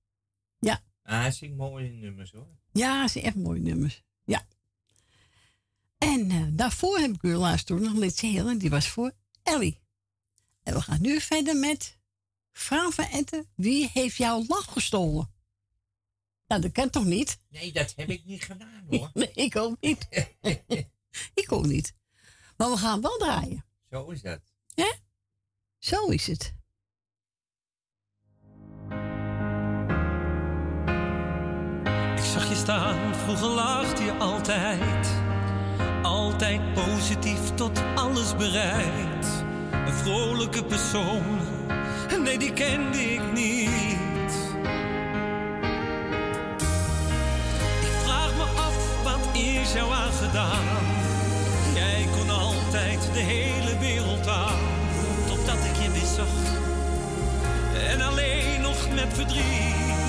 Ja. 0.59 0.83
Ah, 1.03 1.21
hij 1.21 1.31
zingt 1.31 1.57
mooie 1.57 1.89
nummers 1.89 2.33
hoor. 2.33 2.49
Ja, 2.73 3.07
ze 3.07 3.13
zijn 3.13 3.25
echt 3.25 3.37
mooie 3.37 3.61
nummers. 3.61 4.03
Ja. 4.25 4.47
En 5.99 6.31
eh, 6.31 6.47
daarvoor 6.51 6.99
heb 6.99 7.11
ik 7.15 7.23
u 7.23 7.35
luisterd 7.35 7.81
nog 7.81 7.93
Litse 7.93 8.27
Helen. 8.27 8.59
Die 8.59 8.71
was 8.71 8.89
voor 8.89 9.13
Ellie. 9.43 9.81
En 10.63 10.75
we 10.75 10.81
gaan 10.81 11.01
nu 11.01 11.21
verder 11.21 11.57
met 11.57 11.99
Fran 12.53 12.93
van 12.93 13.05
Etten. 13.05 13.47
Wie 13.55 13.91
heeft 13.93 14.17
jouw 14.17 14.45
lach 14.49 14.73
gestolen? 14.73 15.31
Nou, 16.47 16.61
dat 16.61 16.73
kan 16.73 16.91
toch 16.91 17.05
niet? 17.05 17.39
Nee, 17.49 17.73
dat 17.73 17.93
heb 17.97 18.09
ik 18.09 18.25
niet 18.25 18.43
gedaan 18.43 18.85
hoor. 18.89 19.11
Nee, 19.15 19.31
ik 19.33 19.57
ook 19.57 19.77
niet. 19.81 20.09
ik 21.43 21.53
ook 21.53 21.67
niet. 21.67 21.95
Maar 22.57 22.71
we 22.71 22.77
gaan 22.77 23.01
wel 23.01 23.19
draaien. 23.19 23.65
Zo 23.91 24.11
is 24.11 24.23
dat. 24.23 24.41
Hè? 24.75 24.93
Zo 25.79 26.07
is 26.07 26.27
het. 26.27 26.55
Ik 32.19 32.25
zag 32.25 32.49
je 32.49 32.55
staan, 32.55 33.15
vroeger 33.25 33.49
lachte 33.49 34.05
je 34.05 34.13
altijd. 34.19 35.15
Altijd 36.03 36.61
positief 36.75 37.55
tot 37.55 37.83
alles 37.95 38.37
bereid. 38.37 39.27
Een 39.87 39.93
vrolijke 39.93 40.65
persoon, 40.65 41.39
nee 42.25 42.39
die 42.39 42.53
kende 42.53 43.13
ik 43.13 43.21
niet. 43.33 44.35
Ik 47.81 47.97
vraag 48.05 48.35
me 48.37 48.43
af, 48.43 49.03
wat 49.05 49.37
is 49.37 49.73
jou 49.73 49.93
aangedaan? 49.93 50.65
Jij 51.75 52.09
kon 52.19 52.31
altijd 52.31 53.11
de 53.13 53.21
hele 53.21 53.79
wereld 53.79 54.29
aan. 54.29 54.59
Totdat 55.27 55.65
ik 55.65 55.83
je 55.83 55.91
weer 55.91 56.11
zag. 56.17 56.27
En 57.93 58.01
alleen 58.01 58.61
nog 58.61 58.95
met 58.95 59.15
verdriet. 59.15 60.08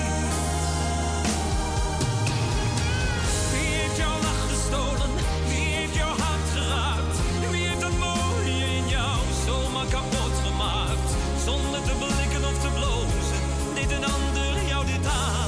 Ander 15.10 15.39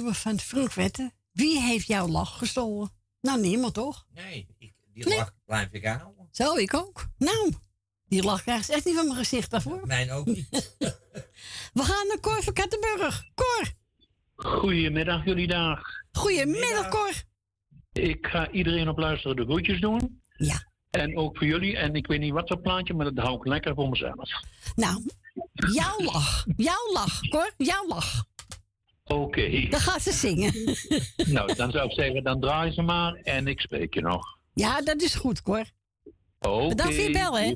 Nieuwe 0.00 0.14
van 0.14 0.38
Frank 0.38 0.72
Wetten. 0.72 1.12
Wie 1.32 1.60
heeft 1.60 1.86
jouw 1.86 2.08
lach 2.08 2.38
gestolen? 2.38 2.90
Nou, 3.20 3.40
niemand 3.40 3.74
toch? 3.74 4.06
Nee, 4.14 4.46
ik, 4.58 4.72
die 4.92 5.08
Nee. 5.08 5.18
lach 5.18 5.32
blijf 5.44 5.68
ik 5.72 5.84
houden. 5.84 6.28
Zo, 6.30 6.56
ik 6.56 6.74
ook. 6.74 7.06
Nou, 7.18 7.52
die 8.06 8.22
lach 8.22 8.42
krijgt 8.42 8.64
ze 8.66 8.72
echt 8.72 8.84
niet 8.84 8.94
van 8.94 9.04
mijn 9.04 9.18
gezicht 9.18 9.50
daarvoor. 9.50 9.86
Mijn 9.86 10.10
ook 10.10 10.26
niet. 10.26 10.48
We 11.78 11.82
gaan 11.82 12.06
naar 12.06 12.20
Cor 12.20 12.42
van 12.42 12.52
Kattenburg. 12.52 13.24
Cor, 13.34 13.72
Goedemiddag 14.34 15.24
jullie 15.24 15.46
dag. 15.46 15.80
goedemiddag 16.12 16.88
Cor. 16.88 17.12
Ik 17.92 18.26
ga 18.26 18.50
iedereen 18.50 18.88
op 18.88 18.98
luisteren 18.98 19.36
de 19.36 19.44
groetjes 19.44 19.80
doen. 19.80 20.22
Ja. 20.36 20.68
En 20.90 21.16
ook 21.16 21.36
voor 21.36 21.46
jullie. 21.46 21.76
En 21.76 21.94
ik 21.94 22.06
weet 22.06 22.20
niet 22.20 22.32
wat 22.32 22.48
voor 22.48 22.60
plaatje, 22.60 22.94
maar 22.94 23.12
dat 23.14 23.24
hou 23.24 23.36
ik 23.36 23.46
lekker 23.46 23.74
voor 23.74 23.88
mezelf. 23.88 24.30
Nou, 24.74 25.04
jouw 25.72 25.98
lach. 26.02 26.44
Jouw 26.56 26.92
lach, 26.92 27.20
Cor. 27.28 27.52
Jouw 27.56 27.86
lach. 27.88 28.24
Oké. 29.14 29.66
Dan 29.68 29.80
gaat 29.80 30.02
ze 30.02 30.12
zingen. 30.12 30.52
nou, 31.34 31.54
dan 31.54 31.70
zou 31.70 31.86
ik 31.86 31.92
zeggen, 31.92 32.24
dan 32.24 32.40
draai 32.40 32.72
ze 32.72 32.82
maar 32.82 33.14
en 33.14 33.46
ik 33.46 33.60
spreek 33.60 33.94
je 33.94 34.00
nog. 34.00 34.38
Ja, 34.52 34.82
dat 34.82 35.02
is 35.02 35.14
goed, 35.14 35.40
hoor. 35.44 35.64
Oké. 36.38 36.68
Bedankt 36.68 36.94
voor 36.94 37.04
je 37.04 37.10
bel, 37.10 37.38
hè. 37.38 37.54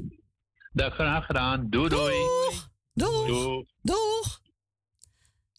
Dat 0.72 0.92
graag 0.92 1.26
gedaan. 1.26 1.66
Doei, 1.70 1.88
doei. 1.88 2.14
Doeg. 2.92 3.26
Doeg. 3.26 3.64
Doeg. 3.82 4.40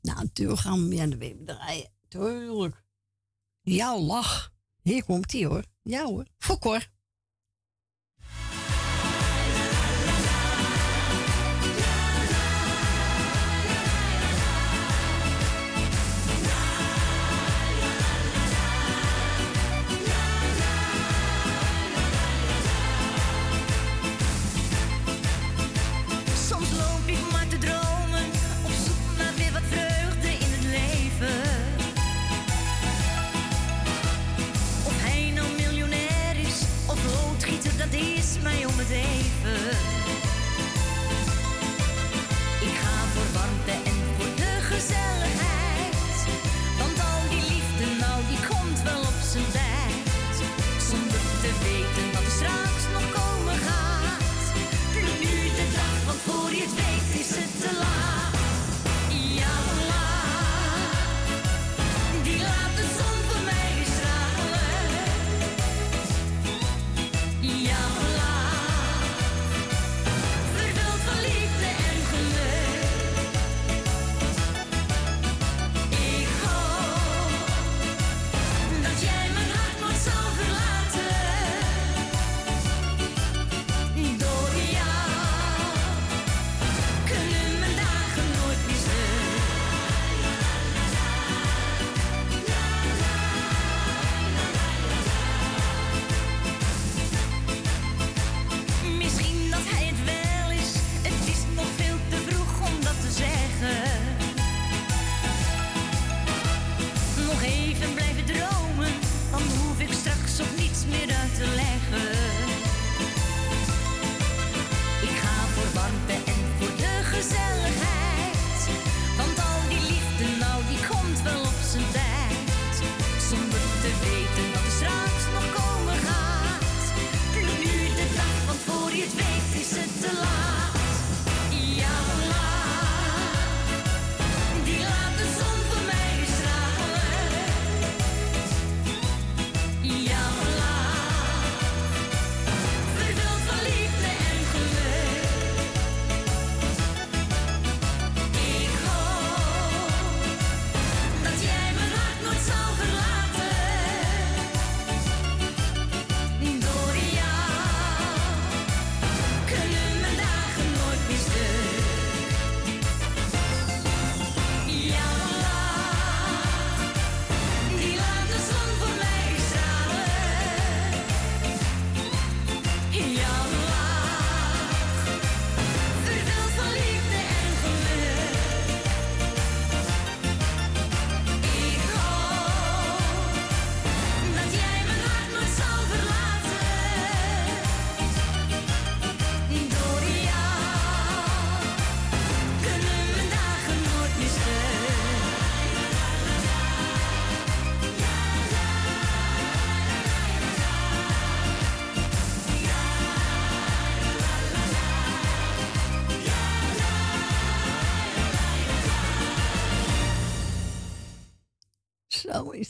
Nou, 0.02 0.18
natuurlijk 0.24 0.60
gaan 0.60 0.90
we 0.90 1.02
aan 1.02 1.10
de 1.10 1.18
baby 1.18 1.44
draaien. 1.44 1.92
Tuurlijk. 2.08 2.84
Jouw 3.62 4.00
lach. 4.00 4.52
Hier 4.82 5.04
komt 5.04 5.30
die, 5.30 5.48
hoor. 5.48 5.64
Ja, 5.82 6.06
hoor. 6.06 6.26
Voor 6.38 6.60
Cor. 6.60 6.88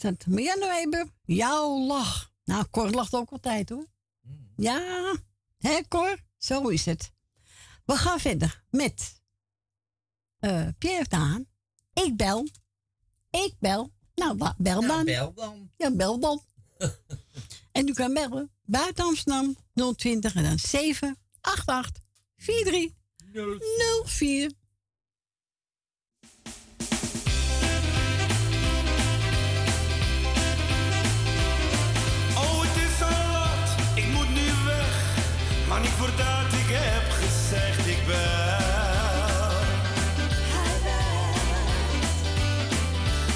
luistert. 0.06 0.27
Maar 0.27 0.57
nu 0.60 0.77
even 0.77 1.14
jouw 1.26 1.80
lach. 1.80 2.34
Nou, 2.44 2.65
Cor 2.72 2.90
lacht 2.90 3.14
ook 3.14 3.32
altijd 3.32 3.69
hoor. 3.69 3.88
Mm. 4.22 4.53
Ja, 4.57 5.15
hè 5.57 5.82
Cor? 5.88 6.18
Zo 6.38 6.68
is 6.68 6.86
het. 6.86 7.11
We 7.86 7.95
gaan 7.95 8.19
verder 8.19 8.64
met 8.69 9.22
uh, 10.40 10.68
Pierre 10.77 11.07
Daan. 11.10 11.45
Ik 11.94 12.18
bel. 12.18 12.48
Ik 13.30 13.53
bel. 13.60 13.91
Nou, 14.15 14.38
bel 14.57 14.82
nou, 14.82 14.88
dan. 14.88 15.06
Bel 15.06 15.34
dan. 15.34 15.72
Ja, 15.77 15.91
bel 15.91 16.19
dan. 16.19 16.41
en 17.72 17.88
u 17.88 17.94
kan 17.94 18.14
bellen. 18.14 18.52
Buiten 18.64 19.06
Amsterdam 19.06 19.56
020 19.95 20.36
en 20.36 20.44
dan 20.44 20.60
788 20.60 22.03
43 22.36 22.91
04. 24.06 24.52
niet 35.85 35.93
voordat 35.93 36.47
ik 36.61 36.69
heb 36.69 37.11
gezegd 37.11 37.87
ik 37.87 38.07
ben. 38.07 38.63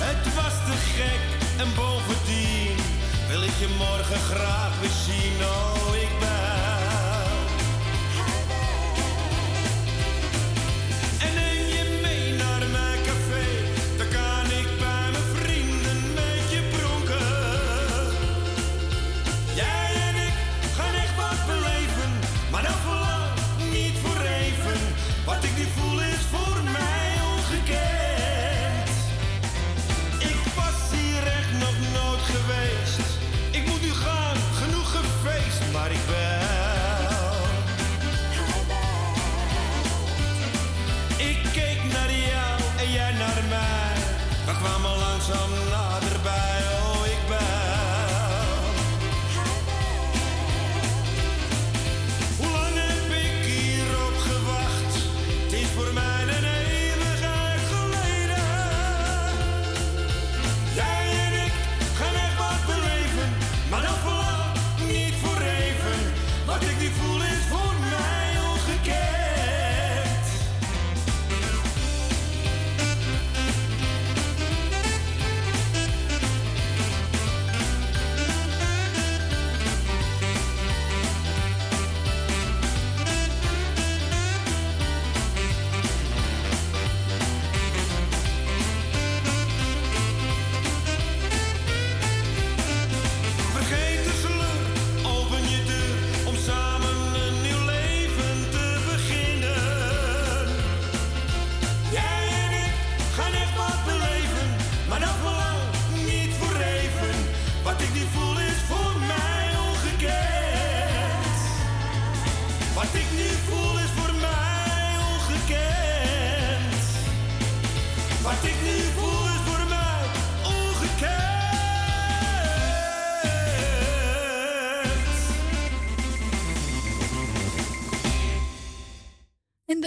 Het 0.06 0.34
was 0.36 0.54
te 0.68 0.76
gek 0.96 1.22
en 1.58 1.76
bovendien 1.76 2.78
wil 3.28 3.42
ik 3.44 3.56
je 3.60 3.76
morgen 3.78 4.20
graag 4.20 4.80
weer 4.80 4.96
zien. 5.06 5.44
Oh. 5.44 5.79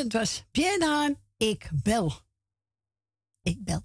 Dat 0.03 0.12
was 0.12 0.45
Pierre 0.51 0.87
Haan. 0.87 1.20
Ik 1.37 1.70
bel. 1.83 2.12
Ik 3.43 3.65
bel. 3.65 3.83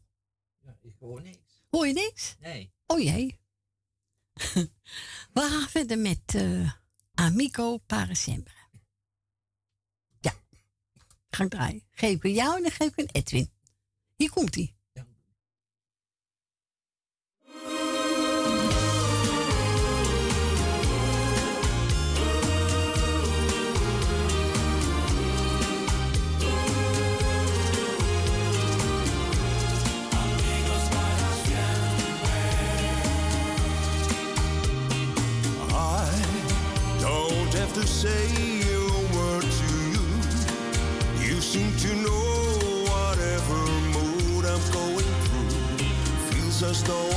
Ik 0.81 0.95
hoor 0.99 1.21
niks. 1.21 1.63
Hoor 1.69 1.87
je 1.87 1.93
niks? 1.93 2.35
Nee. 2.39 2.73
Oh 2.85 2.99
jee. 2.99 3.39
We 5.33 5.41
gaan 5.41 5.69
verder 5.69 5.97
met 5.97 6.21
eh, 6.25 6.71
Amico 7.13 7.77
Parasembra. 7.77 8.69
Ja. 10.19 10.33
Ga 11.29 11.43
ik 11.43 11.49
draaien. 11.49 11.87
Geef 11.91 12.23
ik 12.23 12.35
jou 12.35 12.55
en 12.55 12.61
dan 12.61 12.71
geef 12.71 12.87
ik 12.87 12.97
een 12.97 13.09
Edwin. 13.11 13.51
Hier 14.15 14.29
komt 14.29 14.55
hij. 14.55 14.76
Say 37.87 38.27
a 38.63 39.15
word 39.15 39.43
to 39.43 39.69
you. 39.93 40.05
You 41.25 41.41
seem 41.41 41.71
to 41.77 41.95
know 41.95 42.33
whatever 42.91 43.59
mood 43.95 44.45
I'm 44.45 44.65
going 44.71 45.11
through. 45.23 45.87
Feels 46.29 46.63
as 46.63 46.83
though 46.83 47.16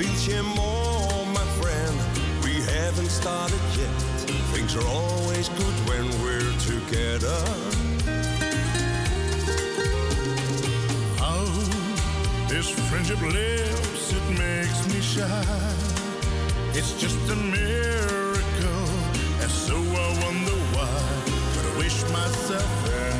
And 0.00 0.08
we'll 0.08 0.42
more, 0.56 1.26
my 1.26 1.44
friend. 1.60 1.94
We 2.42 2.62
haven't 2.72 3.10
started 3.10 3.60
yet. 3.76 3.90
Things 4.54 4.74
are 4.74 4.86
always 4.86 5.50
good 5.50 5.76
when 5.88 6.06
we're 6.22 6.54
together. 6.60 7.40
How 11.18 11.44
this 12.48 12.70
friendship 12.88 13.20
lives, 13.20 14.12
it 14.14 14.26
makes 14.38 14.86
me 14.88 15.00
shy. 15.02 15.74
It's 16.72 16.98
just 16.98 17.18
a 17.28 17.36
miracle, 17.36 18.88
and 19.42 19.50
so 19.50 19.76
I 19.76 20.08
wonder 20.24 20.56
why. 20.76 21.02
But 21.54 21.64
I 21.66 21.76
wish 21.76 22.02
myself 22.08 22.88
anything 22.88 23.19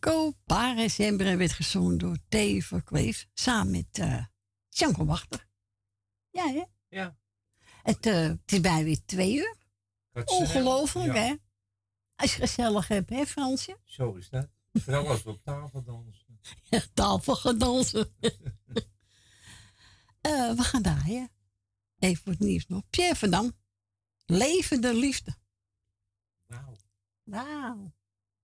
Paris 0.00 0.34
Pare 0.46 0.88
Sempre 0.88 1.36
werd 1.36 1.52
gezongen 1.52 1.98
door 1.98 2.16
T. 2.28 2.36
Verkleef 2.64 3.26
samen 3.34 3.70
met 3.70 3.98
uh, 3.98 4.24
Ja, 6.30 6.46
hè? 6.46 6.64
Ja. 6.88 7.18
Eh, 7.82 7.94
het, 8.14 8.52
is 8.52 8.60
bijna 8.60 8.82
weer 8.82 9.04
twee 9.04 9.36
uur. 9.36 9.56
Eh, 10.12 10.22
Ongelooflijk, 10.26 11.14
hè? 11.14 11.34
Als 12.16 12.34
je 12.34 12.40
gezellig 12.40 12.88
hebt, 12.88 13.10
hè, 13.10 13.26
Fransje? 13.26 13.78
Zo 13.84 14.14
is 14.14 14.28
dat. 14.28 14.48
Vooral 14.72 15.08
als 15.08 15.22
we 15.22 15.30
op 15.30 15.42
tafel 15.42 15.82
dansen. 15.82 16.40
Ja, 16.62 16.82
tafel 16.94 17.36
gaan 17.36 17.58
dansen. 17.58 18.14
uh, 18.20 18.32
we 20.58 20.62
gaan 20.62 20.82
draaien. 20.82 21.30
Even 21.98 22.22
voor 22.22 22.32
het 22.32 22.40
nieuws 22.40 22.66
nog. 22.66 22.82
Pierre. 22.90 23.54
Levende 24.26 24.94
liefde. 24.94 25.36
Wauw. 26.46 26.76
Wauw. 27.22 27.94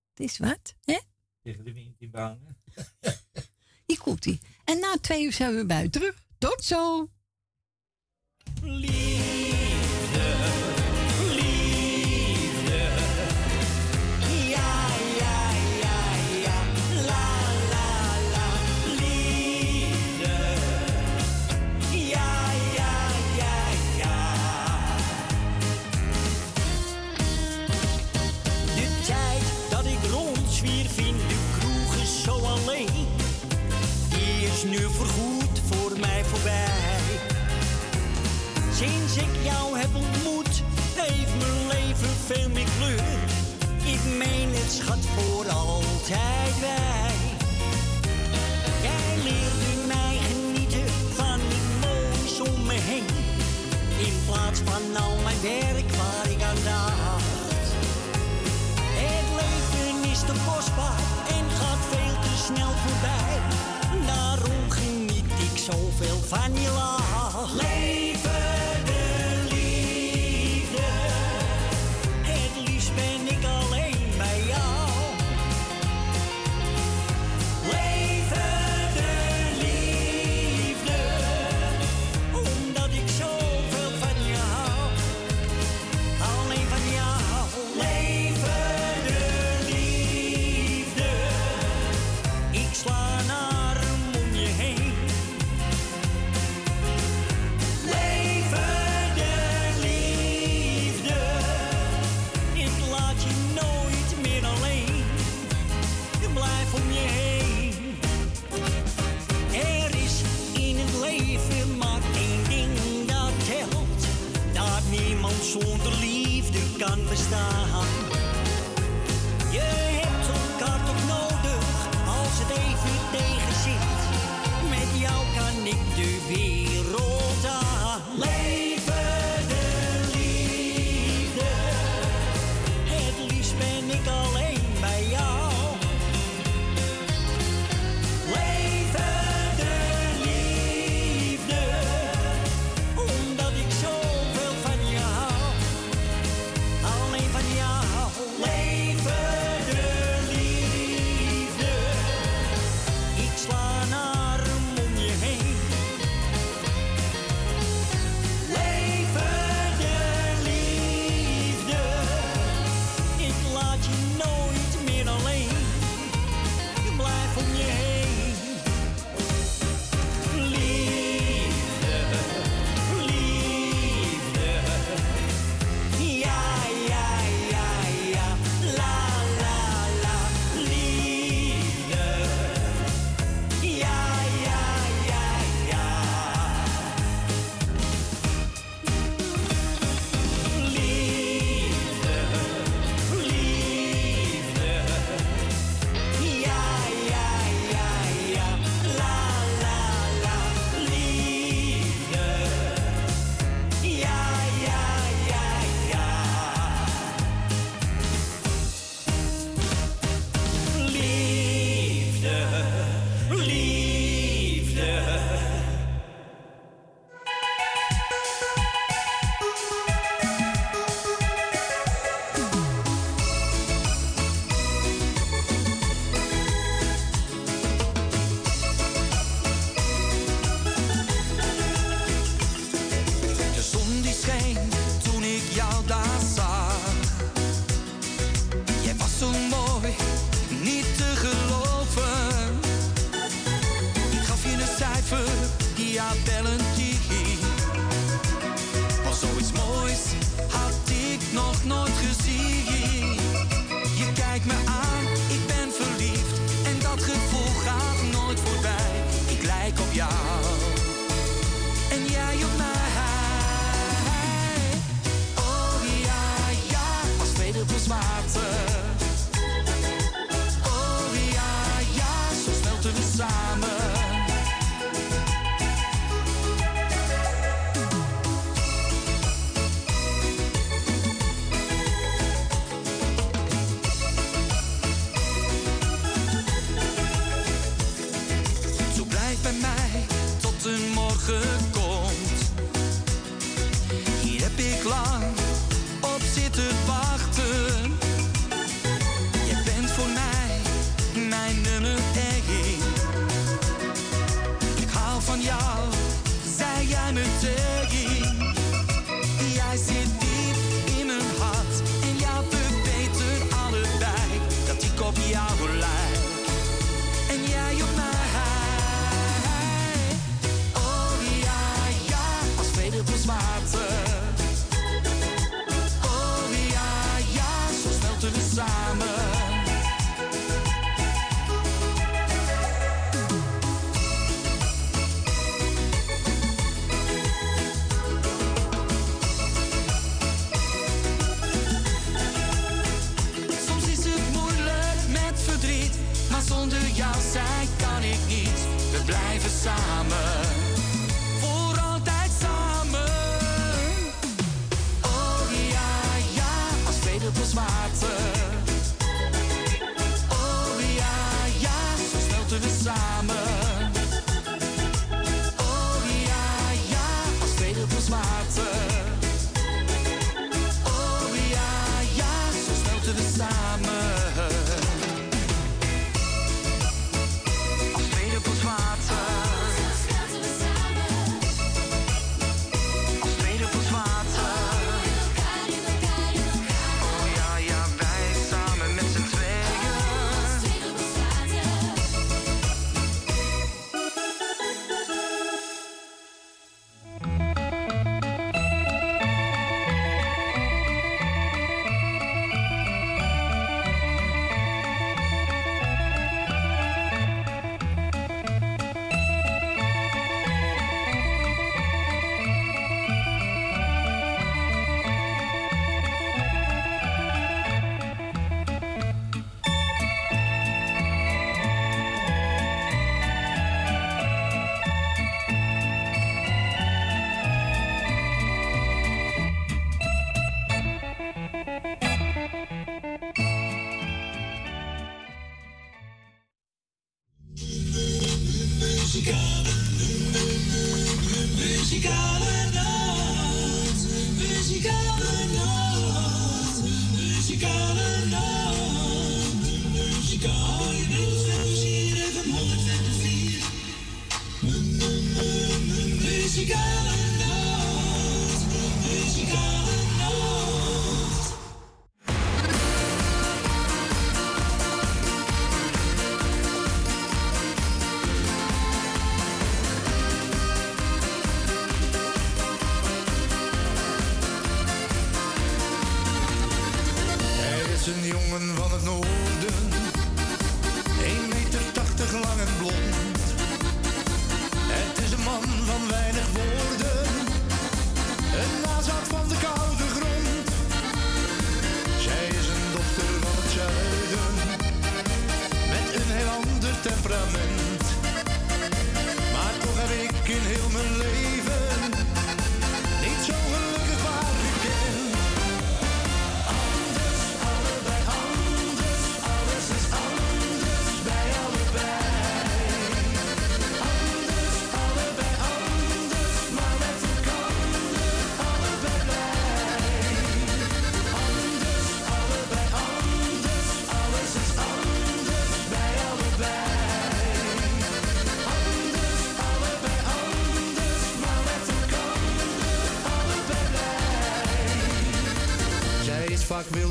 Het 0.09 0.19
is 0.19 0.37
wat, 0.37 0.75
hè? 0.81 0.99
Tegen 1.47 1.63
de 1.63 1.73
wind 1.73 2.01
in 2.01 2.11
banen. 2.11 2.57
Hier 3.87 3.99
komt 3.99 4.25
hij. 4.25 4.39
En 4.63 4.79
na 4.79 4.97
twee 5.01 5.23
uur 5.23 5.33
zijn 5.33 5.55
we 5.55 5.65
buiten 5.65 5.91
terug. 5.91 6.23
Tot 6.37 6.63
zo! 6.63 7.09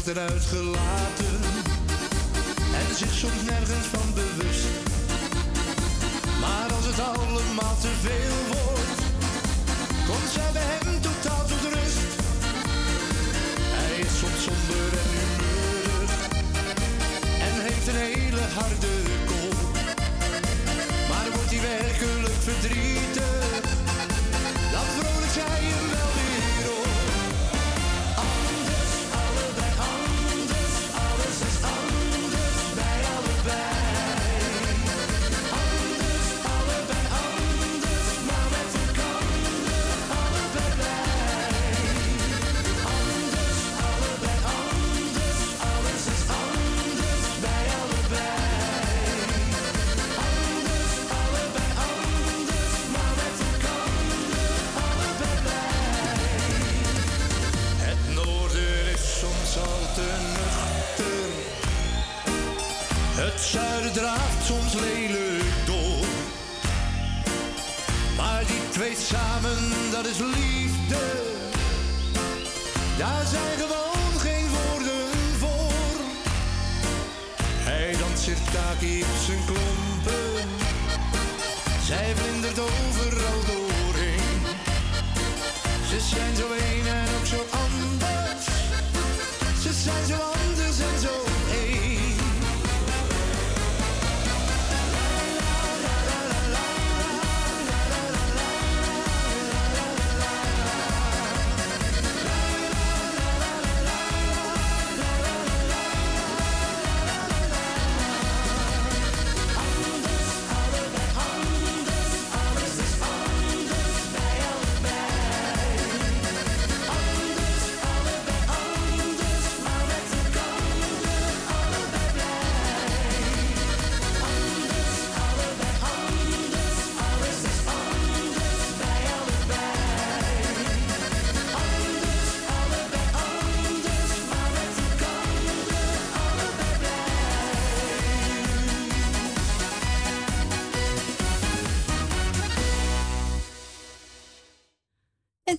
Vaak 0.07 0.15
wild 0.15 0.17
en 0.17 0.33
uitgelaten 0.33 1.41
en 2.75 2.97
zich 2.97 3.13
soms 3.13 3.43
nergens 3.43 3.87
van 3.87 4.06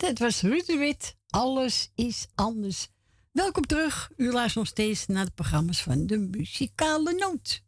het 0.08 0.20
was 0.20 0.42
Ruud 0.42 0.66
de 0.66 0.78
Wit. 0.78 1.16
Alles 1.30 1.92
is 1.96 2.28
anders. 2.36 2.88
Welkom 3.32 3.66
terug. 3.66 4.12
U 4.18 4.32
luistert 4.32 4.56
nog 4.56 4.68
steeds 4.68 5.08
naar 5.08 5.26
de 5.26 5.32
programma's 5.32 5.82
van 5.82 6.08
de 6.08 6.18
Muzikale 6.18 7.14
Noot. 7.14 7.64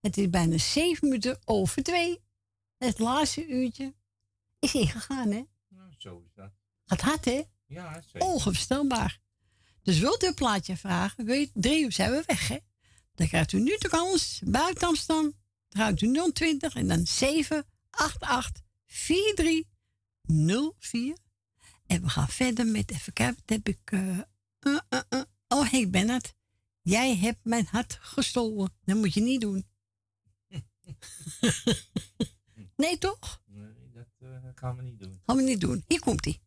Het 0.00 0.16
is 0.16 0.30
bijna 0.30 0.58
zeven 0.58 1.08
minuten 1.08 1.38
over 1.44 1.82
twee. 1.82 2.20
Het 2.78 2.98
laatste 2.98 3.46
uurtje 3.46 3.94
is 4.58 4.74
ingegaan, 4.74 5.30
hè? 5.30 5.42
Nou, 5.68 5.92
zo 5.98 6.22
is 6.26 6.34
dat. 6.34 6.50
Gaat 6.84 7.00
hard, 7.00 7.24
hè? 7.24 7.42
Ja, 7.66 8.02
zeker. 8.06 8.28
Onvoorstelbaar. 8.28 9.20
Dus 9.82 9.98
wilt 9.98 10.22
u 10.22 10.26
een 10.26 10.34
plaatje 10.34 10.76
vragen? 10.76 11.26
Je, 11.26 11.50
drie 11.54 11.84
uur 11.84 11.92
zijn 11.92 12.10
we 12.10 12.22
weg, 12.26 12.48
hè? 12.48 12.58
Dan 13.14 13.28
krijgt 13.28 13.52
u 13.52 13.60
nu 13.60 13.76
de 13.78 13.88
kans. 13.88 14.40
Buiten 14.44 14.88
Amsterdam 14.88 15.32
draait 15.68 16.00
u 16.00 16.32
020 16.32 16.74
en 16.74 16.88
dan 16.88 17.06
788 17.06 18.62
4304. 18.86 21.26
En 21.88 22.02
we 22.02 22.08
gaan 22.08 22.28
verder 22.28 22.66
met, 22.66 22.90
even 22.90 23.12
kijken, 23.12 23.34
wat 23.34 23.56
heb 23.56 23.68
ik... 23.68 23.90
eh, 23.92 24.18
eh, 24.58 25.00
eh. 25.08 25.22
Oh, 25.48 25.70
hey 25.70 25.90
Bernard. 25.90 26.34
Jij 26.82 27.16
hebt 27.16 27.44
mijn 27.44 27.66
hart 27.70 27.98
gestolen. 28.00 28.70
Dat 28.84 28.96
moet 28.96 29.14
je 29.14 29.20
niet 29.20 29.40
doen. 29.40 29.66
nee, 32.76 32.98
toch? 32.98 33.42
Nee, 33.46 33.90
dat 33.92 34.06
eh, 34.18 34.28
gaan 34.54 34.76
we 34.76 34.82
niet 34.82 34.98
doen. 34.98 35.20
Gaan 35.26 35.36
we 35.36 35.42
niet 35.42 35.60
doen. 35.60 35.84
Hier 35.86 36.00
komt 36.00 36.24
hij. 36.24 36.40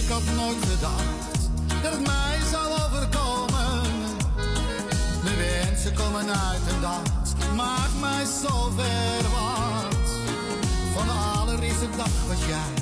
Ik 0.00 0.08
had 0.08 0.24
nooit 0.34 0.64
gedacht 0.64 1.17
dat 1.82 1.92
het 1.92 2.06
mij 2.06 2.38
zou 2.50 2.66
overkomen. 2.66 3.82
Mijn 5.22 5.36
wensen 5.36 5.94
komen 5.94 6.20
uit 6.20 6.66
en 6.68 6.80
dat 6.80 7.54
maakt 7.56 8.00
mij 8.00 8.24
zo 8.24 8.70
verwacht. 8.76 10.10
Van 10.94 11.06
de 11.06 11.38
allereerste 11.40 11.88
dag 11.96 12.26
was 12.28 12.46
jij 12.46 12.77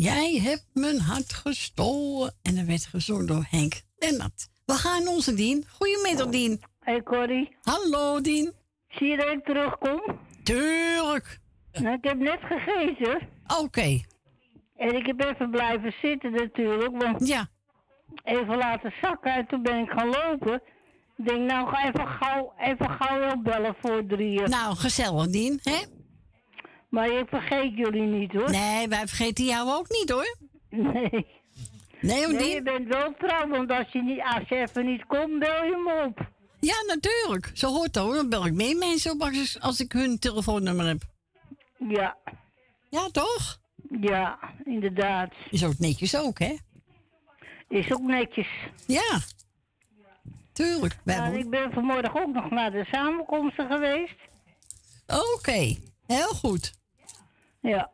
Jij 0.00 0.40
hebt 0.42 0.66
mijn 0.72 1.00
hart 1.00 1.32
gestolen. 1.32 2.34
En 2.42 2.54
dat 2.54 2.64
werd 2.64 2.86
gezongen 2.86 3.26
door 3.26 3.46
Henk 3.50 3.82
Lennart. 3.98 4.48
We 4.66 4.72
gaan 4.72 5.08
onze 5.08 5.34
Dien. 5.34 5.64
Goedemiddag, 5.68 6.26
Dien. 6.26 6.62
Hey 6.80 7.02
Corrie. 7.02 7.56
Hallo, 7.62 8.20
Dien. 8.20 8.52
Zie 8.88 9.06
je 9.06 9.16
dat 9.16 9.32
ik 9.32 9.44
terugkom? 9.44 10.18
Tuurlijk. 10.42 11.40
Nou, 11.72 11.94
ik 11.94 12.04
heb 12.04 12.18
net 12.18 12.38
gegeten. 12.42 13.28
Oké. 13.60 14.00
En 14.76 14.96
ik 14.96 15.06
heb 15.06 15.20
even 15.20 15.50
blijven 15.50 15.94
zitten 16.02 16.32
natuurlijk. 16.32 17.02
Want 17.02 17.26
ja. 17.26 17.48
Even 18.24 18.56
laten 18.56 18.92
zakken 19.02 19.34
en 19.34 19.46
toen 19.46 19.62
ben 19.62 19.78
ik 19.78 19.90
gaan 19.90 20.08
lopen. 20.08 20.62
Ik 21.16 21.26
denk, 21.26 21.50
nou 21.50 21.68
ga 21.68 21.88
even 21.88 22.06
gauw, 22.06 22.52
even 22.58 22.90
gauw 22.90 23.32
opbellen 23.32 23.74
voor 23.80 24.06
drieën. 24.06 24.50
Nou, 24.50 24.76
gezellig, 24.76 25.26
Dien, 25.26 25.58
hè? 25.62 25.78
Maar 26.90 27.08
ik 27.10 27.28
vergeet 27.28 27.76
jullie 27.76 28.02
niet, 28.02 28.32
hoor. 28.32 28.50
Nee, 28.50 28.88
wij 28.88 29.06
vergeten 29.06 29.44
jou 29.44 29.70
ook 29.70 29.88
niet, 29.88 30.10
hoor. 30.10 30.36
Nee. 30.70 31.26
Nee, 32.00 32.24
hoor, 32.24 32.32
Nee, 32.32 32.42
Dien. 32.42 32.48
je 32.54 32.62
bent 32.62 32.88
wel 32.88 33.14
trouw, 33.18 33.48
want 33.48 33.70
als 33.70 33.92
je, 33.92 34.02
niet, 34.02 34.20
als 34.22 34.48
je 34.48 34.56
even 34.56 34.86
niet 34.86 35.06
komt, 35.06 35.38
bel 35.38 35.64
je 35.64 35.70
hem 35.70 36.06
op. 36.08 36.28
Ja, 36.60 36.74
natuurlijk. 36.86 37.50
Zo 37.54 37.68
hoort 37.72 37.92
dat, 37.92 38.04
hoor. 38.04 38.14
Dan 38.14 38.28
bel 38.28 38.46
ik 38.46 38.52
meer 38.52 38.76
mensen 38.76 39.12
op 39.12 39.20
als, 39.22 39.60
als 39.60 39.80
ik 39.80 39.92
hun 39.92 40.18
telefoonnummer 40.18 40.86
heb. 40.86 41.02
Ja. 41.88 42.16
Ja, 42.90 43.08
toch? 43.12 43.58
Ja, 44.00 44.38
inderdaad. 44.64 45.32
Is 45.50 45.64
ook 45.64 45.78
netjes 45.78 46.16
ook, 46.16 46.38
hè? 46.38 46.56
Is 47.68 47.92
ook 47.92 48.02
netjes. 48.02 48.48
Ja. 48.86 49.18
Tuurlijk. 50.52 50.96
Nou, 51.04 51.38
ik 51.38 51.50
ben 51.50 51.72
vanmorgen 51.72 52.22
ook 52.22 52.34
nog 52.34 52.50
naar 52.50 52.70
de 52.70 52.84
samenkomsten 52.90 53.70
geweest. 53.70 54.16
Oké. 55.34 55.76
Heel 56.06 56.28
goed. 56.28 56.72
Ja. 57.60 57.90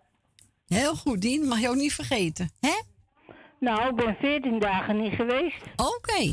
Heel 0.67 0.95
goed, 0.95 1.21
Dien. 1.21 1.47
Mag 1.49 1.61
je 1.61 1.69
ook 1.69 1.75
niet 1.75 1.95
vergeten, 1.95 2.51
hè? 2.61 2.83
Nou, 3.61 3.89
ik 3.89 3.95
ben 3.95 4.17
14 4.21 4.59
dagen 4.59 5.01
niet 5.01 5.15
geweest. 5.15 5.63
Oké. 5.77 6.33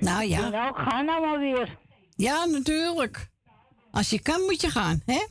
Nou 0.00 0.24
ja. 0.24 0.48
Nou, 0.48 0.68
ik 0.68 0.88
ga 0.88 1.00
nou 1.00 1.26
maar 1.26 1.38
weer. 1.38 1.78
Ja, 2.16 2.44
natuurlijk. 2.44 3.28
Als 3.90 4.10
je 4.10 4.22
kan, 4.22 4.40
moet 4.40 4.60
je 4.60 4.70
gaan, 4.70 5.02
hè? 5.04 5.26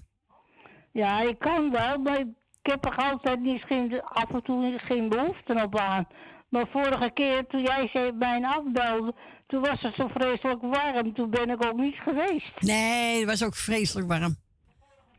Ja, 0.92 1.22
ik 1.22 1.40
kan 1.40 1.72
wel, 1.72 1.98
maar 1.98 2.20
ik 2.20 2.28
heb 2.62 2.86
er 2.86 2.96
altijd 2.96 3.40
niet 3.40 3.64
geen, 3.64 4.02
af 4.02 4.30
en 4.30 4.44
toe 4.44 4.80
geen 4.80 5.10
behoefte 5.10 5.64
op 5.64 5.78
aan. 5.78 6.08
Maar 6.50 6.68
vorige 6.72 7.12
keer 7.14 7.48
toen 7.48 7.62
jij 7.62 8.14
mij 8.14 8.42
afbelde, 8.44 9.14
toen 9.48 9.62
was 9.62 9.82
het 9.82 9.96
zo 9.96 10.08
vreselijk 10.08 10.62
warm. 10.62 11.14
Toen 11.14 11.30
ben 11.30 11.50
ik 11.50 11.66
ook 11.66 11.78
niet 11.78 11.96
geweest. 11.96 12.62
Nee, 12.62 13.20
het 13.20 13.26
was 13.30 13.44
ook 13.44 13.56
vreselijk 13.56 14.08
warm. 14.08 14.36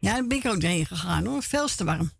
Ja, 0.00 0.12
daar 0.12 0.26
ben 0.26 0.38
ik 0.38 0.46
ook 0.46 0.62
heen 0.62 0.86
gegaan, 0.86 1.26
hoor. 1.26 1.42
Veel 1.42 1.66
te 1.66 1.84
warm. 1.84 2.10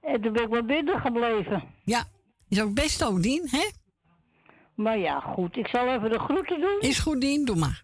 En 0.00 0.22
toen 0.22 0.32
ben 0.32 0.42
ik 0.42 0.48
maar 0.50 0.64
binnen 0.64 1.00
gebleven. 1.00 1.62
Ja, 1.84 2.04
is 2.48 2.60
ook 2.60 2.74
best 2.74 3.04
ook, 3.04 3.22
Dien, 3.22 3.48
hè? 3.50 3.68
Maar 4.74 4.98
ja, 4.98 5.20
goed. 5.20 5.56
Ik 5.56 5.66
zal 5.66 5.88
even 5.88 6.10
de 6.10 6.18
groeten 6.18 6.60
doen. 6.60 6.80
Is 6.80 6.98
goed, 6.98 7.20
Dien. 7.20 7.44
Doe 7.44 7.56
maar. 7.56 7.82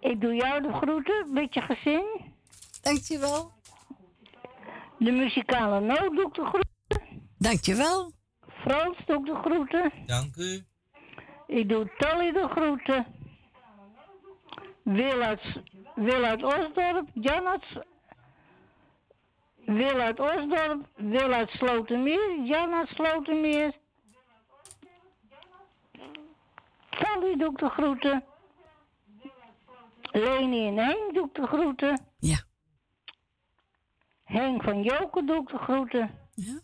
Ik 0.00 0.20
doe 0.20 0.34
jou 0.34 0.62
de 0.62 0.72
groeten 0.72 1.32
met 1.32 1.54
je 1.54 1.60
gezin. 1.60 2.04
Dankjewel. 2.82 3.52
De 4.98 5.10
muzikale 5.10 5.80
noot 5.80 6.14
doe 6.16 6.26
ik 6.26 6.34
de 6.34 6.44
groeten. 6.44 7.22
Dankjewel. 7.38 8.12
Frans 8.48 8.96
doe 9.06 9.18
ik 9.18 9.24
de 9.24 9.34
groeten. 9.44 9.92
Dank 10.06 10.36
u. 10.36 10.64
Ik 11.46 11.68
doe 11.68 11.92
Tally 11.98 12.32
de 12.32 12.48
groeten. 12.50 13.06
Wil 14.82 15.22
uit, 15.22 15.40
Wil 15.96 16.24
uit 16.24 16.42
Osdorp. 16.42 17.08
Jan 17.14 17.46
uit... 17.46 17.64
Wil 19.56 20.00
uit 20.00 20.20
Osdorp. 20.20 20.88
Wil 20.94 21.32
uit 21.32 21.50
Slotermeer. 21.50 22.40
Jan 22.44 22.74
uit 22.74 22.88
Slotermeer. 22.88 23.74
Tally 26.90 27.36
doe 27.36 27.50
ik 27.50 27.58
de 27.58 27.68
groeten. 27.68 28.24
Leni 30.12 30.66
en 30.66 30.76
Henk 30.76 31.14
doe 31.14 31.26
ik 31.26 31.34
de 31.34 31.46
groeten. 31.46 32.06
Ja. 32.18 32.38
Henk 34.24 34.62
van 34.62 34.82
Joken 34.82 35.26
doe 35.26 35.40
ik 35.42 35.48
de 35.48 35.58
groeten. 35.58 36.18
Ja. 36.34 36.60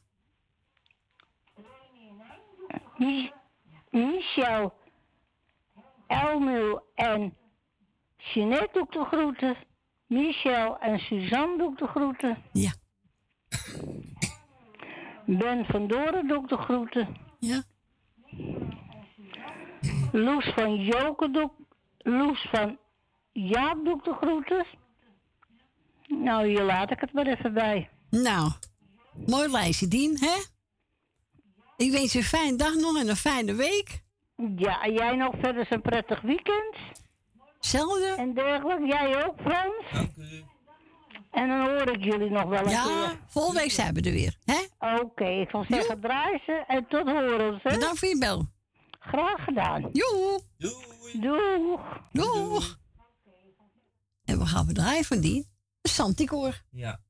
Mich- 2.96 3.32
Michel, 3.90 4.74
Elmul 6.06 6.86
en 6.94 7.36
Jeanette 8.22 8.68
doe 8.72 8.82
ik 8.82 8.92
de 8.92 9.04
groeten. 9.04 9.56
Michel 10.06 10.78
en 10.78 10.98
Suzanne 10.98 11.58
doe 11.58 11.72
ik 11.72 11.78
de 11.78 11.86
groeten. 11.86 12.42
Ja. 12.52 12.72
Ben 15.26 15.64
van 15.64 15.88
Doren 15.88 16.28
doe 16.28 16.42
ik 16.42 16.48
de 16.48 16.56
groeten. 16.56 17.16
Ja. 17.38 17.62
Loes 20.12 20.52
van 20.54 20.76
Joken 20.76 21.32
doe 21.32 21.42
ik... 21.42 21.50
Loes 21.98 22.48
van 22.50 22.78
Jaap 23.32 23.84
doe 23.84 23.96
ik 23.96 24.04
de 24.04 24.14
groeten. 24.14 24.66
Nou, 26.06 26.46
hier 26.46 26.62
laat 26.62 26.90
ik 26.90 27.00
het 27.00 27.12
maar 27.12 27.26
even 27.26 27.52
bij. 27.54 27.90
Nou, 28.10 28.50
mooi 29.26 29.48
lijstje, 29.48 29.88
Dien, 29.88 30.18
hè? 30.20 30.42
Ik 31.76 31.90
wens 31.90 32.12
je 32.12 32.18
een 32.18 32.24
fijne 32.24 32.56
dag 32.56 32.74
nog 32.74 32.98
en 33.00 33.08
een 33.08 33.16
fijne 33.16 33.54
week. 33.54 34.02
Ja, 34.56 34.82
en 34.82 34.92
jij 34.92 35.16
nog 35.16 35.34
verder 35.40 35.66
een 35.70 35.82
prettig 35.82 36.20
weekend. 36.20 36.76
Hetzelfde. 37.62 38.14
En 38.18 38.34
dergelijke. 38.34 38.86
Jij 38.86 39.24
ook, 39.26 39.34
Frans. 39.40 39.84
Dank 39.92 40.16
u. 40.16 40.44
En 41.30 41.48
dan 41.48 41.60
hoor 41.60 41.88
ik 41.94 42.04
jullie 42.04 42.30
nog 42.30 42.44
wel 42.44 42.62
een 42.64 42.68
Ja, 42.70 42.84
keer. 42.84 43.18
volgende 43.28 43.60
week 43.60 43.70
zijn 43.70 43.94
we 43.94 44.00
er 44.00 44.12
weer, 44.12 44.36
hè? 44.44 44.60
Oké, 45.00 45.24
ik 45.24 45.50
zal 45.50 45.64
zeggen 45.68 46.00
draai 46.00 46.38
ze 46.46 46.64
en 46.66 46.86
tot 46.88 47.06
horen 47.06 47.60
ze. 47.62 47.68
Bedankt 47.68 47.98
voor 47.98 48.08
je 48.08 48.18
bel. 48.18 48.46
Graag 49.00 49.44
gedaan. 49.44 49.88
Joe. 49.92 50.40
Doeg. 51.12 51.80
Doeg. 52.12 52.78
En 54.24 54.38
we 54.38 54.46
gaan 54.46 54.66
we 54.66 54.72
draaien 54.72 55.04
van 55.04 55.20
die? 55.20 55.48
Santicoor. 55.82 56.62
Ja. 56.70 57.00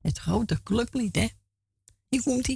Het 0.00 0.18
grote 0.18 0.62
clublied, 0.62 1.16
hè? 1.16 1.26
Hier 2.08 2.22
komt 2.22 2.46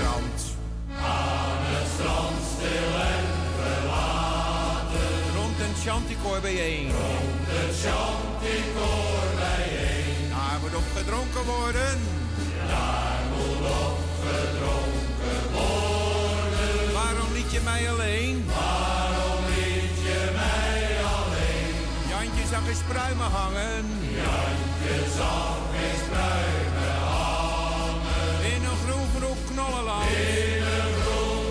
strand. 0.00 0.40
Aan 1.02 1.60
het 1.72 1.88
strand 1.94 2.38
stil 2.54 2.92
en 3.14 3.26
verlaten. 3.58 5.10
Rond 5.36 5.58
een 5.66 5.76
chanticoor 5.84 6.40
bijeen. 6.40 6.86
Rond 7.02 7.46
het 7.56 7.72
chanticoor 7.84 9.26
bijeen. 9.42 10.28
Daar 10.34 10.58
moet 10.62 10.74
op 10.82 10.88
gedronken 10.96 11.44
worden. 11.54 11.92
Daar 12.72 13.22
moet 13.32 13.64
op 13.84 13.98
gedronken 14.26 15.40
worden. 15.58 16.92
Waarom 16.98 17.30
liet 17.36 17.50
je 17.56 17.60
mij 17.70 17.82
alleen? 17.92 18.34
Waarom 18.58 19.42
liet 19.54 19.96
je 20.08 20.22
mij 20.40 20.84
alleen? 21.16 21.74
Jantje 22.12 22.44
zag 22.52 22.64
eens 22.72 22.84
pruimen 22.92 23.30
hangen. 23.40 23.84
Jantje 24.22 24.96
zag 25.18 25.58
eens 25.84 26.02
pruimen 26.10 26.59
knollenland. 29.60 30.08
Groen. 31.04 31.46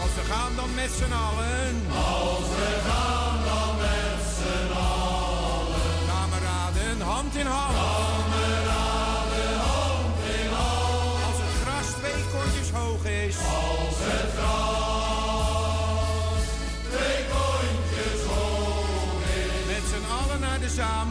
Als 0.00 0.12
we 0.18 0.22
gaan 0.32 0.52
dan 0.56 0.70
met 0.74 0.90
z'n 0.98 1.12
allen. 1.26 1.74
Als 2.16 2.46
we 2.58 2.70
gaan 2.88 3.38
dan 3.50 3.72
met 3.84 4.20
z'n 4.38 4.72
allen. 4.72 5.84
Kameraden, 6.12 7.00
hand 7.00 7.34
in 7.42 7.46
hand. 7.46 7.76
Kameraden, 7.76 9.56
hand 9.70 10.18
in 10.40 10.50
hand. 10.60 11.24
Als 11.26 11.38
het 11.44 11.54
gras 11.62 11.88
twee 12.00 12.22
kontjes 12.34 12.70
hoog 12.78 13.04
is. 13.24 13.36
Als 13.36 13.98
het 14.10 14.30
gras 14.38 16.44
twee 16.92 17.20
kontjes 17.34 18.20
hoog 18.32 19.20
is. 19.42 19.64
Met 19.72 19.84
z'n 19.90 20.04
allen 20.18 20.40
naar 20.40 20.60
de 20.60 20.68
zaam. 20.68 21.08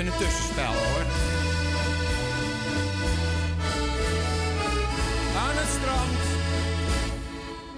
Even 0.00 0.12
een 0.12 0.18
tussenspel 0.18 0.72
hoor. 0.72 1.04
Aan 5.36 5.56
het 5.60 5.68
strand. 5.78 6.20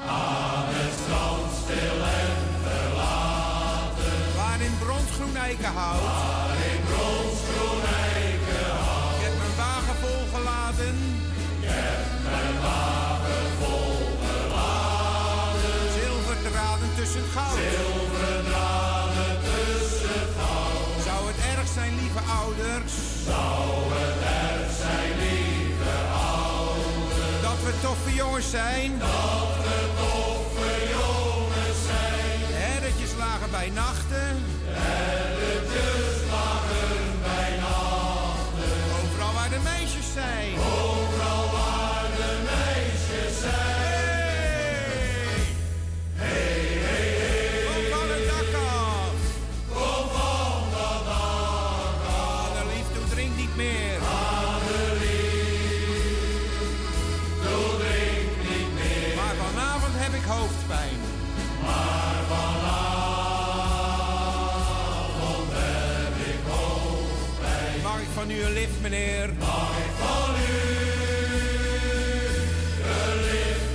Aan 0.06 0.64
het 0.68 0.92
strand 1.02 1.52
stil 1.62 1.98
en 2.20 2.36
verlaten. 2.62 4.36
Waar 4.36 4.60
in 4.60 4.78
bronsgroen 4.78 5.36
eikenhout. 5.36 6.41
Ouders. 22.52 22.92
Het 23.94 24.22
erg 24.22 24.76
zijn, 24.78 25.10
lieve 25.18 25.96
ouders. 26.36 27.42
Dat 27.42 27.58
we 27.64 27.80
toffe 27.82 28.14
jongens 28.14 28.50
zijn. 28.50 28.98
Dat 28.98 29.54
we 29.64 29.88
toffe 29.96 30.72
jongens 30.90 31.78
zijn. 31.86 32.40
Herretjes 32.62 33.14
lagen 33.18 33.50
bij 33.50 33.70
nachten. 33.70 34.01
Meneer? 68.80 69.30
Mag 69.38 69.70
ik 69.78 69.92
van 69.98 70.34
u 70.34 70.62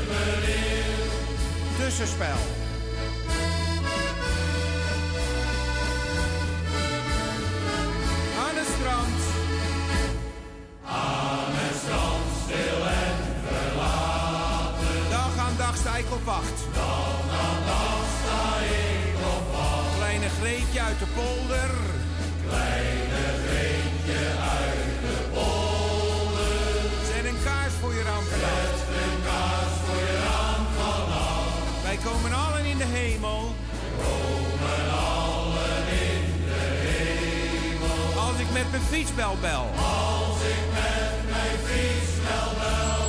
meneer? 0.09 0.85
Tussenspel. 1.77 2.37
Aan 8.43 8.55
het 8.55 8.67
strand. 8.77 9.19
Aan 10.85 11.53
het 11.61 11.75
strand 11.83 12.25
stil 12.43 12.79
en 13.03 13.17
verlaten. 13.47 15.09
Dag 15.09 15.45
aan 15.45 15.55
dag 15.57 15.75
sta 15.77 15.97
ik 15.97 16.11
op 16.11 16.23
wacht. 16.23 16.57
Dag 16.73 17.23
aan 17.45 17.61
dag 17.65 18.05
sta 18.21 18.41
ik 18.59 19.17
op 19.37 19.45
wacht. 19.51 19.95
Kleine 19.97 20.29
Greetje 20.39 20.81
uit 20.81 20.99
de 20.99 21.07
polder. 21.15 21.69
Wij 31.97 32.11
komen 32.11 32.33
allen 32.33 32.65
in 32.65 32.77
de 32.77 32.83
hemel. 32.83 33.55
Komen 33.97 34.85
allen 35.15 35.83
in 36.07 36.25
de 36.45 36.61
hemel. 36.87 38.21
Als 38.27 38.37
ik 38.39 38.49
met 38.53 38.71
mijn 38.71 38.83
fietsbel 38.91 39.35
bel. 39.41 39.65
Als 39.75 40.39
ik 40.53 40.63
met 40.79 41.15
mijn 41.33 41.57
fietsbel 41.67 42.49
bel. 42.61 43.05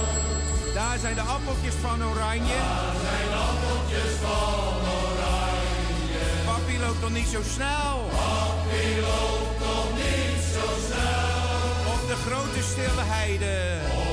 Daar 0.75 0.99
zijn 0.99 1.15
de 1.15 1.21
appeltjes 1.21 1.75
van 1.85 2.05
oranje. 2.05 2.59
Daar 2.69 2.97
zijn 3.09 3.31
appeltjes 3.49 4.13
van 4.25 4.81
oranje. 5.01 6.27
Papi 6.45 6.79
loopt 6.85 7.01
nog 7.01 7.13
niet 7.19 7.29
zo 7.29 7.41
snel. 7.55 7.97
Papi 8.11 8.87
loopt 9.11 9.59
nog 9.67 9.89
niet 10.03 10.43
zo 10.55 10.67
snel. 10.87 11.93
Op 11.95 12.03
de 12.11 12.17
grote 12.27 12.63
stille 12.71 13.05
heide. 13.17 13.55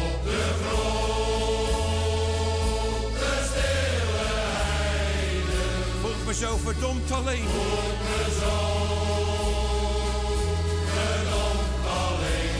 Op 0.03 0.23
de 0.23 0.41
grote 0.61 1.14
zo 6.39 6.57
verdomd 6.57 7.11
alleen. 7.11 7.47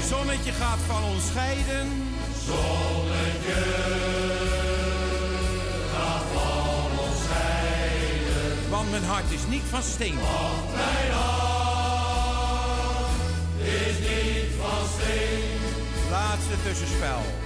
Zonnetje 0.10 0.52
gaat 0.52 0.80
van 0.88 1.04
ons 1.04 1.26
scheiden. 1.26 1.88
Zonnetje 2.46 3.62
gaat 5.94 6.24
van 6.34 7.00
ons 7.00 7.24
scheiden. 7.24 8.70
Want 8.70 8.92
mijn 8.92 9.04
hart 9.04 9.32
is 9.32 9.48
niet 9.50 9.64
van 9.70 9.84
steen. 9.84 10.16
Want 10.16 10.74
mijn 10.76 11.12
hart 11.12 12.30
is 13.60 13.98
niet 14.00 14.52
van 14.62 14.88
steen. 14.94 15.60
Laatste 16.10 16.56
tussenspel. 16.64 17.45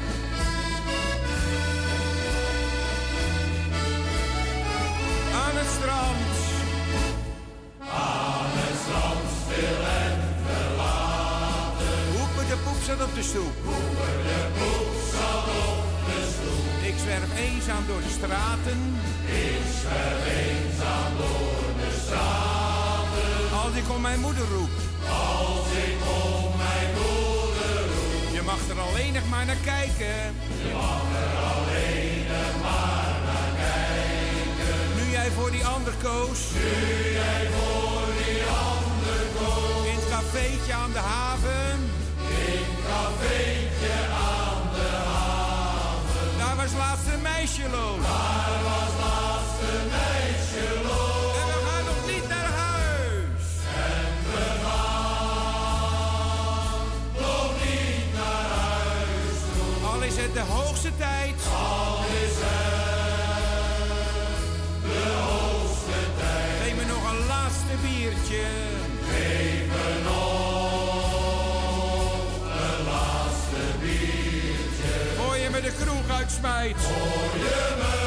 Strand. 5.80 6.28
Aan 7.80 8.52
het 8.62 8.76
strand 8.84 9.26
stil 9.42 9.80
en 10.04 10.18
verlaten. 10.46 11.98
Hoepen 12.18 12.46
de 12.52 12.58
poep 12.66 12.80
zat 12.88 13.02
op 13.08 13.14
de 13.20 13.24
stoep. 13.32 13.56
Hoepen 13.70 14.16
de 14.30 14.42
poep 14.60 14.94
zat 15.14 15.48
op 15.70 15.86
de 16.08 16.20
stoep. 16.34 16.66
Ik 16.90 16.96
zwerf 17.04 17.32
eenzaam 17.48 17.84
door 17.90 18.02
de 18.08 18.14
straten. 18.18 18.80
Ik 19.48 19.66
zwerf 19.80 20.24
eenzaam 20.42 21.12
door 21.22 21.68
de 21.82 21.92
straten. 22.04 23.28
Als 23.64 23.74
ik 23.82 23.88
om 23.96 24.02
mijn 24.10 24.22
moeder 24.26 24.48
roep. 24.56 24.76
Als 25.36 25.68
ik 25.88 26.00
om 26.26 26.50
mijn 26.66 26.90
moeder 27.00 27.80
roep. 27.94 28.28
Je 28.38 28.42
mag 28.52 28.62
er 28.72 28.80
alleen 28.88 29.14
nog 29.18 29.28
maar 29.34 29.46
naar 29.52 29.64
kijken. 29.74 30.18
Je 30.64 30.72
mag 30.82 31.04
er 31.24 31.34
alleen 31.50 31.69
jij 35.22 35.32
voor 35.32 35.52
die 35.52 35.66
ander 35.66 35.94
koos. 36.04 36.40
Nu 36.54 37.12
jij 37.22 37.44
voor 37.58 38.08
die 38.22 38.42
ander 38.72 39.22
koos. 39.38 39.86
In 39.92 39.96
het 40.00 40.10
cafeetje 40.16 40.74
aan 40.74 40.92
de 40.92 41.04
haven. 41.14 41.76
In 42.48 42.64
het 42.68 42.80
cafeetje 42.90 43.96
aan 44.34 44.64
de 44.78 44.90
haven. 45.12 46.28
Daar 46.42 46.56
was 46.62 46.74
laatst 46.82 47.08
een 47.14 47.22
meisje 47.22 47.66
loos. 47.78 48.04
Daar 48.14 48.60
was 48.70 48.94
laatst 49.04 49.60
een 49.72 49.88
meisje 50.00 50.68
loos. 50.88 51.36
En 51.40 51.46
we 51.54 51.58
gaan 51.68 51.86
nog 51.92 52.02
niet 52.12 52.28
naar 52.34 52.52
huis. 52.66 53.46
En 53.98 54.12
we 54.34 54.46
gaan 54.64 55.98
nog 57.26 57.52
niet 57.66 58.08
naar 58.20 58.48
huis 58.64 59.38
toe. 59.54 59.88
Al 59.92 60.02
is 60.10 60.18
het 60.24 60.34
de 60.34 60.46
hoogste 60.56 60.92
tijd. 60.98 61.38
Biertje. 68.30 68.48
Geef 69.10 69.68
me 69.68 70.02
nog 70.04 71.24
een 72.44 72.84
laatste 72.86 73.78
biertje. 73.82 74.94
Voor 75.18 75.36
je 75.38 75.50
me 75.50 75.62
de 75.62 75.72
kroeg 75.72 76.10
uitsmijt. 76.10 76.78
Voor 76.78 77.40
je 77.40 77.76
me 77.78 77.98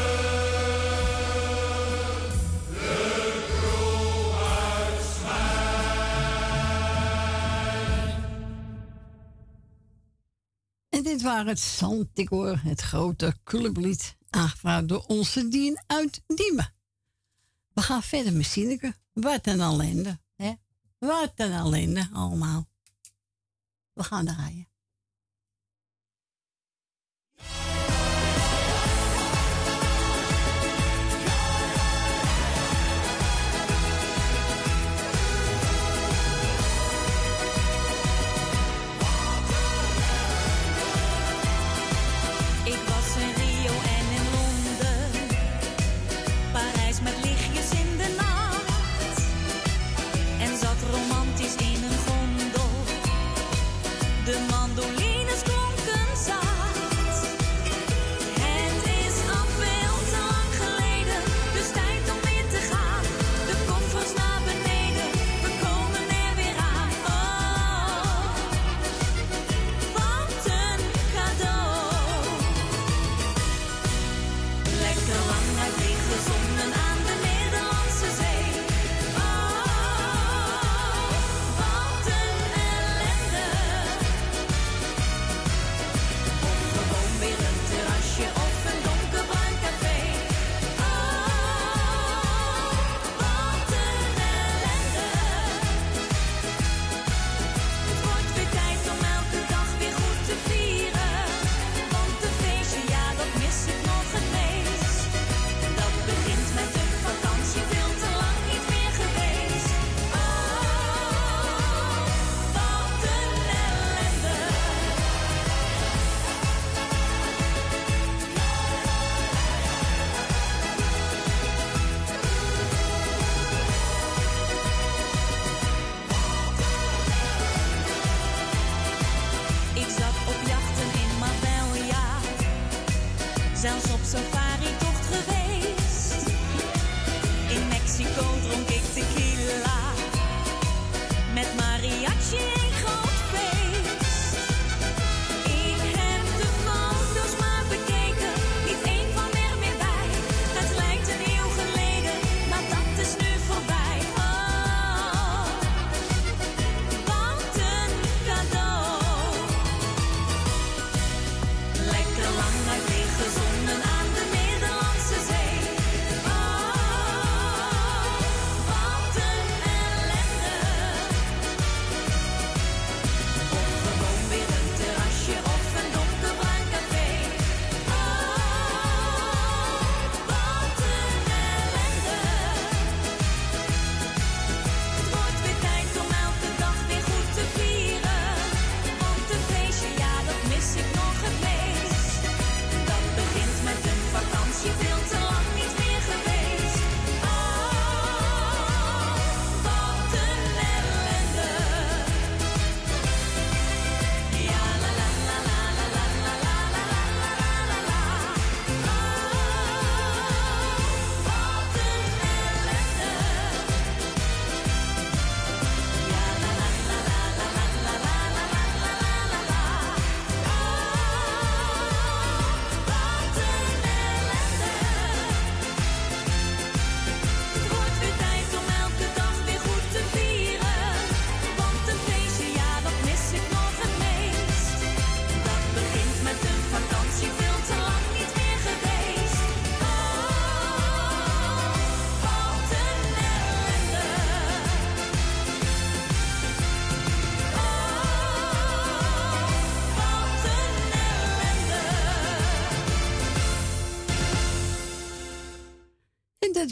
dit 11.02 11.22
waren 11.22 11.46
het 11.46 11.58
Santicoor, 11.58 12.60
het 12.62 12.80
grote 12.80 13.34
clublied, 13.44 14.16
aangevraagd 14.30 14.88
door 14.88 15.04
onze 15.06 15.48
Dien 15.48 15.82
uit 15.86 16.22
Diemen. 16.26 16.74
We 17.72 17.82
gaan 17.82 18.02
verder 18.02 18.32
met 18.32 18.46
Sineke. 18.46 18.94
Wat 19.12 19.46
een 19.46 19.60
ellende, 19.60 20.20
hè? 20.36 20.52
Wat 20.98 21.32
een 21.36 21.52
ellende 21.52 22.08
allemaal. 22.12 22.68
We 23.92 24.02
gaan 24.02 24.24
draaien. 24.24 24.71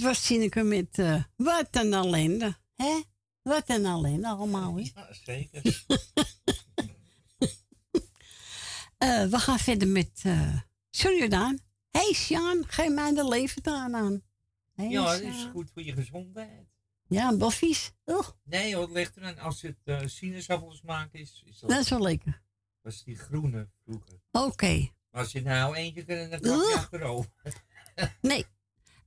dat 0.01 0.09
was 0.09 0.25
Sineke 0.27 0.63
met 0.63 0.99
eh, 0.99 1.23
wat 1.37 1.69
een 1.71 1.93
ellende. 1.93 2.57
Hè? 2.75 3.01
Wat 3.43 3.69
een 3.69 3.85
ellende 3.85 4.29
allemaal. 4.29 4.77
Hè? 4.77 4.91
Ja, 4.95 5.13
zeker. 5.25 5.85
uh, 8.99 9.25
we 9.33 9.39
gaan 9.39 9.59
verder 9.59 9.89
met 9.89 10.21
eh, 10.23 10.41
uh, 10.41 10.61
Surjodaan. 10.91 11.59
Hé 11.91 12.01
hey 12.01 12.13
Sjaan, 12.13 12.65
geef 12.67 12.91
mij 12.91 13.15
de 13.15 13.29
leven 13.29 13.65
aan 13.65 13.97
aan. 13.97 14.23
Ja, 14.75 15.05
dat 15.05 15.21
is 15.21 15.49
goed 15.53 15.71
voor 15.71 15.83
je 15.83 15.93
gezondheid. 15.93 16.69
Ja, 17.09 17.37
boffies. 17.37 17.93
Oh. 18.05 18.29
Nee, 18.45 18.77
wat 18.77 18.91
ligt 18.91 19.17
er 19.17 19.25
aan 19.25 19.39
als 19.39 19.63
het 19.63 19.79
uh, 19.85 20.01
sinaasappelsmaak 20.07 21.13
is? 21.13 21.43
is 21.47 21.59
dat, 21.59 21.71
dat 21.71 21.81
is 21.81 21.89
wel 21.89 22.01
lekker. 22.03 22.43
Was 22.81 23.05
die 23.05 23.17
groene 23.17 23.69
vroeger. 23.85 24.21
Oké. 24.31 24.47
Okay. 24.47 24.93
Als 25.11 25.33
je 25.33 25.43
nou 25.43 25.75
eentje 25.75 26.05
kunt, 26.05 26.31
dan 26.31 26.41
kan 26.41 26.59
je 26.59 26.75
achterover. 26.77 27.31
nee, 28.21 28.47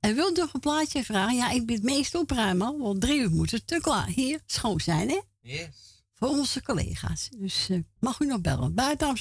en 0.04 0.14
wilt 0.14 0.38
u 0.38 0.40
nog 0.40 0.52
een 0.52 0.60
plaatje 0.60 1.04
vragen? 1.04 1.36
Ja, 1.36 1.50
ik 1.50 1.66
ben 1.66 1.74
het 1.74 1.84
meest 1.84 2.14
opruimen. 2.14 2.78
Want 2.78 3.00
drie 3.00 3.20
uur 3.20 3.30
moeten 3.30 3.56
het 3.56 3.66
te 3.66 3.80
klaar 3.80 4.06
hier 4.06 4.40
schoon 4.46 4.80
zijn, 4.80 5.08
hè? 5.08 5.20
Yes. 5.40 6.02
Voor 6.14 6.28
onze 6.28 6.62
collega's. 6.62 7.28
Dus 7.36 7.68
eh, 7.68 7.78
mag 7.98 8.20
u 8.20 8.26
nog 8.26 8.40
bellen. 8.40 8.74
Buiten 8.74 9.14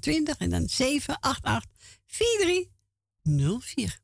020 0.00 0.36
en 0.36 0.50
dan 0.50 0.68
788 0.68 1.70
4304. 2.06 4.00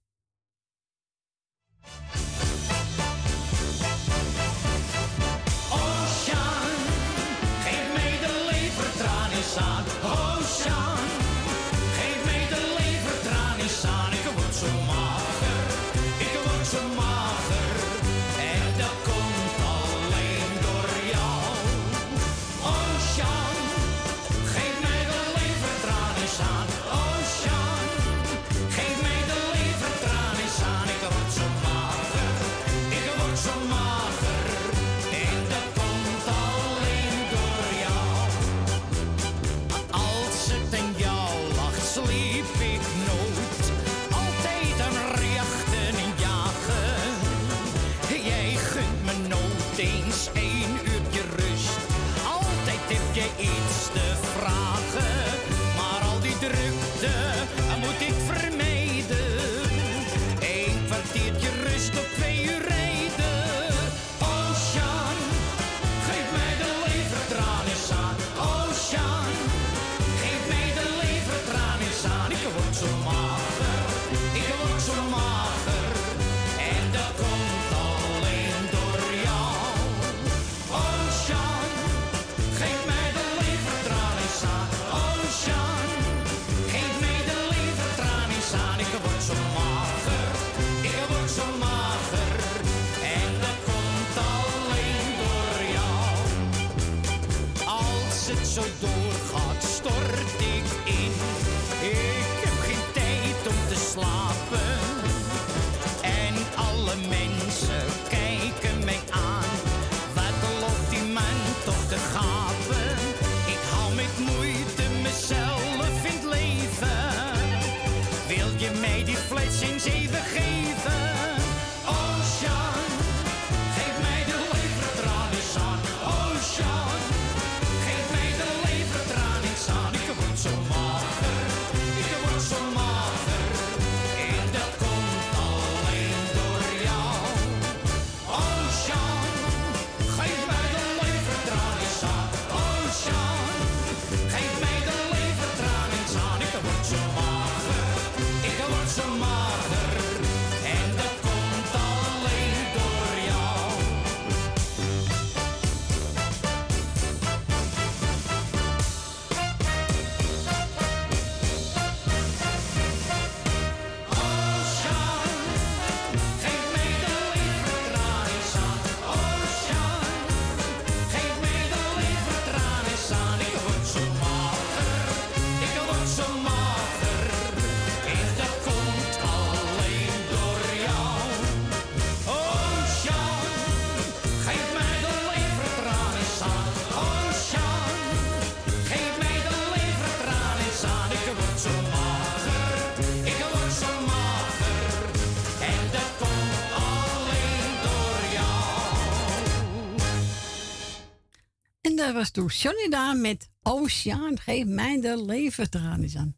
Was 202.17 202.31
toen 202.31 202.47
Johnny 202.47 202.89
daar 202.89 203.17
met 203.17 203.51
Oceaan, 203.63 204.39
geef 204.39 204.67
mij 204.67 205.01
de 205.01 205.25
levenstraan 205.25 206.03
eens 206.03 206.17
aan. 206.17 206.37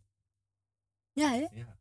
Ja, 1.12 1.30
hè? 1.30 1.46
Ja. 1.52 1.78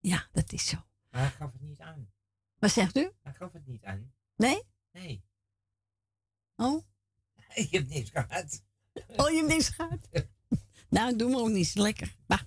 Ja, 0.00 0.28
dat 0.32 0.52
is 0.52 0.66
zo. 0.66 0.76
Maar 1.10 1.20
hij 1.20 1.30
gaf 1.30 1.52
het 1.52 1.60
niet 1.60 1.80
aan. 1.80 2.12
Wat 2.58 2.70
zegt 2.70 2.96
u? 2.96 3.10
Hij 3.22 3.32
gaf 3.34 3.52
het 3.52 3.66
niet 3.66 3.84
aan. 3.84 4.12
Nee? 4.36 4.62
Nee. 4.92 5.24
Oh? 6.56 6.84
Ik 7.54 7.70
heb 7.70 7.88
niks 7.88 8.10
gehad. 8.10 8.62
Oh, 9.16 9.30
je 9.30 9.36
hebt 9.36 9.48
niks 9.48 9.68
gehad? 9.68 10.08
nou, 10.88 11.16
doen 11.16 11.30
we 11.30 11.36
ook 11.36 11.48
niet. 11.48 11.74
Lekker. 11.74 12.16
Maar. 12.26 12.46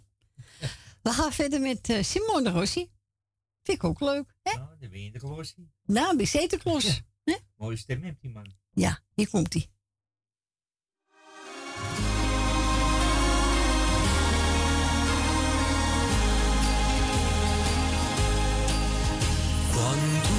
We 1.02 1.12
gaan 1.12 1.32
verder 1.32 1.62
met 1.62 1.90
eh, 1.90 2.04
Simone 2.04 2.50
Rossi. 2.50 2.92
Vind 3.62 3.78
ik 3.78 3.84
ook 3.84 4.00
leuk. 4.00 4.36
Hè? 4.42 4.58
Nou, 4.58 4.80
dan 4.80 4.90
ben 4.90 5.04
je 5.04 5.12
de 5.12 5.20
glossie. 5.20 5.72
Nou, 5.86 6.18
bij 6.18 6.26
Zeterklos. 6.26 7.04
hè? 7.24 7.36
Mooie 7.56 7.78
stem 7.78 8.02
heeft 8.02 8.22
die 8.22 8.32
man. 8.32 8.54
Ja, 8.72 9.04
hier 9.14 9.30
komt 9.30 9.54
hij. 9.54 9.70
One, 19.78 20.00
two, 20.24 20.35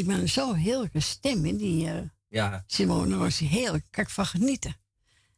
Die 0.00 0.08
man 0.08 0.28
zo 0.28 0.52
heerlijke 0.52 1.00
stem, 1.00 1.44
hè, 1.44 1.56
die 1.56 1.86
eh, 1.86 1.94
Ja. 2.28 2.64
Simone 2.66 3.16
Rossi. 3.16 3.48
Heerlijk, 3.48 3.84
kan 3.90 4.04
ik 4.04 4.10
van 4.10 4.24
genieten. 4.24 4.76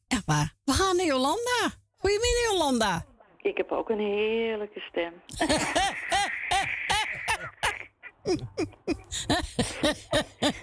Echt 0.08 0.24
waar. 0.26 0.54
We 0.64 0.72
gaan 0.72 0.96
naar 0.96 1.06
Jolanda. 1.06 1.70
Goedemiddag, 1.96 2.50
Jolanda. 2.50 3.04
Ik 3.38 3.56
heb 3.56 3.70
ook 3.72 3.88
een 3.88 3.98
heerlijke 3.98 4.80
stem. 4.80 5.12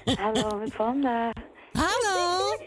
Hallo, 0.24 0.58
met 0.58 0.76
Wanda. 0.76 1.34
Hallo. 1.72 2.40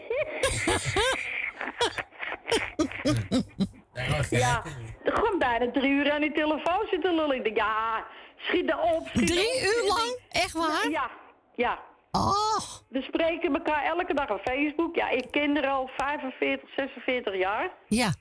Ja, 4.29 4.63
gewoon 5.03 5.39
bijna 5.39 5.71
drie 5.71 5.91
uur 5.91 6.11
aan 6.11 6.21
die 6.21 6.31
telefoon 6.33 6.87
zitten 6.89 7.15
lullen. 7.15 7.53
Ja, 7.53 8.05
schiet 8.37 8.69
erop. 8.69 9.07
Schiet 9.07 9.27
Drie 9.27 9.61
uur 9.63 9.83
lang? 9.87 10.19
Echt 10.29 10.51
waar? 10.51 10.89
Ja, 10.89 11.11
ja. 11.55 11.79
Oh. 12.11 12.63
We 12.89 13.01
spreken 13.01 13.53
elkaar 13.53 13.83
elke 13.83 14.13
dag 14.13 14.29
op 14.29 14.41
Facebook. 14.43 14.95
Ja, 14.95 15.09
ik 15.09 15.27
ken 15.31 15.57
er 15.63 15.69
al 15.69 15.89
45, 15.97 16.69
46 16.75 17.35
jaar. 17.35 17.71
Ja. 17.87 18.13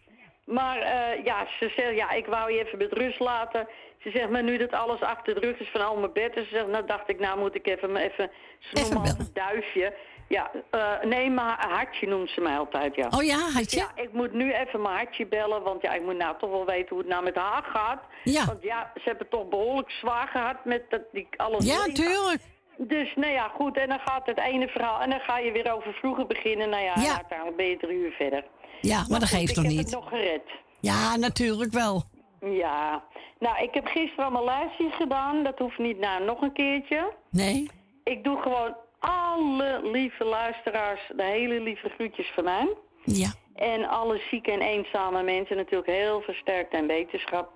Maar 0.44 0.78
eh, 0.78 1.24
ja, 1.24 1.46
ze 1.58 1.72
zegt, 1.76 1.96
ja, 1.96 2.10
ik 2.10 2.26
wou 2.26 2.52
je 2.52 2.64
even 2.64 2.78
met 2.78 2.92
rust 2.92 3.20
laten. 3.20 3.68
Ze 3.98 4.10
zegt, 4.10 4.30
maar 4.30 4.42
nu 4.42 4.56
dat 4.56 4.72
alles 4.72 5.00
achter 5.00 5.34
de 5.34 5.40
rug 5.40 5.58
is 5.58 5.68
van 5.72 5.86
al 5.86 5.96
mijn 5.96 6.12
bed. 6.12 6.36
En 6.36 6.42
ze 6.42 6.48
zegt, 6.48 6.66
nou 6.66 6.86
dacht 6.86 7.08
ik, 7.08 7.18
nou 7.18 7.38
moet 7.38 7.54
ik 7.54 7.66
even, 7.66 7.96
even 7.96 8.30
zo'n 8.58 8.92
normaal 8.92 9.16
duifje. 9.32 9.94
Ja, 10.28 10.50
eh, 10.70 11.02
nee, 11.02 11.30
maar 11.30 11.66
Hartje 11.68 12.08
noemt 12.08 12.30
ze 12.30 12.40
mij 12.40 12.58
altijd, 12.58 12.94
ja. 12.94 13.08
Oh 13.10 13.22
ja, 13.22 13.38
Hartje? 13.38 13.78
Ja, 13.78 14.02
ik 14.02 14.12
moet 14.12 14.32
nu 14.32 14.52
even 14.52 14.82
mijn 14.82 14.94
Hartje 14.94 15.26
bellen, 15.26 15.62
want 15.62 15.82
ja, 15.82 15.92
ik 15.92 16.02
moet 16.02 16.16
nou 16.16 16.38
toch 16.38 16.50
wel 16.50 16.66
weten 16.66 16.88
hoe 16.88 16.98
het 16.98 17.08
nou 17.08 17.24
met 17.24 17.34
haar 17.34 17.62
gaat. 17.62 18.02
Ja. 18.24 18.44
Want 18.44 18.62
ja, 18.62 18.92
ze 18.94 19.02
hebben 19.04 19.28
toch 19.28 19.48
behoorlijk 19.48 19.90
zwaar 19.90 20.28
gehad 20.28 20.64
met 20.64 20.90
dat, 20.90 21.00
die 21.12 21.28
alles 21.36 21.66
Ja, 21.66 21.84
tuurlijk. 21.84 22.40
Dus, 22.88 23.12
nou 23.16 23.32
ja, 23.32 23.48
goed, 23.48 23.76
en 23.76 23.88
dan 23.88 23.98
gaat 23.98 24.26
het 24.26 24.38
ene 24.38 24.68
verhaal, 24.68 25.00
en 25.00 25.10
dan 25.10 25.20
ga 25.20 25.38
je 25.38 25.52
weer 25.52 25.72
over 25.74 25.92
vroeger 25.94 26.26
beginnen. 26.26 26.68
Nou 26.68 26.82
ja, 26.82 26.92
Ja. 27.00 27.14
uiteindelijk 27.16 27.56
ben 27.56 27.66
je 27.66 27.76
drie 27.76 27.96
uur 27.98 28.12
verder. 28.12 28.44
Ja, 28.80 29.04
maar 29.08 29.20
dat 29.20 29.28
goed, 29.28 29.38
geeft 29.38 29.54
toch 29.54 29.64
ik 29.64 29.70
niet? 29.70 29.78
heb 29.78 29.86
het 29.86 29.94
nog 29.94 30.08
gered. 30.08 30.42
Ja, 30.80 31.16
natuurlijk 31.16 31.72
wel. 31.72 32.02
Ja, 32.40 33.02
nou, 33.38 33.62
ik 33.62 33.74
heb 33.74 33.86
gisteren 33.86 34.24
allemaal 34.24 34.44
lijstjes 34.44 34.94
gedaan. 34.94 35.42
Dat 35.42 35.58
hoeft 35.58 35.78
niet 35.78 35.98
naar 35.98 36.22
nog 36.22 36.40
een 36.42 36.52
keertje. 36.52 37.12
Nee? 37.30 37.70
Ik 38.04 38.24
doe 38.24 38.40
gewoon 38.42 38.76
alle 38.98 39.80
lieve 39.82 40.24
luisteraars, 40.24 41.00
de 41.16 41.22
hele 41.22 41.60
lieve 41.60 41.88
groetjes 41.88 42.30
van 42.34 42.44
mij. 42.44 42.68
Ja. 43.04 43.32
En 43.54 43.84
alle 43.88 44.20
zieke 44.30 44.50
en 44.52 44.60
eenzame 44.60 45.22
mensen 45.22 45.56
natuurlijk 45.56 45.90
heel 45.90 46.20
versterkt 46.20 46.72
en 46.74 46.86
wetenschap. 46.86 47.50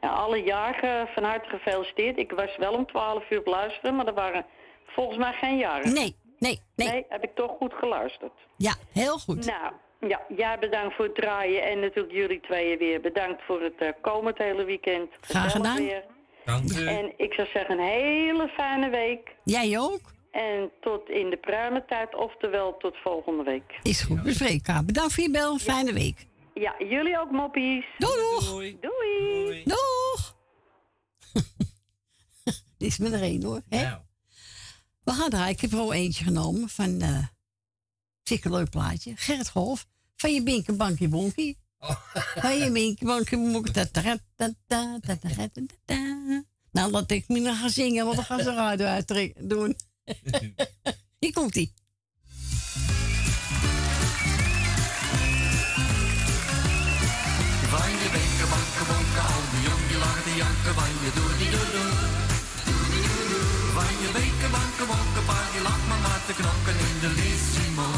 En 0.00 0.10
alle 0.10 0.42
jarigen 0.42 1.08
van 1.14 1.22
harte 1.24 1.48
gefeliciteerd. 1.48 2.18
Ik 2.18 2.32
was 2.32 2.56
wel 2.56 2.72
om 2.72 2.86
12 2.86 3.30
uur 3.30 3.38
op 3.38 3.46
luisteren, 3.46 3.96
maar 3.96 4.06
er 4.06 4.14
waren 4.14 4.44
volgens 4.86 5.18
mij 5.18 5.32
geen 5.32 5.58
jaren. 5.58 5.92
Nee, 5.92 6.16
nee, 6.38 6.60
nee. 6.76 6.88
Nee, 6.88 7.04
heb 7.08 7.22
ik 7.22 7.34
toch 7.34 7.56
goed 7.58 7.72
geluisterd. 7.74 8.32
Ja, 8.56 8.74
heel 8.92 9.18
goed. 9.18 9.46
Nou, 9.46 9.72
ja, 10.00 10.20
jij 10.36 10.58
bedankt 10.58 10.94
voor 10.94 11.04
het 11.04 11.14
draaien 11.14 11.62
en 11.62 11.80
natuurlijk 11.80 12.14
jullie 12.14 12.40
tweeën 12.40 12.78
weer. 12.78 13.00
Bedankt 13.00 13.42
voor 13.42 13.62
het 13.62 13.76
eh, 13.78 13.88
komen 14.00 14.26
het 14.26 14.38
hele 14.38 14.64
weekend. 14.64 15.10
Graag 15.20 15.52
gedaan. 15.52 15.76
Weer. 15.76 16.04
Dank 16.44 16.72
u. 16.72 16.86
En 16.86 17.12
ik 17.16 17.32
zou 17.32 17.48
zeggen 17.52 17.78
een 17.78 17.84
hele 17.84 18.48
fijne 18.48 18.88
week. 18.88 19.34
Jij 19.44 19.78
ook? 19.78 20.00
En 20.30 20.70
tot 20.80 21.08
in 21.08 21.30
de 21.30 21.36
pruimentijd, 21.36 22.14
oftewel 22.14 22.76
tot 22.76 22.96
volgende 22.96 23.42
week. 23.42 23.78
Is 23.82 24.02
goed, 24.02 24.22
bespreek 24.22 24.66
elkaar. 24.66 24.84
Bedankt 24.84 25.14
voor 25.14 25.22
je 25.22 25.30
bel. 25.30 25.58
Fijne 25.58 25.92
week. 25.92 26.26
Ja, 26.54 26.74
jullie 26.78 27.20
ook 27.20 27.30
moppies. 27.30 27.84
Doeg! 27.98 28.50
Doei. 28.50 28.78
Doei. 28.80 29.62
Doeg! 29.64 30.36
Dit 32.78 32.88
is 32.88 32.98
met 32.98 33.12
er 33.12 33.22
één 33.22 33.44
hoor. 33.44 33.60
Hè? 33.68 33.82
Nou, 33.82 33.98
we 35.06 35.12
gaan 35.12 35.30
draaien. 35.30 35.54
Ik 35.54 35.60
heb 35.60 35.72
er 35.72 35.78
al 35.78 35.92
eentje 35.92 36.24
genomen 36.24 36.68
van... 36.68 37.00
Eh, 37.00 37.10
uh, 37.10 37.26
zeker 38.22 38.50
leuk 38.50 38.70
plaatje. 38.70 39.12
Gerrit 39.16 39.48
Golf. 39.48 39.86
Van 40.16 40.34
je 40.34 40.42
binken, 40.42 40.76
bankje 40.76 41.08
bonkie. 41.08 41.58
Oh. 41.78 41.96
Van 42.42 42.56
je 42.56 42.70
binken, 42.70 43.06
bankje 43.06 43.36
bonkie. 43.36 43.72
Nou, 46.70 46.90
laat 46.90 47.10
ik 47.10 47.28
me 47.28 47.38
nog 47.38 47.58
gaan 47.58 47.70
zingen, 47.70 48.04
want 48.04 48.16
dan 48.16 48.24
gaan 48.24 48.42
ze 48.42 48.50
eruit 48.50 49.32
doen. 49.48 49.76
Hier 51.20 51.32
komt-ie. 51.32 51.72
Te 66.26 66.32
knokken 66.32 66.78
in 66.88 66.96
de 67.04 67.10
Lissimo. 67.20 67.88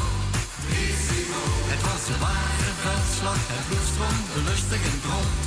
Lissimo. 0.70 1.42
Het 1.72 1.82
was 1.88 2.02
een 2.12 2.20
ware 2.26 2.72
veldslag, 2.84 3.42
het 3.54 3.64
bloed 3.68 3.88
stroomde 3.92 4.40
lustig 4.48 4.82
en 4.90 4.98
rond. 5.10 5.40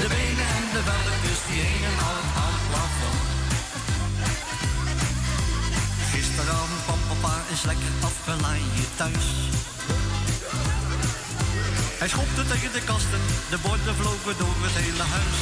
De 0.00 0.06
benen 0.14 0.48
en 0.58 0.66
de 0.74 0.82
velletjes 0.88 1.40
die 1.48 1.62
hingen 1.70 1.96
al 2.08 2.20
aan 2.42 2.54
het 2.56 2.66
plafond. 2.70 3.24
Gisteravond 6.10 6.82
kwam 6.86 7.02
papa 7.08 7.34
eens 7.50 7.64
lekker 7.70 7.92
afgelaaid 8.08 8.90
thuis. 9.00 9.26
Hij 12.00 12.08
schopte 12.12 12.42
tegen 12.52 12.72
de 12.76 12.82
kasten, 12.90 13.22
de 13.52 13.58
borden 13.64 13.96
vlogen 14.00 14.36
door 14.42 14.56
het 14.66 14.76
hele 14.82 15.06
huis. 15.16 15.38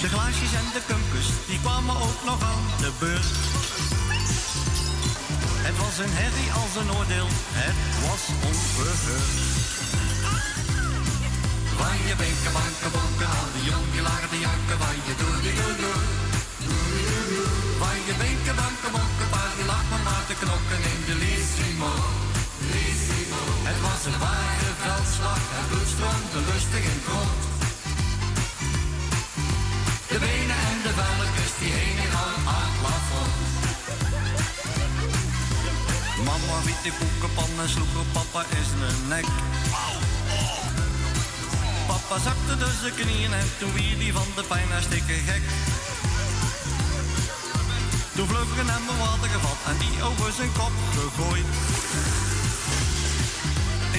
De 0.00 0.08
glaasjes 0.08 0.52
en 0.60 0.68
de 0.76 0.82
kumpus, 0.86 1.28
die 1.48 1.60
kwamen 1.60 1.96
ook 2.06 2.20
nog 2.24 2.40
aan 2.50 2.64
de 2.82 2.90
beurt. 2.98 3.30
Het 5.66 5.76
was 5.82 5.94
een 6.04 6.14
herrie 6.20 6.50
als 6.60 6.72
een 6.80 6.90
oordeel, 6.96 7.28
het 7.60 7.80
was 8.06 8.22
onverheurd. 8.50 9.34
Van 11.78 11.96
je 12.08 12.14
benken, 12.22 12.52
banken, 12.58 12.90
bonken, 12.96 13.28
al 13.38 13.48
die 13.54 13.64
jong 13.70 13.86
die 13.94 14.04
lagen 14.08 14.30
te 14.34 14.40
janken, 14.46 14.78
van 14.82 14.96
je 15.06 15.14
doe 15.20 15.34
die 15.44 15.56
doe 15.60 15.74
doe. 15.82 15.98
Van 17.82 17.98
je 18.06 18.14
benken, 18.22 18.56
banken, 18.62 18.90
bonken, 18.96 19.28
paar 19.34 19.52
die 19.58 19.66
lag 19.72 19.84
maar 19.90 20.04
maar 20.08 20.24
te 20.30 20.34
knokken 20.42 20.82
in 20.92 21.00
de. 21.08 21.14
Lissimo. 21.22 21.92
Het 23.68 23.80
was 23.86 24.02
een 24.08 24.18
ware 24.26 24.72
veldslag, 24.84 25.42
het 25.56 25.66
bloed 25.68 25.88
stroomde 25.94 26.40
lustig 26.50 26.84
Die 36.64 36.92
koekenpan 36.98 37.60
en 37.60 37.68
sloeg 37.68 37.94
op 37.98 38.06
papa 38.12 38.40
in 38.56 38.64
zijn 38.64 39.08
nek. 39.08 39.26
Papa 41.86 42.16
zakte 42.26 42.56
dus 42.56 42.80
zijn 42.80 42.94
knieën 42.94 43.32
en 43.32 43.48
toen 43.58 43.72
wier 43.72 43.98
die 43.98 44.12
van 44.12 44.30
de 44.34 44.44
pijn 44.48 44.70
hartstikke 44.70 45.12
gek. 45.28 45.42
Toen 48.14 48.28
er 48.28 48.72
hem 48.72 48.88
een 48.88 48.98
water 48.98 49.28
gevat 49.34 49.60
en 49.70 49.78
die 49.78 50.02
over 50.08 50.32
zijn 50.32 50.52
kop 50.58 50.74
gegooid. 50.96 51.48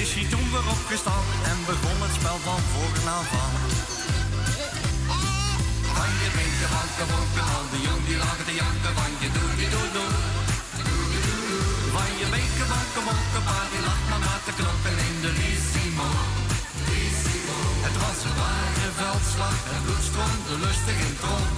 Is 0.02 0.12
hij 0.16 0.26
toen 0.32 0.48
weer 0.52 0.68
opgestaan 0.76 1.26
en 1.52 1.58
begon 1.70 2.00
het 2.06 2.14
spel 2.20 2.40
van 2.48 2.62
voren 2.72 3.08
aan. 3.14 3.26
Van 5.96 6.12
je 6.22 6.30
binken, 6.36 6.70
banken, 6.76 7.08
bonken, 7.12 7.46
al 7.56 7.66
die 7.72 7.82
jong 7.88 8.04
die 8.08 8.18
lagen 8.18 8.46
te 8.46 8.56
janken, 8.62 8.94
van 9.00 9.12
je 9.22 9.30
doe 9.36 9.56
die 9.60 9.70
doe 9.70 9.88
doe. 9.96 10.25
Van 11.96 12.12
je 12.20 12.28
binken, 12.34 12.68
banken, 12.74 13.04
bonken, 13.08 13.44
paar 13.50 13.68
die 13.72 13.84
lag 13.88 14.02
maar 14.10 14.24
maar 14.26 14.42
te 14.48 14.54
knokken 14.60 14.98
in 15.08 15.16
de 15.24 15.32
Lissimo. 15.40 16.10
Het 17.88 17.96
was 18.04 18.20
een 18.28 18.38
ware 18.44 18.90
veldslag, 19.02 19.58
het 19.72 19.82
bloed 19.86 20.04
stroomde 20.10 20.56
lustig 20.66 20.98
in 21.08 21.16
het. 21.24 21.58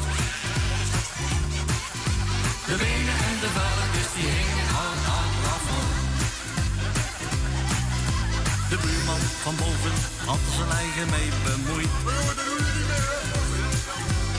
De 2.67 2.75
benen 2.81 3.17
en 3.29 3.37
de 3.43 3.49
velletjes 3.57 4.09
die 4.15 4.29
hingen 4.37 4.69
aan 4.85 4.99
het. 5.05 5.35
De 8.71 8.77
buurman 8.83 9.23
van 9.43 9.55
boven 9.61 9.95
had 10.29 10.43
zijn 10.55 10.71
eigen 10.81 11.07
mee 11.15 11.29
bemoeid. 11.45 11.93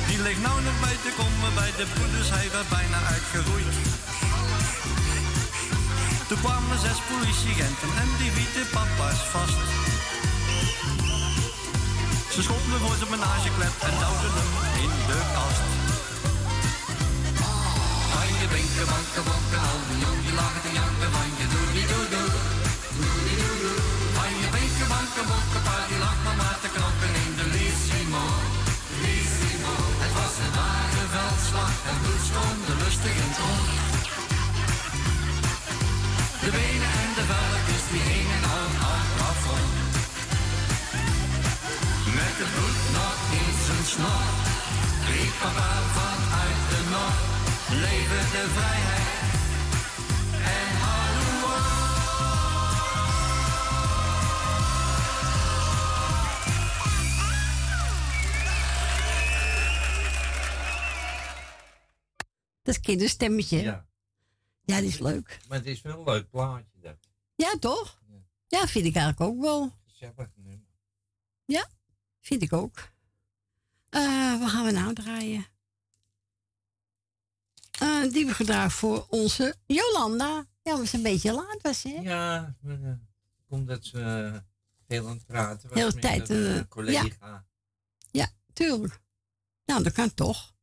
Die 0.09 0.21
ligt 0.27 0.43
nou 0.47 0.57
nog 0.63 0.77
bij 0.85 0.97
te 1.05 1.13
komen 1.21 1.55
bij 1.55 1.73
de 1.79 1.87
poeders, 1.95 2.31
hij 2.37 2.49
werd 2.55 2.69
bijna 2.69 2.99
uitgeroeid. 3.15 3.98
Toen 6.29 6.41
kwamen 6.41 6.79
zes 6.79 7.01
politieagenten 7.13 7.91
en 8.03 8.11
die 8.21 8.33
wieten 8.37 8.67
papa's 8.77 9.21
vast. 9.33 9.61
Ze 12.35 12.41
schopten 12.47 12.81
voor 12.83 12.97
zijn 13.01 13.13
menageklep 13.17 13.75
en 13.89 13.95
duwden 14.03 14.35
hem 14.39 14.53
in 14.85 14.93
de 15.09 15.19
kast. 15.35 15.63
Van 18.13 18.29
je 18.41 18.47
binken, 18.55 18.87
banken, 19.29 19.61
al 19.71 19.81
die 19.89 19.99
jong 20.05 20.21
die 20.27 20.35
lagen 20.41 20.63
te 20.67 20.73
janken, 20.79 21.11
van 21.17 21.31
je 21.39 21.47
doe 21.53 21.67
die 21.77 21.87
doe 21.93 22.07
doe. 22.15 22.31
Van 24.17 24.33
je 24.41 24.49
binken, 24.55 24.89
banken, 24.95 25.27
bonken, 25.31 25.63
paar 25.67 25.87
die 25.91 26.01
lag 26.05 26.19
maar 26.25 26.39
maar 26.41 26.59
te 26.63 26.69
knokken 26.75 27.13
in 27.25 27.33
de 27.39 27.47
Lissimo. 27.55 28.25
Lissimo. 29.03 29.75
Het 30.03 30.13
was 30.19 30.35
een 30.45 30.53
ware 30.59 31.05
veldslag, 31.15 31.73
het 31.89 31.99
bloed 32.03 32.23
stroomde 32.29 32.75
lustig 32.83 33.15
in 33.25 33.33
het. 33.37 33.88
De 36.49 36.55
benen 36.55 36.93
en 37.05 37.15
de 37.15 37.25
velletjes 37.33 37.85
die 37.91 38.01
hingen 38.01 38.45
al 38.57 38.69
aan 38.89 39.05
het 39.05 39.15
plafond. 39.17 39.73
Met 42.19 42.35
het 42.41 42.51
bloed 42.55 42.81
nog 42.97 43.19
in 43.41 43.55
zijn 43.67 43.85
snor, 43.93 44.27
riep 45.13 45.35
papa 45.41 45.71
vanuit 45.97 46.61
de 46.71 46.81
noord. 46.95 47.25
Leven 47.85 48.25
de 48.35 48.45
vrijheid 48.57 49.19
en 50.57 50.71
hallo. 50.85 51.57
Dat 62.63 62.81
kinderstemmetje. 62.81 63.63
Ja. 63.63 63.88
Ja, 64.69 64.81
die 64.81 64.89
is 64.89 64.99
leuk. 64.99 65.41
Maar 65.49 65.59
het 65.59 65.67
is 65.67 65.83
wel 65.83 65.99
een 65.99 66.05
leuk 66.05 66.31
plaatje 66.31 66.81
dat. 66.81 66.97
Ja, 67.35 67.59
toch? 67.61 68.03
Ja, 68.47 68.67
vind 68.67 68.87
ik 68.87 68.95
eigenlijk 68.97 69.31
ook 69.31 69.41
wel. 69.41 69.73
Gezellig 69.87 70.31
nummer. 70.35 70.67
Ja, 71.45 71.69
vind 72.21 72.43
ik 72.43 72.53
ook. 72.53 72.91
Eh, 73.89 74.41
wat 74.41 74.51
gaan 74.51 74.65
we 74.65 74.71
nou 74.71 74.95
draaien? 74.95 75.47
Eh, 77.79 78.11
die 78.13 78.27
we 78.27 78.35
gedraaid 78.35 78.73
voor 78.73 79.07
onze 79.09 79.55
Jolanda. 79.67 80.47
Ja, 80.63 80.79
we 80.79 80.87
zijn 80.87 81.05
een 81.05 81.13
beetje 81.13 81.33
laat 81.33 81.63
was 81.63 81.83
hè? 81.83 82.01
Ja, 82.01 82.57
eh, 82.65 82.93
omdat 83.49 83.85
ze 83.85 84.33
veel 84.87 85.09
aan 85.09 85.17
het 85.17 85.27
praten 85.27 85.69
was 85.69 85.79
Heel 85.79 85.91
met 85.93 86.01
tijd, 86.01 86.29
een 86.29 86.69
collega. 86.69 87.47
Ja, 88.11 88.31
tuurlijk. 88.53 89.01
Nou, 89.65 89.83
dat 89.83 89.93
kan 89.93 90.15
toch. 90.15 90.55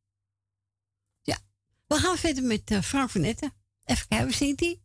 Ja. 1.22 1.38
We 1.86 1.94
gaan 1.94 2.16
verder 2.16 2.44
met 2.44 2.70
eh, 2.70 2.80
Frank 2.82 3.10
van 3.10 3.22
Etten. 3.22 3.52
Even 3.86 4.08
kijken, 4.08 4.34
zingt 4.34 4.60
hij? 4.60 4.80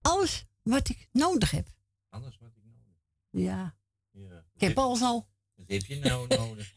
Alles 0.00 0.46
wat 0.62 0.88
ik 0.88 1.08
nodig 1.12 1.50
heb. 1.50 1.68
Alles 2.08 2.38
wat 2.38 2.50
ik 2.56 2.62
nodig 2.64 3.00
Ja. 3.30 3.76
Ja. 4.10 4.44
Ik 4.54 4.60
heb 4.60 4.78
alles 4.78 5.00
al. 5.02 5.28
Wat 5.54 5.68
heb 5.68 5.84
je 5.84 5.96
nou 5.98 6.26
nodig? 6.28 6.72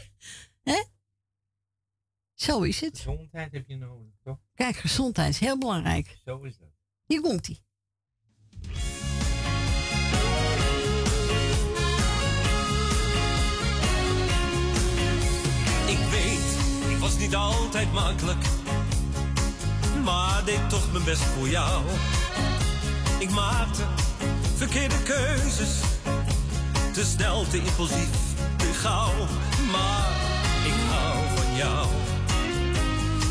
Hè? 0.70 0.82
Zo 2.34 2.62
is 2.62 2.80
het. 2.80 2.96
Gezondheid 2.96 3.52
heb 3.52 3.68
je 3.68 3.76
nodig, 3.76 4.12
toch? 4.22 4.38
Kijk, 4.54 4.76
gezondheid 4.76 5.30
is 5.30 5.38
heel 5.38 5.58
belangrijk. 5.58 6.18
Zo 6.24 6.42
is 6.42 6.58
dat. 6.58 6.68
Hier 7.06 7.20
komt 7.20 7.46
hij. 7.46 7.60
Ik 15.88 15.98
weet, 16.10 16.90
ik 16.90 16.98
was 16.98 17.18
niet 17.18 17.34
altijd 17.34 17.92
makkelijk, 17.92 18.44
maar 20.06 20.42
deed 20.44 20.68
toch 20.68 20.92
mijn 20.92 21.04
best 21.04 21.22
voor 21.22 21.48
jou. 21.48 21.82
Ik 23.18 23.30
maakte 23.30 23.82
verkeerde 24.56 25.02
keuzes, 25.02 25.80
te 26.92 27.04
snel, 27.04 27.46
te 27.48 27.56
impulsief, 27.56 28.08
te 28.56 28.72
gauw. 28.72 29.26
Maar 29.72 30.10
ik 30.64 30.74
hou 30.90 31.16
van 31.36 31.56
jou, 31.56 31.86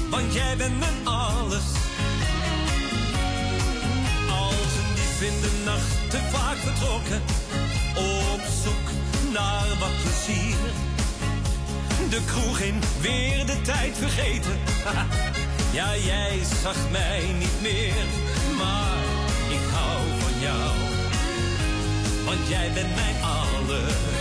want 0.09 0.33
jij 0.33 0.57
bent 0.57 0.79
mijn 0.79 1.07
alles. 1.07 1.67
Als 4.29 4.71
een 4.79 4.93
dief 4.95 5.21
in 5.21 5.41
de 5.41 5.61
nacht 5.65 6.09
te 6.09 6.19
vaak 6.31 6.57
vertrokken, 6.57 7.21
op 7.95 8.41
zoek 8.63 8.87
naar 9.33 9.67
wat 9.79 10.01
plezier. 10.01 10.57
De 12.09 12.21
kroeg 12.25 12.59
in, 12.59 12.79
weer 13.01 13.45
de 13.45 13.61
tijd 13.61 13.97
vergeten. 13.97 14.59
Ja, 15.75 15.97
jij 15.97 16.39
zag 16.61 16.89
mij 16.91 17.21
niet 17.37 17.61
meer, 17.61 18.05
maar 18.57 18.97
ik 19.49 19.65
hou 19.71 20.07
van 20.19 20.39
jou. 20.39 20.71
Want 22.25 22.47
jij 22.47 22.71
bent 22.73 22.95
mijn 22.95 23.15
alles. 23.23 24.14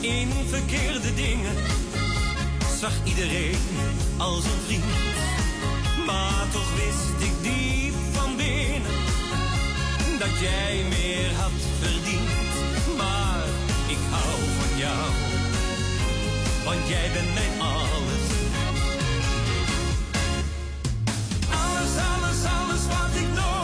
In 0.00 0.30
verkeerde 0.48 1.14
dingen, 1.14 1.54
zag 2.80 2.92
iedereen 3.04 3.58
als 4.16 4.44
een 4.44 4.60
vriend. 4.66 4.84
Maar 6.06 6.46
toch 6.52 6.74
wist 6.74 7.28
ik 7.28 7.32
diep 7.42 7.94
van 8.12 8.36
binnen 8.36 8.96
dat 10.18 10.38
jij 10.40 10.84
meer 10.88 11.34
had 11.34 11.60
verdiend. 11.80 12.30
Maar 12.96 13.44
ik 13.86 13.98
hou 14.10 14.38
van 14.58 14.78
jou, 14.78 15.10
want 16.64 16.88
jij 16.88 17.10
bent 17.12 17.34
mijn 17.34 17.60
alles. 17.60 18.26
Alles, 21.50 21.92
alles, 22.10 22.40
alles 22.58 22.86
wat 22.86 23.20
ik 23.20 23.28
nodig 23.34 23.57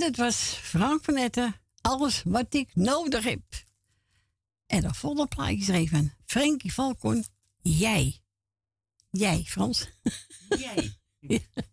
dat 0.00 0.16
was 0.16 0.36
Frank 0.62 1.04
van 1.04 1.16
Etten. 1.16 1.54
Alles 1.80 2.22
wat 2.24 2.54
ik 2.54 2.74
nodig 2.74 3.24
heb. 3.24 3.40
En 4.66 4.80
de 4.80 4.94
volgende 4.94 5.26
plaatje 5.26 5.72
er 5.72 5.78
even 5.78 6.14
Frankie 6.26 6.72
Valkon. 6.72 7.24
Jij. 7.62 8.20
Jij, 9.10 9.44
Frans. 9.46 9.88
Jij. 10.48 10.98
Ja. 11.18 11.38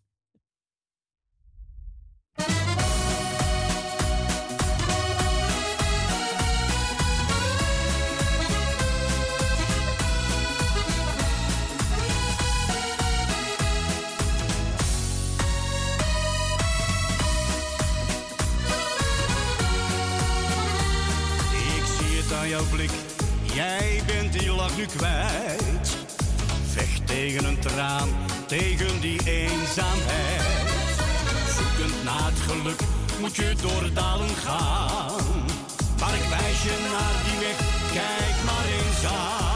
jij 23.58 24.02
bent 24.06 24.34
die 24.34 24.52
lach 24.52 24.78
nu 24.78 24.86
kwijt. 24.86 25.98
Vecht 26.74 27.08
tegen 27.08 27.46
een 27.46 27.60
traan, 27.60 28.10
tegen 28.48 29.02
die 29.02 29.20
eenzaamheid. 29.26 30.68
Zoekend 31.58 32.04
naar 32.04 32.26
het 32.26 32.40
geluk 32.40 32.80
moet 33.20 33.36
je 33.36 33.54
door 33.62 33.94
dalen 33.94 34.36
gaan. 34.36 35.46
Maar 36.00 36.16
ik 36.16 36.30
wijs 36.30 36.64
je 36.64 36.88
naar 36.92 37.16
die 37.26 37.40
weg, 37.48 37.58
kijk 37.94 38.44
maar 38.46 38.66
eens 38.66 39.16
aan. 39.16 39.47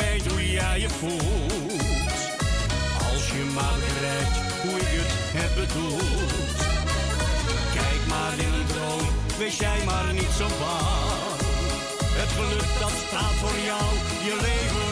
weet 0.00 0.26
hoe 0.30 0.50
jij 0.50 0.80
je 0.80 0.88
voelt. 0.88 2.12
Als 3.10 3.24
je 3.36 3.42
maar 3.54 3.78
begrijpt 3.84 4.36
hoe 4.62 4.76
ik 4.84 4.90
het 5.00 5.12
heb 5.38 5.52
bedoeld. 5.60 6.56
Kijk 7.78 8.02
maar 8.12 8.34
in 8.46 8.52
een 8.58 8.66
droom, 8.72 9.06
wees 9.38 9.56
jij 9.58 9.80
maar 9.84 10.12
niet 10.12 10.34
zo 10.40 10.46
bang. 10.62 11.36
Het 12.20 12.30
geluk 12.38 12.72
dat 12.82 12.94
staat 13.06 13.34
voor 13.42 13.58
jou, 13.70 13.88
je 14.26 14.34
leven 14.46 14.87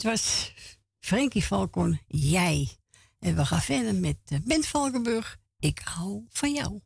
Het 0.00 0.08
was 0.08 0.52
Frankie 1.00 1.42
Falcon 1.42 2.00
jij. 2.06 2.68
En 3.18 3.36
we 3.36 3.44
gaan 3.44 3.60
verder 3.60 3.94
met 3.94 4.16
eh, 4.24 4.38
Bent 4.44 4.66
Valkenburg, 4.66 5.36
ik 5.58 5.80
hou 5.84 6.24
van 6.28 6.52
jou. 6.52 6.80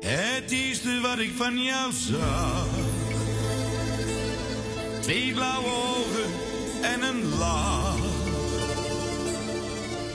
Het 0.00 0.50
eerste 0.50 1.00
wat 1.00 1.18
ik 1.18 1.30
van 1.36 1.62
jou 1.62 1.92
zag. 1.92 2.68
Twee 5.00 5.32
blauwe 5.32 5.68
ogen 5.68 6.32
en 6.82 7.02
een 7.02 7.28
lach. 7.28 7.98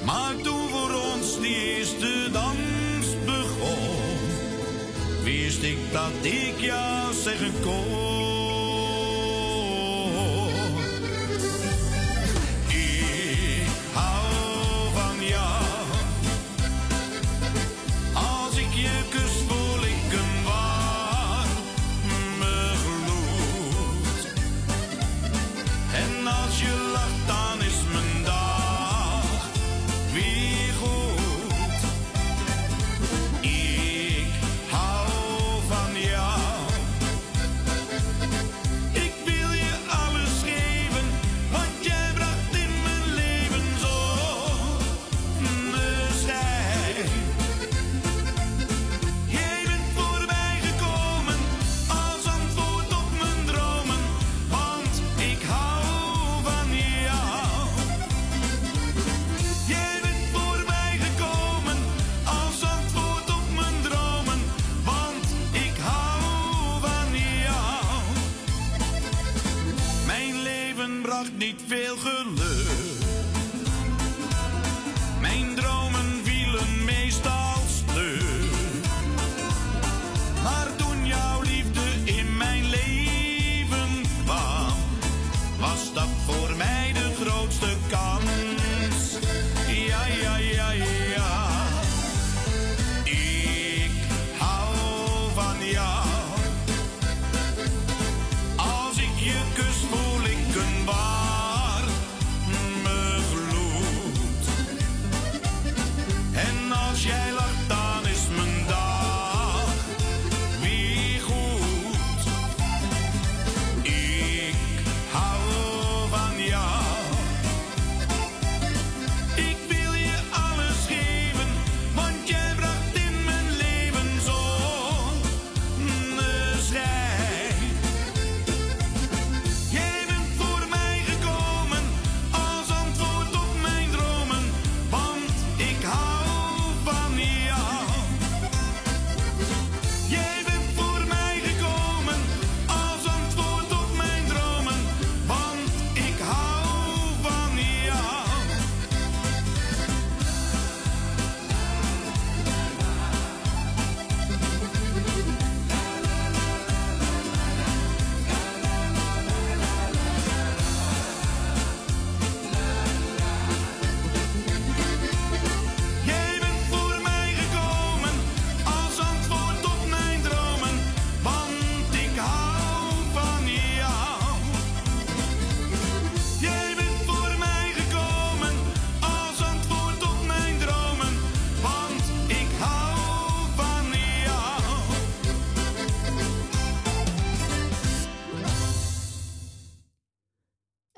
Maar 0.06 0.36
toen 0.36 0.70
voor 0.70 0.94
ons 0.94 1.40
die 1.40 1.56
eerste 1.56 2.30
dans 2.32 3.26
begon, 3.26 4.20
wist 5.24 5.64
ik 5.64 5.92
dat 5.92 6.26
ik 6.26 6.60
jou 6.60 7.14
zeggen 7.14 7.62
kon. 7.62 8.43
veel 71.68 71.98
geluk. 71.98 72.43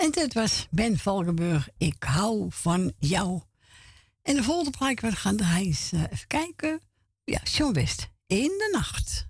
Het 0.05 0.13
dit 0.13 0.33
was 0.33 0.67
Ben 0.71 0.97
Valkenburg, 0.97 1.69
Ik 1.77 2.03
hou 2.03 2.47
van 2.49 2.93
jou. 2.99 3.41
En 4.21 4.35
de 4.35 4.43
volgende 4.43 4.77
waar 4.77 4.95
we 5.01 5.11
gaan 5.11 5.35
draaien 5.35 5.67
is, 5.67 5.91
eh, 5.93 5.99
even 5.99 6.27
kijken. 6.27 6.81
Ja, 7.23 7.39
John 7.43 7.73
West, 7.73 8.07
In 8.27 8.47
de 8.57 8.69
Nacht. 8.71 9.27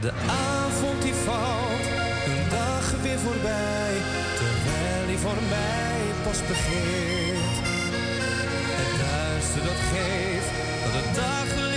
De 0.00 0.12
avond 0.12 1.02
die 1.02 1.14
valt, 1.14 1.86
een 2.26 2.48
dag 2.50 3.02
weer 3.02 3.18
voorbij, 3.18 3.96
terwijl 4.36 5.06
die 5.06 5.18
voor 5.18 5.42
mij 5.48 6.00
pas 6.24 6.40
begint. 6.46 7.66
Het 8.80 9.00
duister 9.00 9.64
dat 9.64 9.80
geeft, 9.92 10.50
dat 10.84 11.02
het 11.02 11.14
dagen 11.14 11.67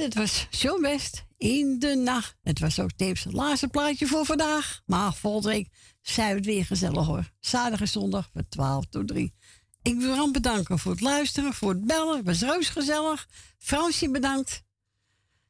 het 0.00 0.14
was 0.14 0.46
zo 0.50 0.80
best 0.80 1.24
in 1.36 1.78
de 1.78 1.94
nacht. 1.94 2.36
Het 2.42 2.58
was 2.58 2.80
ook 2.80 2.90
Teeps 2.96 3.26
laatste 3.30 3.68
plaatje 3.68 4.06
voor 4.06 4.24
vandaag. 4.24 4.82
Maar 4.86 5.14
volgende 5.14 5.48
week 5.48 5.68
zijn 6.02 6.28
we 6.28 6.36
het 6.36 6.46
weer 6.46 6.64
gezellig 6.64 7.06
hoor. 7.06 7.30
Zaterdag 7.40 7.80
en 7.80 7.88
zondag 7.88 8.30
van 8.32 8.48
12 8.48 8.86
tot 8.86 9.08
3. 9.08 9.34
Ik 9.82 10.00
wil 10.00 10.14
Ram 10.14 10.32
bedanken 10.32 10.78
voor 10.78 10.92
het 10.92 11.00
luisteren, 11.00 11.54
voor 11.54 11.70
het 11.70 11.84
bellen. 11.84 12.16
Het 12.16 12.26
was 12.26 12.40
reus 12.40 12.68
gezellig. 12.68 13.28
Fransje 13.58 14.10
bedankt. 14.10 14.62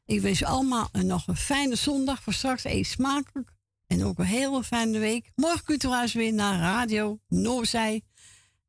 Ik 0.04 0.20
wens 0.20 0.38
je 0.38 0.46
allemaal 0.46 0.88
een, 0.92 1.06
nog 1.06 1.26
een 1.26 1.36
fijne 1.36 1.74
zondag. 1.74 2.22
Voor 2.22 2.32
straks 2.32 2.64
eet 2.64 2.86
smakelijk. 2.86 3.52
En 3.86 4.04
ook 4.04 4.18
een 4.18 4.24
hele 4.24 4.64
fijne 4.64 4.98
week. 4.98 5.30
Morgen 5.34 5.64
kunt 5.64 5.82
u 5.82 5.86
trouwens 5.86 6.12
weer 6.12 6.32
naar 6.32 6.58
Radio 6.58 7.20
Noorzij. 7.28 8.02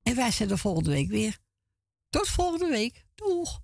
En 0.03 0.15
wij 0.15 0.31
zijn 0.31 0.49
er 0.49 0.57
volgende 0.57 0.89
week 0.89 1.09
weer. 1.09 1.37
Tot 2.09 2.27
volgende 2.27 2.67
week. 2.67 3.05
Doeg! 3.15 3.61